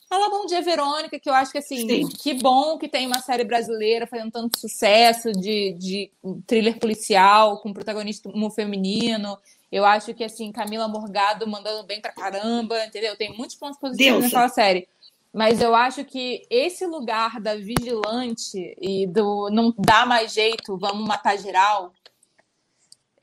[0.08, 2.08] Fala Bom Dia Verônica, que eu acho que assim, Sim.
[2.08, 6.12] que bom que tem uma série brasileira fazendo tanto sucesso de, de
[6.46, 9.38] thriller policial com protagonista feminino.
[9.72, 13.16] Eu acho que assim, Camila Morgado mandando bem pra caramba, entendeu?
[13.18, 14.88] Tem muitos pontos positivos naquela série.
[15.34, 21.06] Mas eu acho que esse lugar da vigilante e do não dá mais jeito, vamos
[21.06, 21.92] matar geral,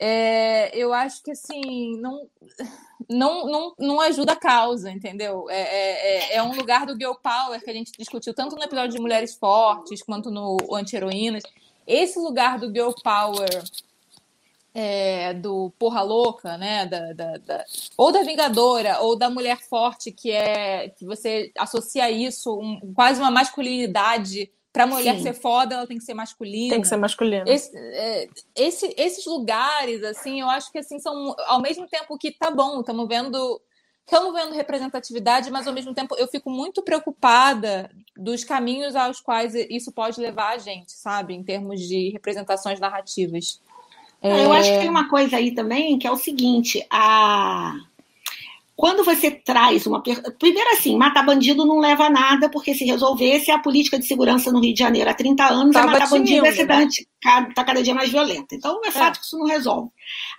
[0.05, 2.27] é, eu acho que assim, não
[3.09, 5.49] não, não, não ajuda a causa, entendeu?
[5.49, 8.63] É, é, é, é um lugar do girl power que a gente discutiu tanto no
[8.63, 11.43] episódio de Mulheres Fortes quanto no Anti-Heroínas.
[11.87, 13.63] Esse lugar do girl power
[14.73, 16.85] é, do porra louca, né?
[16.85, 22.11] Da, da, da, ou da Vingadora, ou da mulher forte, que é que você associa
[22.11, 25.21] isso, um, quase uma masculinidade para mulher Sim.
[25.21, 26.73] ser foda, ela tem que ser masculina.
[26.73, 27.45] Tem que ser masculina.
[27.47, 32.31] Esse, é, esse, esses lugares, assim, eu acho que assim são ao mesmo tempo que
[32.31, 33.61] tá bom, estamos vendo
[34.03, 39.53] estamos vendo representatividade, mas ao mesmo tempo eu fico muito preocupada dos caminhos aos quais
[39.53, 43.61] isso pode levar a gente, sabe, em termos de representações narrativas.
[44.21, 44.43] É...
[44.43, 47.75] Eu acho que tem uma coisa aí também que é o seguinte, a
[48.75, 50.01] quando você traz uma.
[50.01, 54.51] Primeiro, assim, matar bandido não leva a nada, porque se resolvesse a política de segurança
[54.51, 57.07] no Rio de Janeiro há 30 anos, Tava a matar bandido é cidade
[57.49, 58.55] está cada dia mais violenta.
[58.55, 59.19] Então, é fato é.
[59.19, 59.89] que isso não resolve.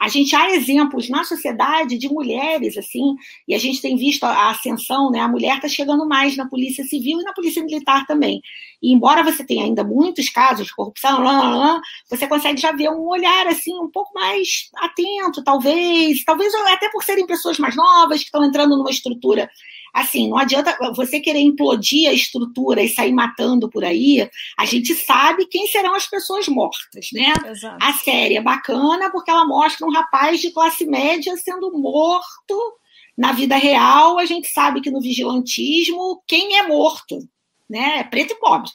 [0.00, 3.14] A gente há exemplos na sociedade de mulheres, assim,
[3.48, 5.20] e a gente tem visto a ascensão, né?
[5.20, 8.40] A mulher está chegando mais na polícia civil e na polícia militar também.
[8.82, 12.72] E embora você tenha ainda muitos casos de corrupção, lá, lá, lá, você consegue já
[12.72, 17.74] ver um olhar assim um pouco mais atento, talvez, talvez até por serem pessoas mais
[17.74, 19.48] novas que estão entrando numa estrutura
[19.94, 24.28] assim, não adianta você querer implodir a estrutura e sair matando por aí.
[24.58, 27.32] A gente sabe quem serão as pessoas mortas, né?
[27.46, 27.78] Exato.
[27.80, 32.74] A série é bacana porque ela mostra um rapaz de classe média sendo morto.
[33.16, 37.20] Na vida real, a gente sabe que no vigilantismo, quem é morto,
[37.70, 38.00] né?
[38.00, 38.70] É preto e pobre.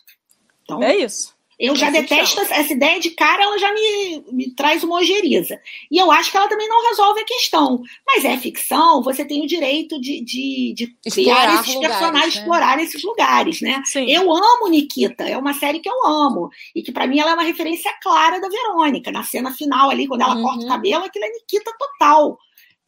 [0.63, 1.35] Então, é isso.
[1.59, 5.59] Eu já detesto essa ideia de cara, ela já me, me traz uma ojeriza.
[5.91, 7.83] E eu acho que ela também não resolve a questão.
[8.07, 12.41] Mas é ficção, você tem o direito de, de, de criar esses lugares, personagens, né?
[12.41, 13.81] explorar esses lugares, né?
[13.83, 14.09] Sim.
[14.09, 16.49] Eu amo Nikita, é uma série que eu amo.
[16.73, 19.11] E que para mim ela é uma referência clara da Verônica.
[19.11, 20.43] Na cena final ali, quando ela uhum.
[20.43, 22.37] corta o cabelo, aquilo é Nikita total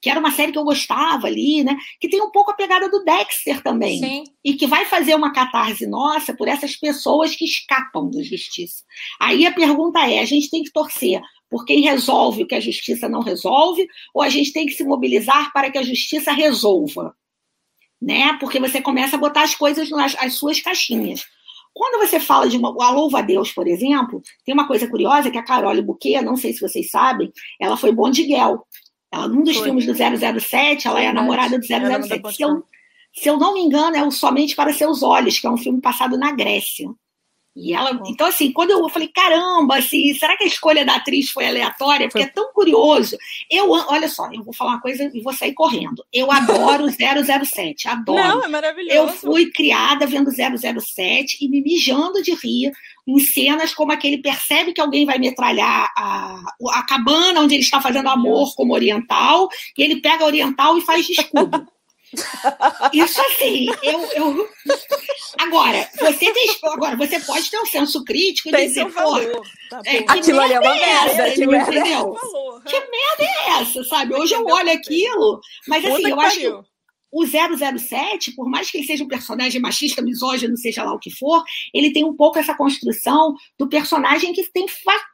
[0.02, 1.78] que era uma série que eu gostava ali, né?
[2.00, 4.00] Que tem um pouco a pegada do Dexter também.
[4.00, 4.24] Sim.
[4.44, 8.84] E que vai fazer uma catarse nossa por essas pessoas que escapam da justiça.
[9.20, 12.60] Aí a pergunta é: a gente tem que torcer por quem resolve o que a
[12.60, 17.14] justiça não resolve, ou a gente tem que se mobilizar para que a justiça resolva?
[18.02, 18.36] Né?
[18.40, 21.26] Porque você começa a botar as coisas nas as suas caixinhas.
[21.74, 25.32] Quando você fala de uma, a Louva a Deus, por exemplo, tem uma coisa curiosa
[25.32, 28.66] que a Carole Bouquet, não sei se vocês sabem, ela foi Bondiguel.
[29.12, 29.66] Ela, num dos Foi.
[29.66, 32.36] filmes do 007, ela é a namorada do 007.
[32.36, 32.64] Se eu,
[33.14, 35.82] se eu não me engano, é o Somente para Seus Olhos, que é um filme
[35.82, 36.88] passado na Grécia.
[37.54, 41.32] E ela, então, assim, quando eu falei, caramba, assim, será que a escolha da atriz
[41.32, 42.08] foi aleatória?
[42.08, 42.30] Porque foi.
[42.30, 43.18] é tão curioso.
[43.50, 46.02] Eu, olha só, eu vou falar uma coisa e vou sair correndo.
[46.14, 48.22] Eu adoro 007, adoro.
[48.22, 48.96] Não, é maravilhoso.
[48.96, 52.72] Eu fui criada vendo 007 e me mijando de rir
[53.12, 56.42] em cenas como aquele percebe que alguém vai metralhar a,
[56.74, 60.82] a cabana onde ele está fazendo amor como oriental, e ele pega a oriental e
[60.82, 61.68] faz de escudo.
[62.92, 64.50] Isso assim, eu, eu.
[65.40, 66.58] Agora, você tem.
[66.66, 69.18] Agora, você pode ter um senso crítico e tem dizer, pô.
[69.70, 71.56] Tá é, aquilo ali é uma merda, é, entendeu?
[71.56, 74.14] É que merda é essa, sabe?
[74.14, 76.71] Hoje eu olho aquilo, mas assim, eu acho que
[77.12, 81.12] o 007, por mais que ele seja um personagem machista, misógino, seja lá o que
[81.12, 81.44] for,
[81.74, 84.66] ele tem um pouco essa construção do personagem que tem,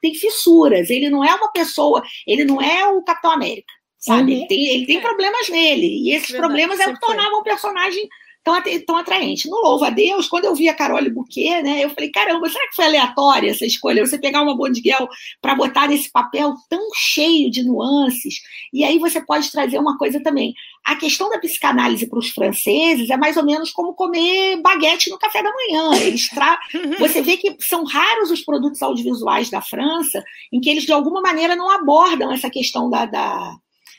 [0.02, 0.90] tem fissuras.
[0.90, 4.32] Ele não é uma pessoa, ele não é o Capitão América sabe?
[4.32, 4.38] Uhum.
[4.38, 5.02] Ele tem, ele tem é.
[5.02, 8.08] problemas nele, e esses Verdade, problemas é o que tornavam o personagem
[8.48, 9.50] tão, tão atraente.
[9.50, 12.68] No Louvo a Deus, quando eu vi a Carole Bouquet, né, eu falei, caramba, será
[12.70, 14.06] que foi aleatória essa escolha?
[14.06, 15.08] Você pegar uma Bondiguel
[15.42, 18.36] para botar nesse papel tão cheio de nuances,
[18.74, 20.54] e aí você pode trazer uma coisa também.
[20.86, 25.20] A questão da psicanálise para os franceses é mais ou menos como comer baguete no
[25.20, 26.02] café da manhã.
[26.02, 26.58] Eles tra...
[27.00, 31.22] Você vê que são raros os produtos audiovisuais da França em que eles, de alguma
[31.22, 33.58] maneira, não abordam essa questão da, da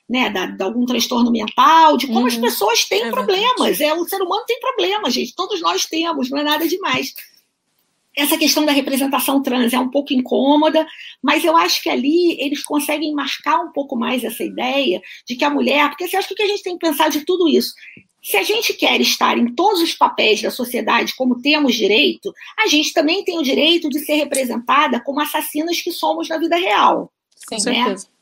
[0.09, 2.27] né, da, de algum transtorno mental, de como uhum.
[2.27, 3.81] as pessoas têm é problemas.
[3.81, 5.35] É, o ser humano tem problemas, gente.
[5.35, 7.15] Todos nós temos, não é nada demais.
[8.17, 10.87] Essa questão da representação trans é um pouco incômoda,
[11.23, 15.45] mas eu acho que ali eles conseguem marcar um pouco mais essa ideia de que
[15.45, 17.49] a mulher, porque você acha que o que a gente tem que pensar de tudo
[17.49, 17.75] isso?
[18.21, 22.67] Se a gente quer estar em todos os papéis da sociedade como temos direito, a
[22.67, 27.13] gente também tem o direito de ser representada como assassinas que somos na vida real.
[27.37, 27.85] Sim, né?
[27.85, 28.18] certeza.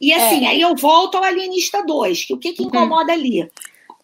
[0.00, 0.50] E assim, é.
[0.50, 2.68] aí eu volto ao Alienista 2, que o que, que uhum.
[2.68, 3.18] incomoda uhum.
[3.18, 3.50] ali?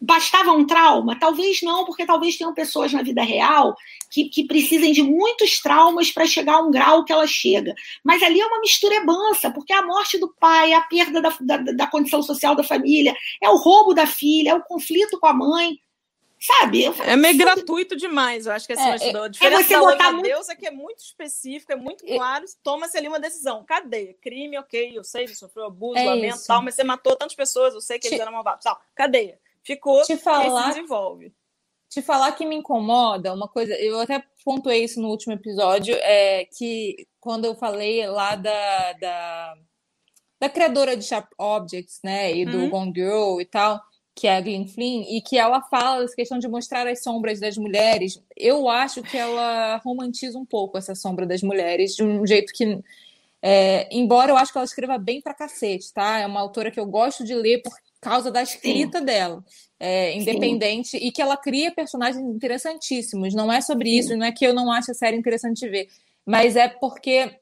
[0.00, 1.18] Bastava um trauma?
[1.18, 3.74] Talvez não, porque talvez tenham pessoas na vida real
[4.10, 7.74] que, que precisem de muitos traumas para chegar a um grau que ela chega.
[8.04, 11.20] Mas ali é uma mistura bança, porque é a morte do pai, é a perda
[11.20, 15.18] da, da, da condição social da família, é o roubo da filha, é o conflito
[15.18, 15.78] com a mãe.
[16.44, 16.84] Sabe?
[16.84, 19.80] é meio gratuito demais, eu acho que assim, é, é, a diferença é você da
[19.80, 20.26] botar muito...
[20.26, 23.64] Deus é que é muito específica, é muito claro, toma-se ali uma decisão.
[23.64, 27.34] Cadeia, crime, ok, eu sei, você sofreu abuso, é lamento, tal, mas você matou tantas
[27.34, 29.40] pessoas, eu sei que eles eram malvados, tal, cadeia.
[29.62, 31.34] Ficou, te falar, se desenvolve.
[31.88, 36.44] Te falar que me incomoda, uma coisa, eu até pontuei isso no último episódio, é
[36.44, 39.54] que quando eu falei lá da, da,
[40.38, 42.68] da criadora de Sharp Objects, né, e do uhum.
[42.68, 43.80] Gone Girl e tal,
[44.14, 47.40] que é a Glenn Flynn, e que ela fala dessa questão de mostrar as sombras
[47.40, 48.22] das mulheres.
[48.36, 52.78] Eu acho que ela romantiza um pouco essa sombra das mulheres, de um jeito que.
[53.42, 56.20] É, embora eu acho que ela escreva bem pra cacete, tá?
[56.20, 59.04] É uma autora que eu gosto de ler por causa da escrita Sim.
[59.04, 59.44] dela,
[59.78, 60.98] é, independente, Sim.
[60.98, 63.34] e que ela cria personagens interessantíssimos.
[63.34, 63.98] Não é sobre Sim.
[63.98, 65.88] isso, não é que eu não acho a série interessante de ver,
[66.24, 67.36] mas é porque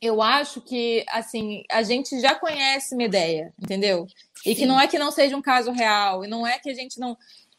[0.00, 4.06] eu acho que, assim, a gente já conhece Medeia, entendeu?
[4.44, 6.74] E que não é que não seja um caso real, e não é que a
[6.74, 7.16] gente não.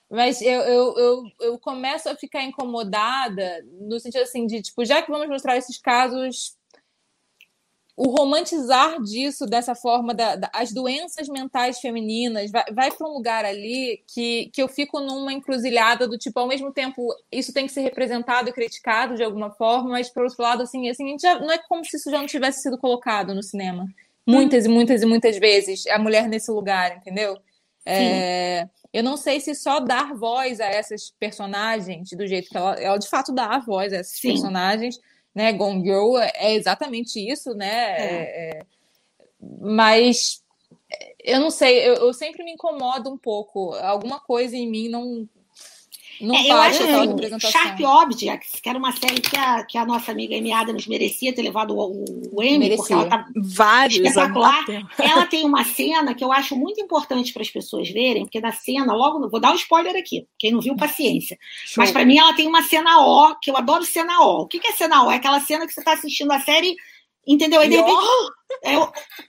[0.10, 5.02] Mas eu, eu, eu, eu, começo a ficar incomodada no sentido assim de, tipo, já
[5.02, 6.58] que vamos mostrar esses casos
[7.96, 13.14] o romantizar disso dessa forma, da, da as doenças mentais femininas, vai, vai para um
[13.14, 17.68] lugar ali que, que eu fico numa encruzilhada do tipo, ao mesmo tempo, isso tem
[17.68, 21.38] que ser representado e criticado de alguma forma, mas, por outro lado, assim, assim já,
[21.40, 23.86] não é como se isso já não tivesse sido colocado no cinema.
[24.26, 27.38] Muitas e muitas e muitas vezes, a mulher nesse lugar, entendeu?
[27.86, 32.76] É, eu não sei se só dar voz a essas personagens, do jeito que ela,
[32.76, 34.30] ela de fato dá voz a esses Sim.
[34.30, 35.00] personagens,
[35.34, 35.52] né?
[35.52, 37.68] Gone Girl é exatamente isso, né?
[37.68, 38.04] É.
[38.04, 38.66] É, é
[39.60, 40.44] mas
[41.24, 43.74] eu não sei, eu, eu, sempre me incomodo um pouco.
[43.76, 45.28] Alguma coisa em mim não.
[46.22, 49.86] Não é, eu acho assim, Sharp Objects, que era uma série que a, que a
[49.86, 52.78] nossa amiga Amy Adams merecia ter levado o, o Emmy, merecia.
[52.78, 54.66] porque ela tá Vários espetacular.
[55.00, 58.52] Ela tem uma cena que eu acho muito importante para as pessoas verem, porque na
[58.52, 61.38] cena, logo, vou dar um spoiler aqui, quem não viu, paciência.
[61.66, 61.82] Show.
[61.82, 64.42] Mas para mim ela tem uma cena O, que eu adoro cena O.
[64.42, 65.12] O que é cena O?
[65.12, 66.76] É aquela cena que você está assistindo a série
[67.26, 67.62] Entendeu?
[67.62, 68.00] Aí de repente,
[68.64, 68.76] é,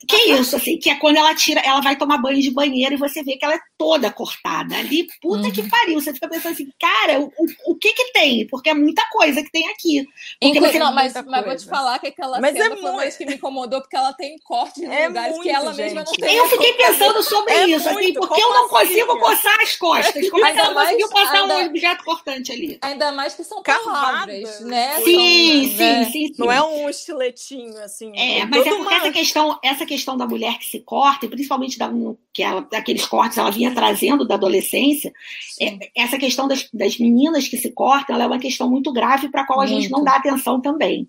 [0.07, 2.99] que isso, assim, que é quando ela tira, ela vai tomar banho de banheiro e
[2.99, 5.07] você vê que ela é toda cortada ali.
[5.21, 5.53] Puta uhum.
[5.53, 6.01] que pariu.
[6.01, 7.33] Você fica pensando assim, cara, o,
[7.67, 8.47] o, que que tem?
[8.47, 10.07] Porque é muita coisa que tem aqui.
[10.41, 13.17] Porque Inclu não, mas, mas vou te falar que aquela mas cena é foi mais
[13.17, 15.85] que me incomodou, porque ela tem cortes em é lugares muito, que ela gente.
[15.85, 16.37] mesma não tem.
[16.37, 20.31] Eu fiquei pensando sobre é isso, assim, porque eu não assim, consigo coçar as costas.
[20.31, 22.79] Como é que ela conseguiu passar ainda, um objeto cortante ali?
[22.83, 24.97] Ainda mais que são palavras, né?
[24.97, 26.05] Sim, sim, né?
[26.07, 28.13] sim, sim, Não é um estiletinho, assim.
[28.17, 31.91] É, mas é porque questão, essa questão da mulher que se corta, e principalmente da,
[32.33, 35.13] que ela, daqueles cortes ela vinha trazendo da adolescência,
[35.61, 39.29] é, essa questão das, das meninas que se cortam, ela é uma questão muito grave
[39.29, 39.81] para a qual a muito.
[39.81, 41.09] gente não dá atenção também.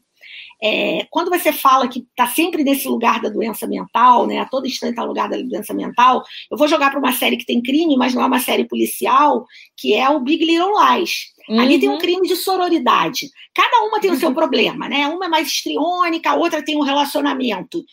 [0.61, 4.65] É, quando você fala que está sempre nesse lugar da doença mental, né, a todo
[4.65, 7.61] instante está no lugar da doença mental, eu vou jogar para uma série que tem
[7.61, 11.32] crime, mas não é uma série policial, que é o Big Little Lies.
[11.49, 11.59] Uhum.
[11.59, 11.99] Ali tem um uhum.
[11.99, 13.29] crime de sororidade.
[13.53, 14.35] Cada uma tem o seu uhum.
[14.35, 15.07] problema, né?
[15.07, 17.83] Uma é mais histriônica, a outra tem um relacionamento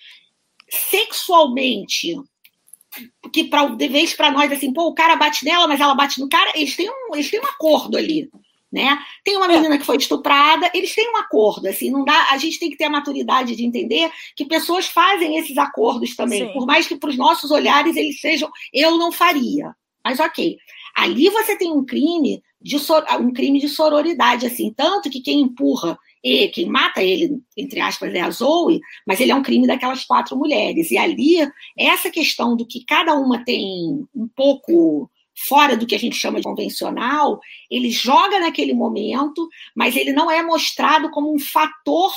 [0.69, 2.17] sexualmente
[3.33, 6.21] que para de vez para nós assim, pô, o cara bate nela, mas ela bate
[6.21, 8.29] no cara, eles têm um, eles têm um acordo ali,
[8.71, 8.99] né?
[9.25, 12.59] Tem uma menina que foi estuprada, eles têm um acordo, assim, não dá, a gente
[12.59, 16.53] tem que ter a maturidade de entender que pessoas fazem esses acordos também, Sim.
[16.53, 19.75] por mais que para os nossos olhares eles sejam, eu não faria.
[20.05, 20.57] Mas OK.
[20.97, 22.77] Ali você tem um crime de
[23.21, 28.15] um crime de sororidade, assim, tanto que quem empurra e quem mata ele, entre aspas,
[28.15, 30.91] é a Zoe, mas ele é um crime daquelas quatro mulheres.
[30.91, 31.37] E ali,
[31.79, 35.11] essa questão do que cada uma tem um pouco
[35.49, 40.31] fora do que a gente chama de convencional, ele joga naquele momento, mas ele não
[40.31, 42.13] é mostrado como um fator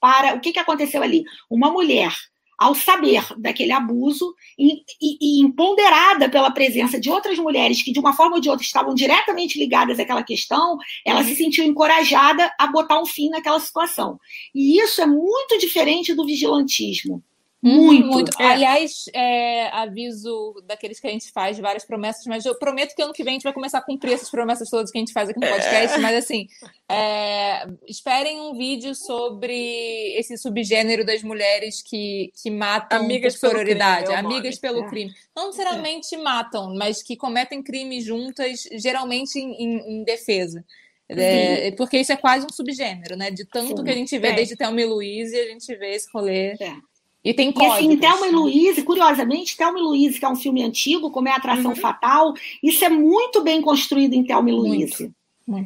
[0.00, 1.24] para o que, que aconteceu ali.
[1.50, 2.14] Uma mulher
[2.58, 8.00] ao saber daquele abuso e, e, e, empoderada pela presença de outras mulheres que, de
[8.00, 10.76] uma forma ou de outra, estavam diretamente ligadas àquela questão,
[11.06, 14.18] ela se sentiu encorajada a botar um fim naquela situação.
[14.52, 17.22] E isso é muito diferente do vigilantismo.
[17.60, 18.06] Muito.
[18.06, 18.40] muito.
[18.40, 18.52] É.
[18.52, 23.12] Aliás, é, aviso daqueles que a gente faz várias promessas, mas eu prometo que ano
[23.12, 25.28] que vem a gente vai começar a cumprir essas promessas todas que a gente faz
[25.28, 25.96] aqui no podcast.
[25.96, 25.98] É.
[25.98, 26.46] Mas assim,
[26.88, 34.04] é, esperem um vídeo sobre esse subgênero das mulheres que, que matam amigas por prioridade,
[34.04, 34.88] crime, é amigas pelo é.
[34.88, 35.12] crime.
[35.34, 40.64] Não necessariamente matam, mas que cometem crimes juntas, geralmente em, em, em defesa.
[41.10, 43.30] É, porque isso é quase um subgênero, né?
[43.30, 44.32] De tanto Sim, que a gente vê é.
[44.34, 46.52] desde Thelma e Louise, a gente vê esse rolê.
[46.60, 46.76] É.
[47.24, 47.78] E tem códigos.
[47.78, 51.28] E assim, Thelma e Louise, curiosamente, Thelma e Louise, que é um filme antigo, como
[51.28, 51.76] é Atração uhum.
[51.76, 52.32] Fatal,
[52.62, 55.12] isso é muito bem construído em Thelma e Louise.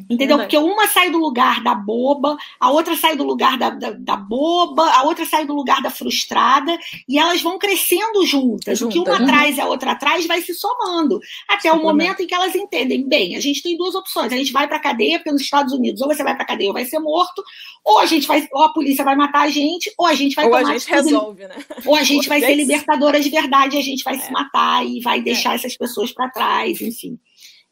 [0.09, 0.37] Entendeu?
[0.37, 4.15] Porque uma sai do lugar da boba, a outra sai do lugar da, da, da,
[4.15, 6.77] boba, a outra sai do lugar da frustrada,
[7.07, 8.79] e elas vão crescendo juntas.
[8.79, 9.25] Junta, o que uma uhum.
[9.25, 11.19] traz e a outra atrás vai se somando.
[11.49, 14.31] Até o momento em que elas entendem, bem, a gente tem duas opções.
[14.31, 16.73] A gente vai para cadeia, porque nos Estados Unidos, ou você vai para cadeia ou
[16.73, 17.43] vai ser morto,
[17.83, 20.45] ou a gente vai, ou a polícia vai matar a gente, ou a gente vai
[20.45, 20.63] ou tomar.
[20.63, 21.55] Ou a gente resolve, né?
[21.85, 24.19] Ou a gente vai ser libertadora de verdade, a gente vai é.
[24.19, 25.55] se matar e vai deixar é.
[25.55, 27.19] essas pessoas para trás, enfim.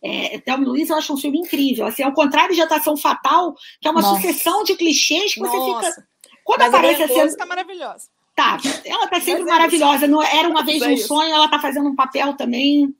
[0.04, 1.86] É, Thelma Luiz eu acho um filme incrível.
[1.86, 4.22] Assim, ao contrário de Atração Fatal, que é uma Nossa.
[4.22, 5.58] sucessão de clichês que Nossa.
[5.58, 6.08] você fica.
[6.44, 7.38] Quando Mas aparece a cena.
[7.38, 8.10] Tá maravilhosa.
[8.36, 10.08] Tá, ela tá sempre Mas é maravilhosa.
[10.08, 12.96] Não, era uma vez um sonho, ela tá fazendo um papel também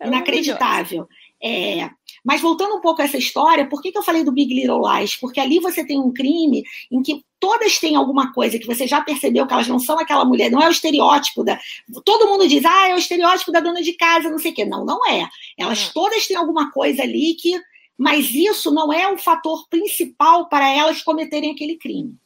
[0.00, 1.08] é inacreditável.
[1.42, 1.90] É,
[2.24, 4.80] mas voltando um pouco a essa história, por que, que eu falei do Big Little
[4.80, 5.16] Lies?
[5.16, 9.00] Porque ali você tem um crime em que todas têm alguma coisa que você já
[9.00, 11.58] percebeu que elas não são aquela mulher, não é o estereótipo da.
[12.04, 14.64] Todo mundo diz, ah, é o estereótipo da dona de casa, não sei o quê.
[14.64, 15.28] Não, não é.
[15.58, 15.92] Elas é.
[15.92, 17.60] todas têm alguma coisa ali que.
[17.98, 22.16] Mas isso não é o fator principal para elas cometerem aquele crime.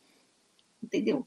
[0.83, 1.27] Entendeu?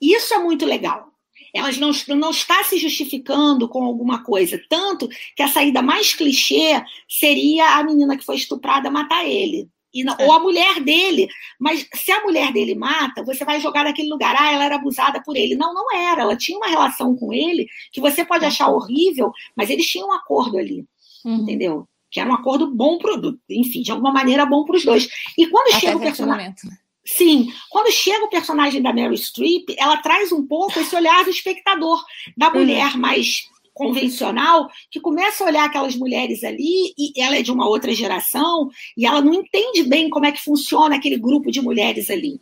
[0.00, 1.15] Isso é muito legal
[1.56, 4.60] elas não, não está se justificando com alguma coisa.
[4.68, 9.68] Tanto que a saída mais clichê seria a menina que foi estuprada matar ele.
[10.04, 10.24] Não, é.
[10.24, 11.28] Ou a mulher dele.
[11.58, 14.34] Mas se a mulher dele mata, você vai jogar naquele lugar.
[14.38, 15.54] Ah, ela era abusada por ele.
[15.54, 16.22] Não, não era.
[16.22, 20.12] Ela tinha uma relação com ele que você pode achar horrível, mas eles tinham um
[20.12, 20.84] acordo ali.
[21.24, 21.36] Uhum.
[21.36, 21.88] Entendeu?
[22.10, 23.14] Que era um acordo bom para
[23.50, 25.08] enfim, de alguma maneira bom para os dois.
[25.36, 26.46] E quando Até chega o personagem.
[26.46, 26.78] Momento, né?
[27.06, 31.30] Sim, quando chega o personagem da Mary Streep, ela traz um pouco esse olhar do
[31.30, 32.04] espectador,
[32.36, 32.54] da uhum.
[32.54, 33.00] mulher uhum.
[33.00, 37.94] mais convencional, que começa a olhar aquelas mulheres ali, e ela é de uma outra
[37.94, 42.40] geração, e ela não entende bem como é que funciona aquele grupo de mulheres ali.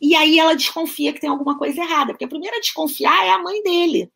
[0.00, 3.30] E aí ela desconfia que tem alguma coisa errada, porque a primeira a desconfiar é
[3.30, 4.10] a mãe dele.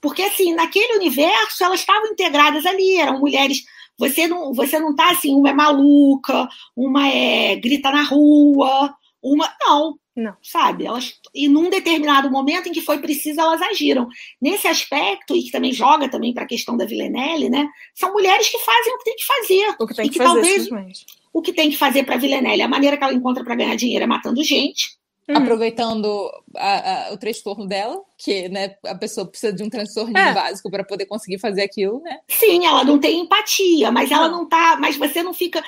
[0.00, 3.62] Porque, assim, naquele universo, elas estavam integradas ali, eram mulheres
[3.98, 9.52] você não, você não tá assim, uma é maluca, uma é grita na rua, uma.
[9.60, 9.98] Não.
[10.14, 10.36] Não.
[10.42, 10.84] Sabe?
[10.84, 14.08] Elas, e num determinado momento em que foi preciso, elas agiram.
[14.40, 17.66] Nesse aspecto, e que também joga também para a questão da Villenelle, né?
[17.94, 19.76] São mulheres que fazem o que tem que fazer.
[19.78, 22.68] O que tem que, que fazer, talvez o que tem que fazer para Villenelle, a
[22.68, 25.00] maneira que ela encontra para ganhar dinheiro é matando gente.
[25.28, 25.36] Uhum.
[25.36, 30.34] Aproveitando a, a, o transtorno dela, que né, a pessoa precisa de um transtorno é.
[30.34, 32.18] básico para poder conseguir fazer aquilo, né?
[32.28, 34.76] Sim, ela não tem empatia, mas ela não tá.
[34.80, 35.62] Mas você não fica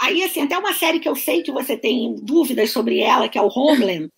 [0.00, 3.38] Aí, assim, até uma série que eu sei que você tem dúvidas sobre ela, que
[3.38, 4.10] é o Homeland.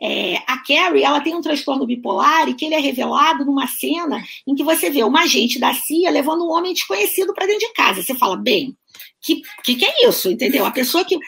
[0.00, 4.22] É, a Carrie, ela tem um transtorno bipolar e que ele é revelado numa cena
[4.46, 7.72] em que você vê uma agente da CIA levando um homem desconhecido para dentro de
[7.72, 8.02] casa.
[8.02, 8.76] Você fala, bem,
[9.24, 10.66] que, que, que é isso, entendeu?
[10.66, 11.18] A pessoa que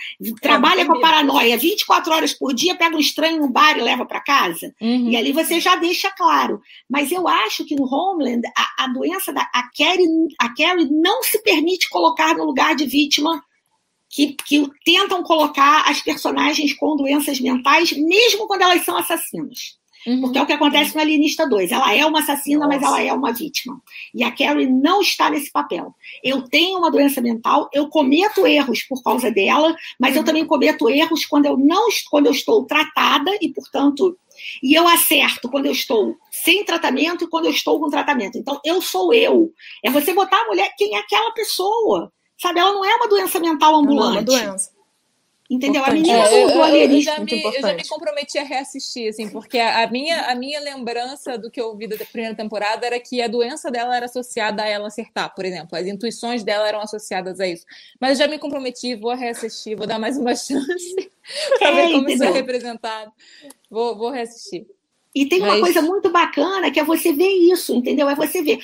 [0.42, 4.04] trabalha com a paranoia 24 horas por dia, pega um estranho no bar e leva
[4.04, 4.74] para casa.
[4.80, 5.10] Uhum.
[5.10, 6.60] E ali você já deixa claro.
[6.90, 11.22] Mas eu acho que no Homeland, a, a doença da a Carrie, a Carrie não
[11.22, 13.42] se permite colocar no lugar de vítima
[14.08, 19.76] que, que tentam colocar as personagens com doenças mentais, mesmo quando elas são assassinas.
[20.06, 20.20] Uhum.
[20.20, 21.72] Porque é o que acontece no Alienista 2.
[21.72, 22.78] Ela é uma assassina, Nossa.
[22.78, 23.80] mas ela é uma vítima.
[24.14, 25.92] E a Carrie não está nesse papel.
[26.22, 30.20] Eu tenho uma doença mental, eu cometo erros por causa dela, mas uhum.
[30.20, 34.16] eu também cometo erros quando eu não quando eu estou tratada e, portanto,
[34.62, 38.38] e eu acerto quando eu estou sem tratamento e quando eu estou com tratamento.
[38.38, 39.52] Então, eu sou eu.
[39.84, 42.12] É você botar a mulher, quem é aquela pessoa?
[42.38, 44.24] Sabe, ela não é uma doença mental ambulante.
[44.26, 44.76] Não é uma doença.
[45.48, 45.80] Entendeu?
[45.80, 45.90] Importante.
[45.90, 47.16] A menina é, do alienígena.
[47.18, 50.58] Eu, eu, eu, já me comprometi a reassistir, assim, porque a, a, minha, a minha
[50.58, 54.64] lembrança do que eu vi da primeira temporada era que a doença dela era associada
[54.64, 55.78] a ela acertar, por exemplo.
[55.78, 57.64] As intuições dela eram associadas a isso.
[58.00, 61.10] Mas eu já me comprometi, vou reassistir, vou dar mais uma chance
[61.58, 62.14] para é, ver como entendeu?
[62.14, 63.12] isso é representado.
[63.70, 64.66] Vou, vou reassistir.
[65.16, 65.60] E tem uma Mas...
[65.60, 68.06] coisa muito bacana que é você ver isso, entendeu?
[68.06, 68.58] É você ver.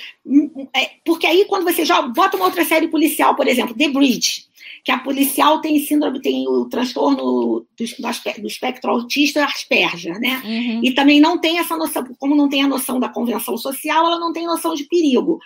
[0.77, 4.45] É, porque aí, quando você joga, bota uma outra série policial, por exemplo, The Bridge,
[4.85, 10.43] que a policial tem síndrome, tem o transtorno do, do espectro autista Asperger, né?
[10.45, 10.81] Uhum.
[10.85, 14.21] E também não tem essa noção, como não tem a noção da convenção social, ela
[14.21, 15.39] não tem noção de perigo.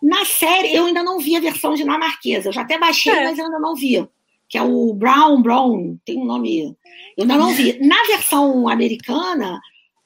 [0.00, 3.24] Na série, eu ainda não vi a versão dinamarquesa, eu já até baixei, é.
[3.24, 4.06] mas eu ainda não vi.
[4.48, 6.76] Que é o Brown Brown, tem um nome.
[7.16, 7.76] Eu ainda não vi.
[7.84, 9.60] Na versão americana,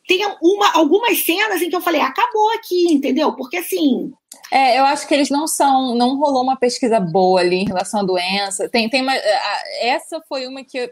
[0.08, 3.36] tem uma, algumas cenas em que eu falei, acabou aqui, entendeu?
[3.36, 4.10] Porque assim.
[4.50, 5.94] É, eu acho que eles não são.
[5.94, 8.70] Não rolou uma pesquisa boa ali em relação à doença.
[8.70, 10.90] Tem, tem uma, essa foi uma que.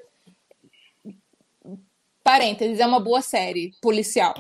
[2.23, 4.35] Parênteses, é uma boa série policial.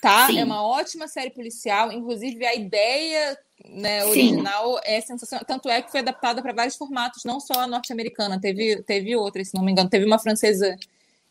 [0.00, 0.28] Tá?
[0.28, 0.40] Sim.
[0.40, 1.92] É uma ótima série policial.
[1.92, 3.38] Inclusive, a ideia
[3.68, 4.80] né, original Sim.
[4.84, 5.44] é sensacional.
[5.44, 9.48] Tanto é que foi adaptada para vários formatos, não só a norte-americana, teve, teve outras,
[9.48, 9.90] se não me engano.
[9.90, 10.74] Teve uma francesa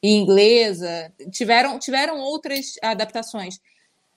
[0.03, 3.57] e inglesa, tiveram, tiveram outras adaptações.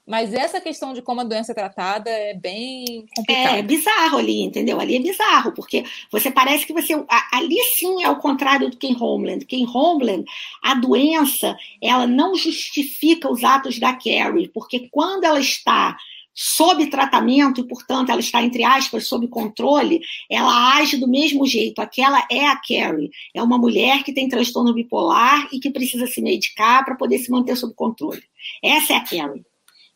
[0.06, 3.56] Mas essa questão de como a doença é tratada é bem complicada.
[3.56, 4.78] É, é bizarro ali, entendeu?
[4.80, 6.92] Ali é bizarro, porque você parece que você.
[7.32, 9.44] Ali sim é o contrário do Ken Homeland.
[9.46, 10.24] Ken Homeland,
[10.62, 15.96] a doença, ela não justifica os atos da Carrie, porque quando ela está
[16.38, 21.80] sob tratamento e, portanto, ela está, entre aspas, sob controle, ela age do mesmo jeito.
[21.80, 23.10] Aquela é a Carrie.
[23.32, 27.30] É uma mulher que tem transtorno bipolar e que precisa se medicar para poder se
[27.30, 28.22] manter sob controle.
[28.62, 29.46] Essa é a Carrie.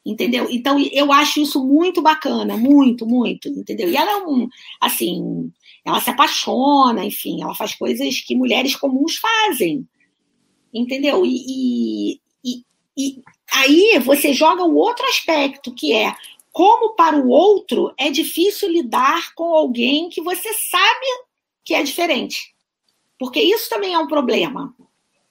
[0.04, 0.48] Entendeu?
[0.50, 3.90] Então, eu acho isso muito bacana, muito, muito, entendeu?
[3.90, 4.48] E ela é um,
[4.80, 5.52] assim,
[5.84, 9.86] ela se apaixona, enfim, ela faz coisas que mulheres comuns fazem,
[10.72, 11.22] entendeu?
[11.26, 12.64] E, e, e,
[12.96, 13.22] e
[13.52, 16.14] Aí você joga o outro aspecto, que é
[16.52, 21.06] como para o outro é difícil lidar com alguém que você sabe
[21.64, 22.54] que é diferente.
[23.18, 24.74] Porque isso também é um problema.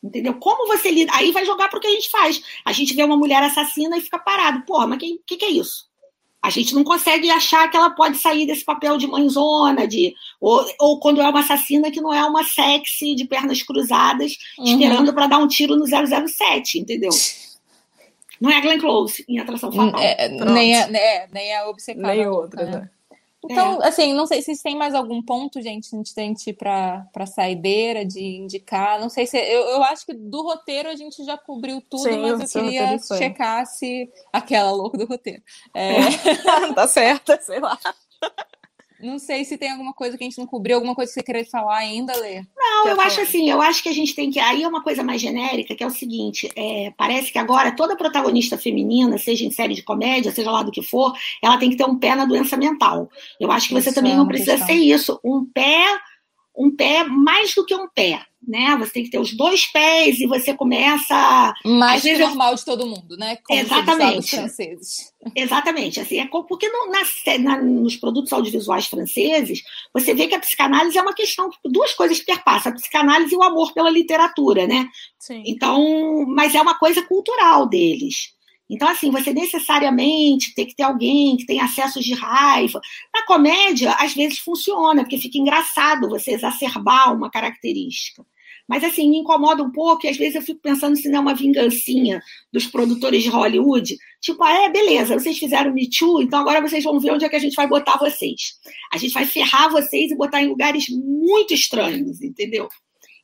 [0.02, 0.36] Entendeu?
[0.36, 1.12] Como você lida.
[1.14, 2.42] Aí vai jogar para o que a gente faz.
[2.64, 4.64] A gente vê uma mulher assassina e fica parado.
[4.66, 5.90] Porra, mas o que, que, que, é isso?
[6.42, 10.66] A gente não consegue achar que ela pode sair desse papel de mãezona, de, ou,
[10.80, 14.66] ou quando é uma assassina que não é uma sexy de pernas cruzadas, uhum.
[14.66, 17.12] esperando para dar um tiro no 007, entendeu?
[18.40, 20.00] Não é a Glenn Close em Atração Fatal.
[20.00, 22.08] É, nem, a, é, nem a Obcecada.
[22.08, 22.72] Nem outra, né?
[22.72, 22.90] né?
[23.44, 23.88] Então, é.
[23.88, 28.22] assim, não sei se tem mais algum ponto, gente, gente ir para a saideira, de
[28.22, 29.00] indicar.
[29.00, 29.38] Não sei se.
[29.38, 32.98] Eu, eu acho que do roteiro a gente já cobriu tudo, Sim, mas eu queria
[33.00, 34.10] checar se.
[34.32, 35.42] Aquela louca do roteiro.
[35.74, 35.94] É...
[36.76, 37.80] tá certa, sei lá.
[39.02, 41.24] Não sei se tem alguma coisa que a gente não cobriu, alguma coisa que você
[41.24, 42.44] queria falar ainda, Lê.
[42.56, 43.08] Não, eu falar?
[43.08, 44.40] acho assim, eu acho que a gente tem que.
[44.40, 47.96] Aí é uma coisa mais genérica, que é o seguinte: é, parece que agora toda
[47.96, 51.78] protagonista feminina, seja em série de comédia, seja lá do que for, ela tem que
[51.78, 53.10] ter um pé na doença mental.
[53.40, 54.68] Eu acho que você também é não precisa questão.
[54.68, 55.20] ser isso.
[55.24, 55.86] Um pé,
[56.60, 58.76] um pé mais do que um pé né?
[58.80, 61.54] Você tem que ter os dois pés e você começa.
[61.64, 63.38] Mais que normal de todo mundo, né?
[63.44, 64.36] Como Exatamente.
[64.36, 65.14] franceses.
[65.36, 66.00] Exatamente.
[66.00, 69.62] Assim, é porque no, na, na, nos produtos audiovisuais franceses,
[69.94, 73.38] você vê que a psicanálise é uma questão, duas coisas que perpassam, a psicanálise e
[73.38, 74.88] o amor pela literatura, né?
[75.20, 75.44] Sim.
[75.46, 78.34] Então, mas é uma coisa cultural deles.
[78.70, 82.80] Então, assim, você necessariamente tem que ter alguém que tem acessos de raiva.
[83.14, 88.24] Na comédia, às vezes funciona, porque fica engraçado você exacerbar uma característica.
[88.68, 91.22] Mas, assim, me incomoda um pouco, e às vezes eu fico pensando se não é
[91.22, 92.22] uma vingancinha
[92.54, 93.98] dos produtores de Hollywood.
[94.22, 97.30] Tipo, ah, é, beleza, vocês fizeram Me Too, então agora vocês vão ver onde é
[97.30, 98.60] que a gente vai botar vocês.
[98.94, 102.70] A gente vai ferrar vocês e botar em lugares muito estranhos, entendeu?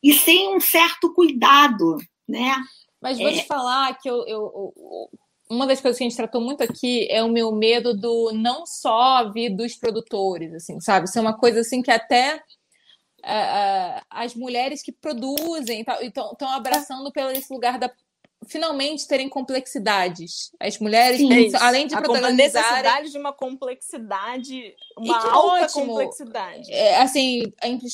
[0.02, 1.98] E sem um certo cuidado,
[2.28, 2.56] né?
[3.00, 3.34] Mas vou é...
[3.34, 5.10] te falar que eu, eu, eu,
[5.50, 8.66] uma das coisas que a gente tratou muito aqui é o meu medo do não
[8.66, 11.08] só vir dos produtores, assim, sabe?
[11.08, 12.40] Ser uma coisa assim que até uh,
[13.20, 17.92] uh, as mulheres que produzem estão abraçando pelo esse lugar da
[18.48, 20.52] finalmente terem complexidades.
[20.60, 22.36] As mulheres, Sim, além de protagonizarem...
[22.36, 25.86] necessidade de uma complexidade, uma alta ótimo.
[25.88, 26.72] complexidade.
[26.72, 27.44] É, assim,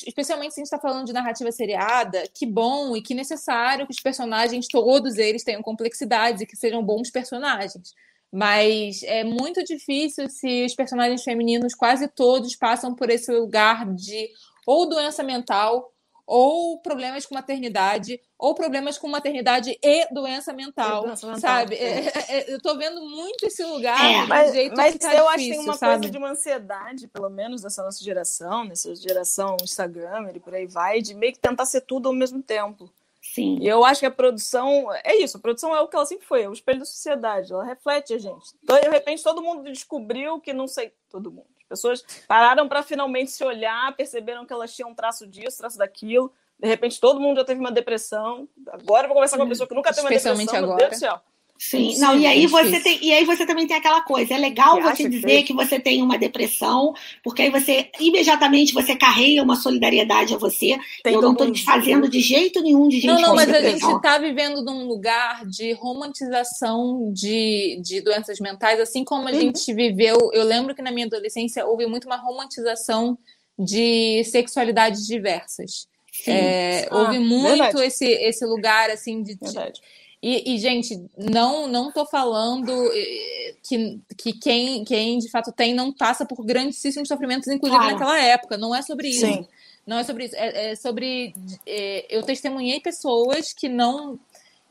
[0.06, 3.94] especialmente se a gente está falando de narrativa seriada, que bom e que necessário que
[3.94, 7.94] os personagens, todos eles, tenham complexidades e que sejam bons personagens.
[8.32, 14.30] Mas é muito difícil se os personagens femininos, quase todos, passam por esse lugar de
[14.66, 15.91] ou doença mental
[16.32, 21.76] ou problemas com maternidade, ou problemas com maternidade e doença mental, doença mental sabe?
[21.76, 22.08] É.
[22.08, 25.28] É, é, eu tô vendo muito esse lugar é, mas, jeito mas tá eu difícil,
[25.28, 25.94] acho que tem uma sabe?
[25.94, 30.66] coisa de uma ansiedade, pelo menos dessa nossa geração, nessa geração Instagram e por aí
[30.68, 32.90] vai, de meio que tentar ser tudo ao mesmo tempo.
[33.22, 33.58] Sim.
[33.60, 36.26] E eu acho que a produção é isso, a produção é o que ela sempre
[36.26, 38.52] foi, é o espelho da sociedade, ela reflete a gente.
[38.64, 43.32] Então, de repente, todo mundo descobriu que não sei, todo mundo pessoas pararam para finalmente
[43.32, 46.32] se olhar, perceberam que elas tinham um traço disso, traço daquilo.
[46.60, 48.48] De repente, todo mundo já teve uma depressão.
[48.68, 50.60] Agora eu vou conversar com uma pessoa que nunca teve uma depressão.
[50.60, 50.68] Agora.
[50.68, 51.22] Meu Deus do céu.
[51.64, 54.82] Sim, não, e aí você tem, e aí você também tem aquela coisa, é legal
[54.82, 55.50] você dizer que...
[55.50, 55.54] que...
[55.54, 56.92] você tem uma depressão,
[57.24, 60.76] porque aí você imediatamente você carrega uma solidariedade a você.
[61.04, 63.90] Tem eu não estou desfazendo de jeito nenhum de gente Não, não, mas depressão.
[63.90, 69.32] a gente está vivendo num lugar de romantização de, de doenças mentais, assim como a
[69.32, 69.40] uhum.
[69.40, 70.18] gente viveu.
[70.34, 73.16] Eu lembro que na minha adolescência houve muito uma romantização
[73.58, 75.88] de sexualidades diversas.
[76.28, 79.36] É, ah, houve muito esse, esse lugar assim de.
[79.36, 79.80] Verdade
[80.22, 85.74] e, e, gente, não não estou falando eh, que, que quem, quem de fato tem
[85.74, 87.94] não passa por grandíssimos sofrimentos, inclusive claro.
[87.94, 88.56] naquela época.
[88.56, 89.26] Não é sobre isso.
[89.26, 89.48] Sim.
[89.86, 90.36] Não é sobre isso.
[90.36, 91.34] É, é sobre.
[91.66, 94.20] É, eu testemunhei pessoas que não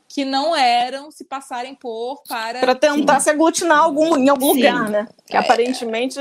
[0.07, 3.23] que não eram se passarem por para para tentar Sim.
[3.23, 4.57] se aglutinar algum, em algum Sim.
[4.57, 5.07] lugar, né?
[5.25, 6.17] Que é, aparentemente,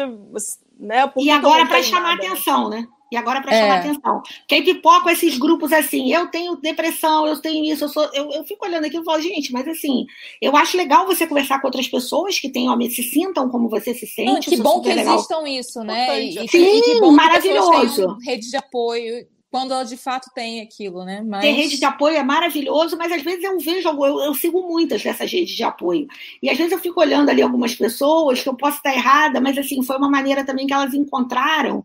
[0.78, 1.12] né?
[1.16, 2.86] E agora para chamar nada, atenção, né?
[3.10, 3.60] E agora para é.
[3.60, 4.22] chamar atenção.
[4.22, 8.08] Porque aí pipocam esses grupos assim, eu tenho depressão, eu tenho isso, eu sou.
[8.14, 10.06] Eu, eu fico olhando aqui e falo, gente, mas assim,
[10.40, 14.06] eu acho legal você conversar com outras pessoas que tenham, se sintam como você se
[14.06, 14.30] sente.
[14.30, 15.16] Não, que bom que legal.
[15.16, 16.22] existam isso, né?
[16.22, 18.16] E, Sim, e que bom maravilhoso.
[18.18, 21.22] Que rede de apoio quando ela de fato tem aquilo, né?
[21.26, 21.40] Mas...
[21.40, 25.02] Ter rede de apoio é maravilhoso, mas às vezes eu vejo, eu, eu, sigo muitas
[25.02, 26.06] dessas redes de apoio.
[26.40, 29.58] E às vezes eu fico olhando ali algumas pessoas que eu posso estar errada, mas
[29.58, 31.84] assim, foi uma maneira também que elas encontraram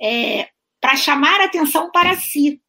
[0.00, 0.48] é,
[0.84, 2.60] para chamar atenção para si.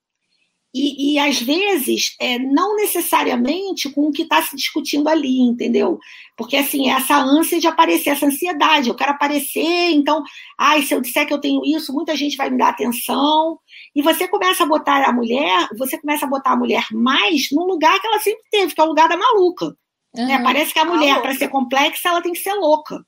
[0.74, 6.00] E, e às vezes, é, não necessariamente com o que está se discutindo ali, entendeu?
[6.38, 10.24] Porque, assim, essa ânsia de aparecer, essa ansiedade, eu quero aparecer, então,
[10.58, 13.60] ai, se eu disser que eu tenho isso, muita gente vai me dar atenção.
[13.94, 17.66] E você começa a botar a mulher, você começa a botar a mulher mais no
[17.66, 19.76] lugar que ela sempre teve, que é o lugar da maluca.
[20.16, 20.26] Uhum.
[20.26, 20.42] Né?
[20.42, 23.06] Parece que a mulher, para ser complexa, ela tem que ser louca.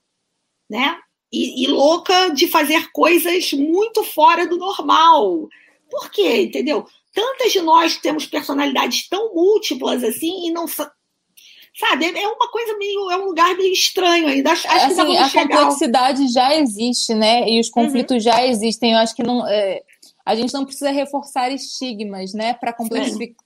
[0.68, 0.98] Né?
[1.32, 5.48] E, e louca de fazer coisas muito fora do normal.
[5.90, 6.42] Por quê?
[6.42, 6.86] Entendeu?
[7.14, 12.06] Tantas de nós temos personalidades tão múltiplas assim e não sabe?
[12.06, 14.52] É uma coisa meio é um lugar meio estranho ainda.
[14.52, 15.48] Acho, acho assim, a chegar...
[15.48, 17.48] complexidade já existe né?
[17.48, 18.20] E os conflitos uhum.
[18.20, 18.92] já existem.
[18.92, 19.82] Eu acho que não é,
[20.24, 22.54] a gente não precisa reforçar estigmas né?
[22.54, 22.74] Para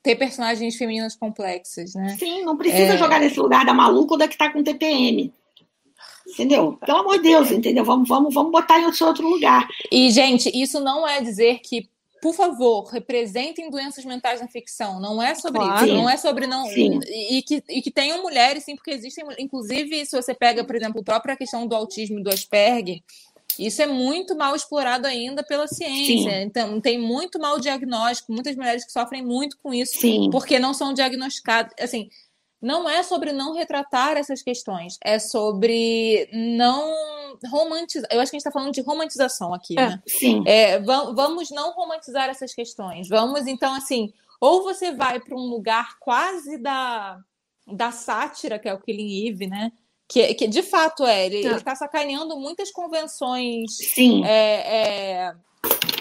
[0.03, 2.17] ter personagens femininas complexas né?
[2.19, 2.99] Sim não precisa é...
[2.99, 5.33] jogar nesse lugar da maluca ou da que está com TPM
[6.33, 6.79] Entendeu?
[6.85, 7.85] Pelo amor de Deus, entendeu?
[7.85, 9.69] Vamos, vamos, vamos botar em outro lugar.
[9.91, 11.89] E, gente, isso não é dizer que
[12.23, 15.01] por favor, representem doenças mentais na ficção.
[15.01, 15.85] Não é sobre claro.
[15.85, 15.95] isso.
[15.97, 16.67] Não é sobre não.
[16.67, 17.01] Sim.
[17.05, 19.25] E, que, e que tenham mulheres, sim, porque existem.
[19.41, 23.03] Inclusive, se você pega, por exemplo, a própria questão do autismo e do Asperger,
[23.59, 26.31] isso é muito mal explorado ainda pela ciência.
[26.31, 26.43] Sim.
[26.43, 30.31] Então, tem muito mal diagnóstico, muitas mulheres que sofrem muito com isso, sim.
[30.31, 31.73] porque não são diagnosticadas.
[31.81, 32.09] Assim,
[32.63, 36.95] não é sobre não retratar essas questões, é sobre não
[37.51, 38.09] romantizar.
[38.13, 40.03] Eu acho que a gente está falando de romantização aqui, é, né?
[40.07, 40.45] Sim.
[40.47, 43.09] É, vamos não romantizar essas questões.
[43.09, 47.19] Vamos, então, assim, ou você vai para um lugar quase da,
[47.67, 49.73] da sátira, que é o Killing Eve, né?
[50.09, 53.77] Que, que de fato é, ele está sacaneando muitas convenções.
[53.77, 54.25] Sim.
[54.25, 55.35] É, é,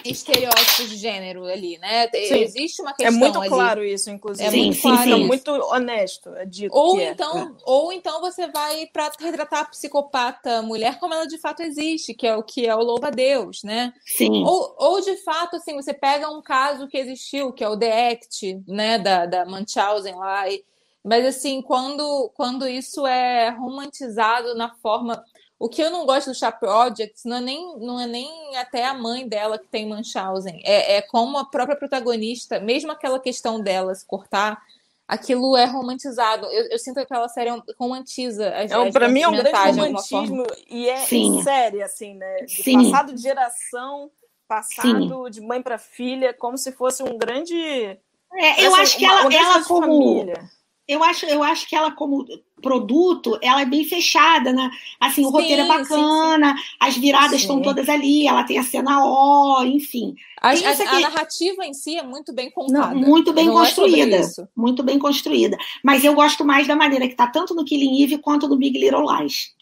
[0.04, 2.08] estereótipos de gênero ali, né?
[2.08, 2.34] Sim.
[2.34, 3.14] Existe uma é questão.
[3.14, 3.48] É muito ali.
[3.48, 4.48] claro isso, inclusive.
[4.48, 5.02] É muito sim, claro.
[5.02, 5.26] Sim.
[5.26, 6.74] muito honesto, é dito.
[6.74, 7.10] Ou é.
[7.10, 7.50] então, é.
[7.64, 12.26] ou então você vai para retratar a psicopata mulher como ela de fato existe, que
[12.26, 13.92] é o que é o louva Deus, né?
[14.04, 14.44] Sim.
[14.44, 18.10] Ou, ou de fato, assim, você pega um caso que existiu, que é o The
[18.10, 20.48] Act, né, da, da Munchausen lá.
[20.48, 20.64] E,
[21.04, 25.22] mas assim, quando, quando isso é romantizado na forma
[25.62, 28.84] o que eu não gosto do Sharp Objects não é nem, não é nem até
[28.84, 30.60] a mãe dela que tem Munchausen.
[30.64, 34.60] É, é como a própria protagonista, mesmo aquela questão dela se cortar,
[35.06, 36.46] aquilo é romantizado.
[36.46, 40.44] Eu, eu sinto que aquela série romantiza as é, Para mim é um grande romantismo
[40.68, 41.40] e é Sim.
[41.44, 42.38] série, assim, né?
[42.38, 42.90] De Sim.
[42.90, 44.10] passado de geração,
[44.48, 45.30] passado Sim.
[45.30, 47.54] de mãe para filha, como se fosse um grande.
[47.54, 49.82] É, eu acho que uma, ela, ela como.
[49.82, 50.50] Família
[50.92, 52.26] eu acho, eu acho que ela, como
[52.60, 54.70] produto, ela é bem fechada, né?
[55.00, 56.76] Assim, o sim, roteiro é bacana, sim, sim.
[56.80, 60.14] as viradas estão todas ali, ela tem a cena O, enfim.
[60.40, 62.94] A, a, a, narrativa em si é muito bem contada.
[62.94, 64.16] Não, muito bem Não é construída.
[64.16, 65.56] É muito bem construída.
[65.84, 68.78] Mas eu gosto mais da maneira que está tanto no Killing Eve quanto no Big
[68.78, 69.52] Little Lies.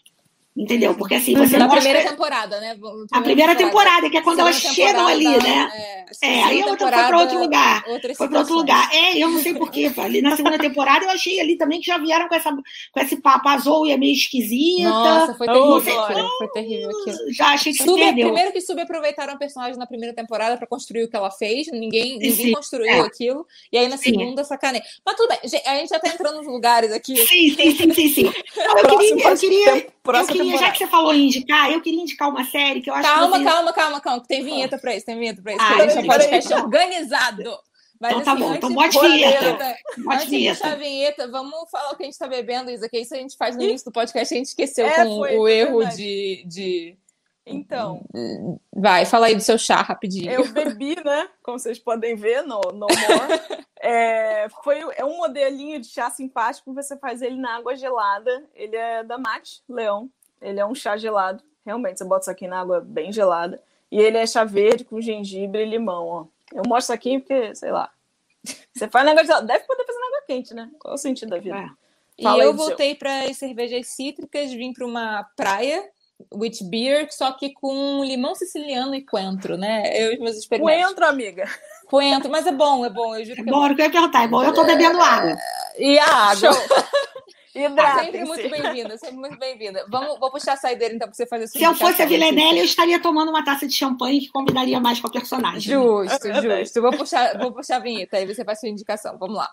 [0.55, 0.93] Entendeu?
[0.95, 1.81] Porque assim, você Na mostra...
[1.81, 2.75] primeira temporada, né?
[2.75, 5.71] Primeira a primeira temporada, que é quando elas chegam ali, né?
[6.21, 7.85] É, é aí outra foi para outro lugar.
[8.17, 8.89] Foi para outro lugar.
[8.93, 9.89] É, eu não sei porquê.
[9.97, 13.21] Ali na segunda temporada eu achei ali também que já vieram com, essa, com esse
[13.21, 14.89] papo azul e é meio esquisita.
[14.89, 15.81] Nossa, foi terrível.
[15.81, 15.93] Sei,
[16.37, 17.17] foi terrível aquilo.
[17.31, 21.09] Já achei que Sub, Primeiro que subaproveitaram a personagem na primeira temporada para construir o
[21.09, 21.67] que ela fez.
[21.67, 22.99] Ninguém, ninguém sim, construiu é.
[22.99, 23.45] aquilo.
[23.71, 24.83] E aí na segunda, sacaneia.
[25.05, 27.15] Mas tudo bem, a gente já tá entrando nos lugares aqui.
[27.15, 28.07] Sim, sim, sim, sim.
[28.09, 28.23] sim.
[28.57, 29.27] Não, eu queria.
[29.27, 29.91] Eu queria
[30.40, 32.93] eu queria, já que você falou em indicar, eu queria indicar uma série que eu
[32.93, 33.43] acho calma, que.
[33.43, 35.61] Calma, calma, calma, calma, que tem vinheta pra isso, tem vinheta pra isso.
[35.61, 37.59] Ah, isso é podcast organizado.
[38.01, 39.77] Mas, então tá assim, bom, então bote vinheta.
[40.09, 42.97] Antes de deixar a vinheta, vamos falar o que a gente está bebendo, Isa, que
[42.97, 45.47] isso a gente faz no início do podcast, a gente esqueceu é, com foi, o
[45.47, 46.97] erro de, de...
[47.45, 48.03] Então.
[48.75, 50.31] Vai, fala aí do seu chá rapidinho.
[50.31, 51.29] Eu bebi, né?
[51.43, 52.87] Como vocês podem ver no, no More.
[53.79, 58.49] é, foi, é um modelinho de chá simpático, você faz ele na água gelada.
[58.55, 60.09] Ele é da Mate Leão.
[60.41, 61.43] Ele é um chá gelado.
[61.65, 63.61] Realmente, você bota isso aqui na água bem gelada.
[63.91, 66.25] E ele é chá verde com gengibre e limão, ó.
[66.53, 67.91] Eu mostro isso aqui porque, sei lá.
[68.73, 69.45] Você faz negócio.
[69.45, 70.69] Deve poder fazer água quente, né?
[70.79, 71.57] Qual é o sentido da vida?
[71.57, 71.69] É.
[72.17, 75.89] E eu voltei para as cervejas cítricas, vim para uma praia
[76.33, 79.83] with beer, só que com limão siciliano e coentro, né?
[79.95, 80.83] Eu meus experimentos.
[80.83, 81.45] Coentro, amiga.
[81.87, 83.15] Coentro, mas é bom, é bom.
[83.15, 83.75] Eu juro é bom, é bom.
[83.75, 84.43] eu ia perguntar, é bom.
[84.43, 85.35] Eu tô bebendo água.
[85.77, 86.51] E a água.
[87.51, 89.85] Sempre muito bem-vinda, sempre muito bem-vinda.
[89.89, 92.65] Vamos, vou puxar a saideira então para você fazer Se eu fosse a Villanelle, eu
[92.65, 95.73] estaria tomando uma taça de champanhe que combinaria mais com a personagem.
[95.73, 96.81] Justo, justo.
[96.81, 99.17] Vou puxar, vou puxar a vinheta, aí você faz sua indicação.
[99.17, 99.49] Vamos lá.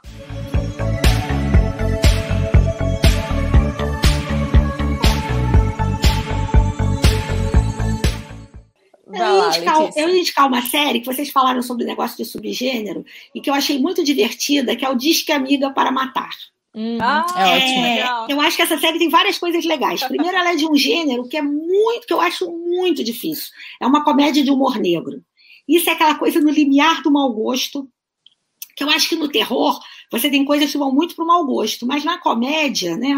[9.10, 12.24] Eu ia, indicar, eu ia indicar uma série que vocês falaram sobre o negócio de
[12.24, 13.04] subgênero
[13.34, 16.30] e que eu achei muito divertida, que é o Disque Amiga para Matar.
[16.78, 16.96] Uhum.
[17.00, 18.30] Ah, é, ótimo.
[18.30, 20.00] Eu acho que essa série tem várias coisas legais.
[20.04, 23.52] Primeiro, ela é de um gênero que é muito, que eu acho muito difícil.
[23.80, 25.20] É uma comédia de humor negro.
[25.66, 27.90] Isso é aquela coisa no limiar do mau gosto,
[28.76, 29.80] que eu acho que no terror
[30.10, 33.16] você tem coisas que vão muito para o mau gosto, mas na comédia, né,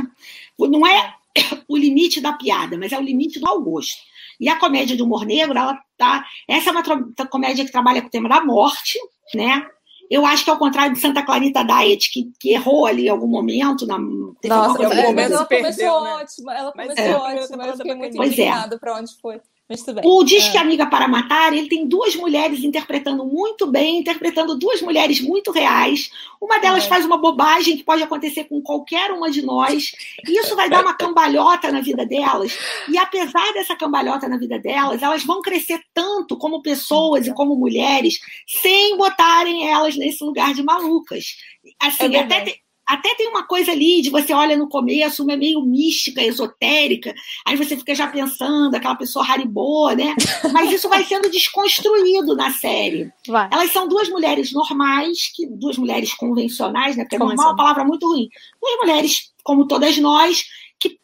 [0.58, 1.14] não é
[1.68, 4.00] o limite da piada, mas é o limite do mau gosto.
[4.40, 6.82] E a comédia de humor negro, ela tá, essa é uma
[7.28, 8.98] comédia que trabalha com o tema da morte,
[9.34, 9.66] né?
[10.10, 13.28] Eu acho que ao contrário de Santa Clarita Diet, que, que errou ali em algum
[13.28, 13.86] momento.
[13.86, 16.14] Na, Nossa, ela, mas ela começou né?
[16.14, 16.54] ótima.
[16.54, 17.14] Ela começou é.
[17.14, 17.66] ótima.
[17.66, 18.50] Eu fiquei muito pois é.
[18.78, 19.40] para onde foi.
[19.70, 20.04] Mas tudo bem.
[20.04, 20.60] O Disque é.
[20.60, 26.10] Amiga para Matar, ele tem duas mulheres interpretando muito bem, interpretando duas mulheres muito reais.
[26.40, 26.88] Uma delas é.
[26.88, 29.94] faz uma bobagem que pode acontecer com qualquer uma de nós.
[30.26, 32.58] E isso vai dar uma cambalhota na vida delas.
[32.88, 37.54] E apesar dessa cambalhota na vida delas, elas vão crescer tanto como pessoas e como
[37.54, 38.18] mulheres,
[38.48, 41.36] sem botarem elas nesse lugar de malucas.
[41.78, 42.56] Assim, é até
[42.90, 47.14] até tem uma coisa ali de você olha no começo, uma é meio mística, esotérica,
[47.46, 50.16] aí você fica já pensando, aquela pessoa haribô, né?
[50.52, 53.08] Mas isso vai sendo desconstruído na série.
[53.28, 53.48] Vai.
[53.52, 57.04] Elas são duas mulheres normais, que duas mulheres convencionais, né?
[57.04, 58.28] Porque normal é uma palavra muito ruim.
[58.60, 60.44] Duas mulheres, como todas nós,
[60.80, 60.98] que,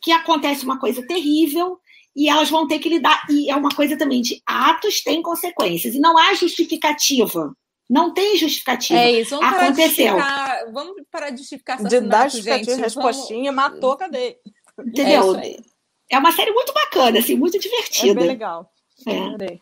[0.00, 1.76] que acontece uma coisa terrível,
[2.14, 3.26] e elas vão ter que lidar.
[3.28, 7.52] E é uma coisa também de atos têm consequências, e não há justificativa.
[7.92, 8.98] Não tem justificativa.
[8.98, 9.38] É isso.
[9.38, 10.16] Vamos Aconteceu.
[10.16, 13.74] Parar de vamos parar de justificar De dar justificativa, respostinha, vamos...
[13.74, 14.38] matou, cadê?
[14.78, 15.36] Entendeu?
[15.36, 15.58] É,
[16.08, 18.12] é, uma série muito bacana, assim, muito divertida.
[18.12, 18.72] É bem legal.
[19.06, 19.58] É.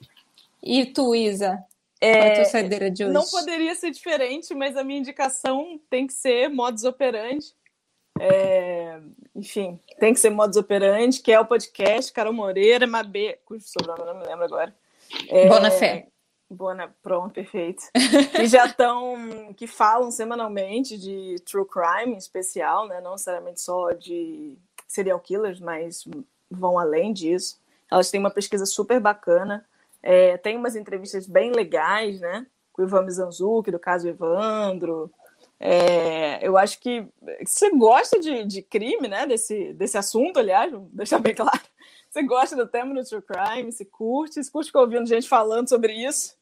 [0.63, 1.59] E tu, Isa?
[2.01, 3.13] É, Qual é a tua saideira de hoje?
[3.13, 7.47] Não poderia ser diferente, mas a minha indicação tem que ser modus operandi.
[8.21, 9.01] É,
[9.35, 14.05] enfim, tem que ser modus operandi, que é o podcast Carol Moreira, Mabê, cujo sobrenome
[14.05, 14.73] não me lembro agora.
[15.29, 16.07] É, Boa fé.
[16.53, 16.91] Boa, né?
[17.01, 17.85] pronto, perfeito.
[18.35, 23.01] que já estão, que falam semanalmente de true crime especial, né?
[23.01, 24.59] Não necessariamente só de
[24.89, 26.05] serial killers, mas
[26.51, 27.61] vão além disso.
[27.89, 29.65] Elas têm uma pesquisa super bacana.
[30.03, 32.45] É, tem umas entrevistas bem legais, né?
[32.73, 35.09] Com o Ivan Mizanzuki, do caso Evandro.
[35.61, 37.07] É, eu acho que
[37.45, 39.25] você gosta de, de crime, né?
[39.25, 41.61] Desse, desse assunto, aliás, vou deixar bem claro.
[42.11, 45.93] Você gosta do tema do true crime, se curte, se curte ouvindo gente falando sobre
[45.93, 46.40] isso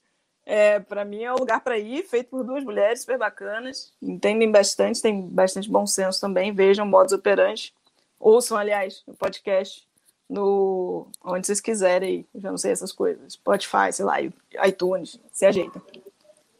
[0.51, 4.51] é, para mim é o lugar para ir, feito por duas mulheres super bacanas, entendem
[4.51, 7.75] bastante, tem bastante bom senso também, vejam modos operantes,
[8.19, 9.87] ouçam, aliás, o podcast
[10.27, 14.17] no onde vocês quiserem, já não sei essas coisas, Spotify, sei lá,
[14.67, 15.83] iTunes, se ajeita.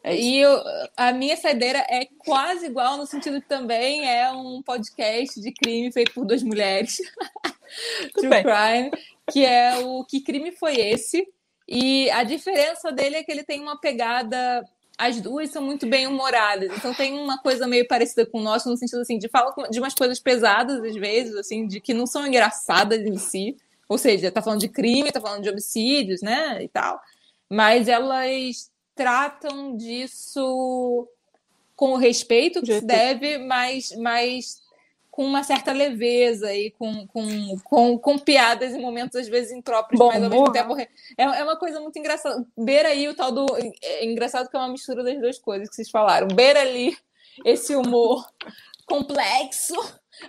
[0.05, 0.63] É e eu,
[0.95, 5.91] a minha saideira é quase igual, no sentido que também é um podcast de crime
[5.91, 6.99] feito por duas mulheres.
[8.15, 8.31] True.
[8.31, 8.91] Crime,
[9.31, 11.27] que é o Que Crime Foi Esse?
[11.69, 14.65] E a diferença dele é que ele tem uma pegada.
[14.97, 18.69] As duas são muito bem humoradas, então tem uma coisa meio parecida com o nosso,
[18.69, 22.05] no sentido assim, de fala de umas coisas pesadas, às vezes, assim, de que não
[22.05, 23.57] são engraçadas em si.
[23.89, 26.63] Ou seja, tá falando de crime, tá falando de homicídios, né?
[26.63, 27.01] E tal.
[27.49, 31.09] Mas elas tratam disso
[31.77, 34.61] com o respeito que se deve, mas, mas
[35.19, 39.99] com uma certa leveza e com, com, com, com piadas em momentos, às vezes, impróprios,
[39.99, 40.79] Bom, mas ao mesmo tempo.
[40.79, 40.87] É,
[41.17, 42.47] é uma coisa muito engraçada.
[42.57, 43.45] Beira aí o tal do.
[43.83, 46.29] É engraçado que é uma mistura das duas coisas que vocês falaram.
[46.29, 46.97] Beira ali
[47.45, 48.25] esse humor
[48.87, 49.75] complexo,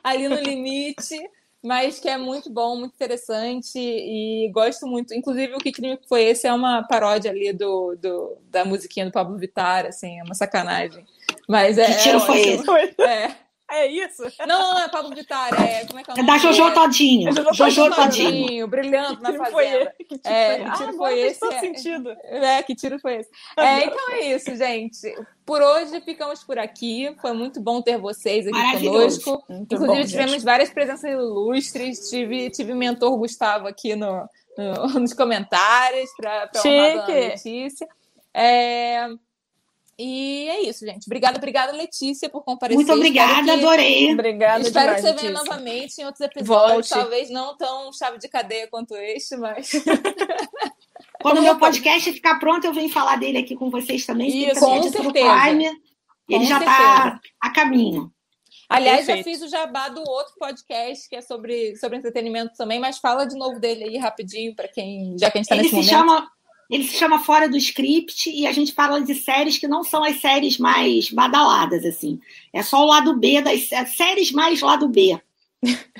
[0.03, 1.19] ali no limite.
[1.61, 5.13] mas que é muito bom, muito interessante e gosto muito.
[5.13, 9.11] Inclusive, o Que Crime Foi Esse é uma paródia ali do, do da musiquinha do
[9.11, 11.05] Pablo Vittar, assim, é uma sacanagem.
[11.47, 11.85] Mas é.
[11.93, 13.01] Que tiro é foi esse?
[13.03, 13.48] É.
[13.71, 14.23] É isso?
[14.39, 15.85] Não, não, não é Pablo Vittar, é.
[15.85, 16.29] Como é que é o nome?
[16.29, 17.29] É da Jojo Todinho.
[17.29, 18.67] É Jojo, Jojo Todinho.
[18.67, 19.51] Brilhando na fazenda.
[19.51, 21.39] Foi que tiro é, que tiro ah, foi esse?
[21.39, 22.17] Faz é, sentido.
[22.23, 23.29] É, que tiro foi esse?
[23.57, 25.15] É, então é isso, gente.
[25.45, 27.15] Por hoje ficamos por aqui.
[27.21, 29.43] Foi muito bom ter vocês aqui conosco.
[29.47, 30.45] Muito Inclusive, bom, tivemos gente.
[30.45, 32.09] várias presenças ilustres.
[32.09, 34.27] Tive, tive mentor Gustavo aqui no,
[34.57, 37.87] no nos comentários para honrar a Letícia.
[38.33, 39.07] É...
[40.01, 41.07] E é isso, gente.
[41.07, 42.77] Obrigada, obrigada, Letícia, por comparecer.
[42.77, 43.49] Muito obrigada, que...
[43.51, 44.13] adorei.
[44.13, 45.27] Obrigada Espero demais, que você Letícia.
[45.27, 46.47] venha novamente em outros episódios.
[46.47, 46.89] Volte.
[46.89, 49.71] Talvez não tão chave de cadeia quanto este, mas.
[51.21, 54.29] Quando o meu podcast ficar pronto, eu venho falar dele aqui com vocês também.
[54.29, 55.03] Isso, com certeza.
[55.03, 55.77] certeza.
[56.29, 58.09] Ele já está a caminho.
[58.69, 59.17] Aliás, Perfeito.
[59.17, 63.25] já fiz o jabá do outro podcast que é sobre, sobre entretenimento também, mas fala
[63.25, 65.91] de novo dele aí rapidinho para quem, já que a gente está Ele nesse se
[65.91, 66.09] momento.
[66.09, 66.31] chama
[66.69, 70.03] ele se chama Fora do Script e a gente fala de séries que não são
[70.03, 72.19] as séries mais badaladas, assim.
[72.53, 75.19] É só o lado B das as séries mais lado B.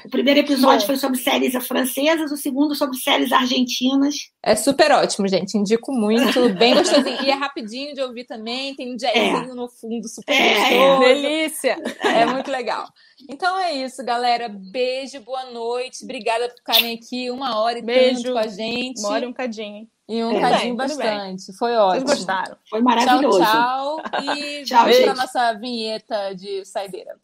[0.06, 0.88] O primeiro episódio Bom.
[0.88, 4.16] foi sobre séries francesas, o segundo sobre séries argentinas.
[4.41, 5.58] É super ótimo, gente.
[5.58, 6.48] Indico muito.
[6.54, 7.22] Bem gostosinho.
[7.24, 8.74] E é rapidinho de ouvir também.
[8.76, 11.00] Tem um jazzinho no fundo, super É, gostoso.
[11.00, 11.78] Delícia.
[12.02, 12.88] É muito legal.
[13.30, 14.48] Então é isso, galera.
[14.48, 16.06] Beijo, boa noite.
[16.06, 18.22] Obrigada por ficarem aqui uma hora e Beijo.
[18.24, 19.02] tanto com a gente.
[19.02, 19.90] Mora um cadinho, hein?
[20.10, 21.53] E um cadinho bem, bastante.
[21.53, 22.06] Foi Vocês ótimo.
[22.07, 22.57] gostaram?
[22.68, 23.40] Foi maravilhoso.
[23.40, 24.23] Tchau, tchau.
[24.23, 25.18] E Tchau, vamos para gente.
[25.18, 27.15] nossa vinheta de saideira.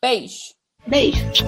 [0.00, 0.54] Beijo.
[0.86, 1.44] Beijo.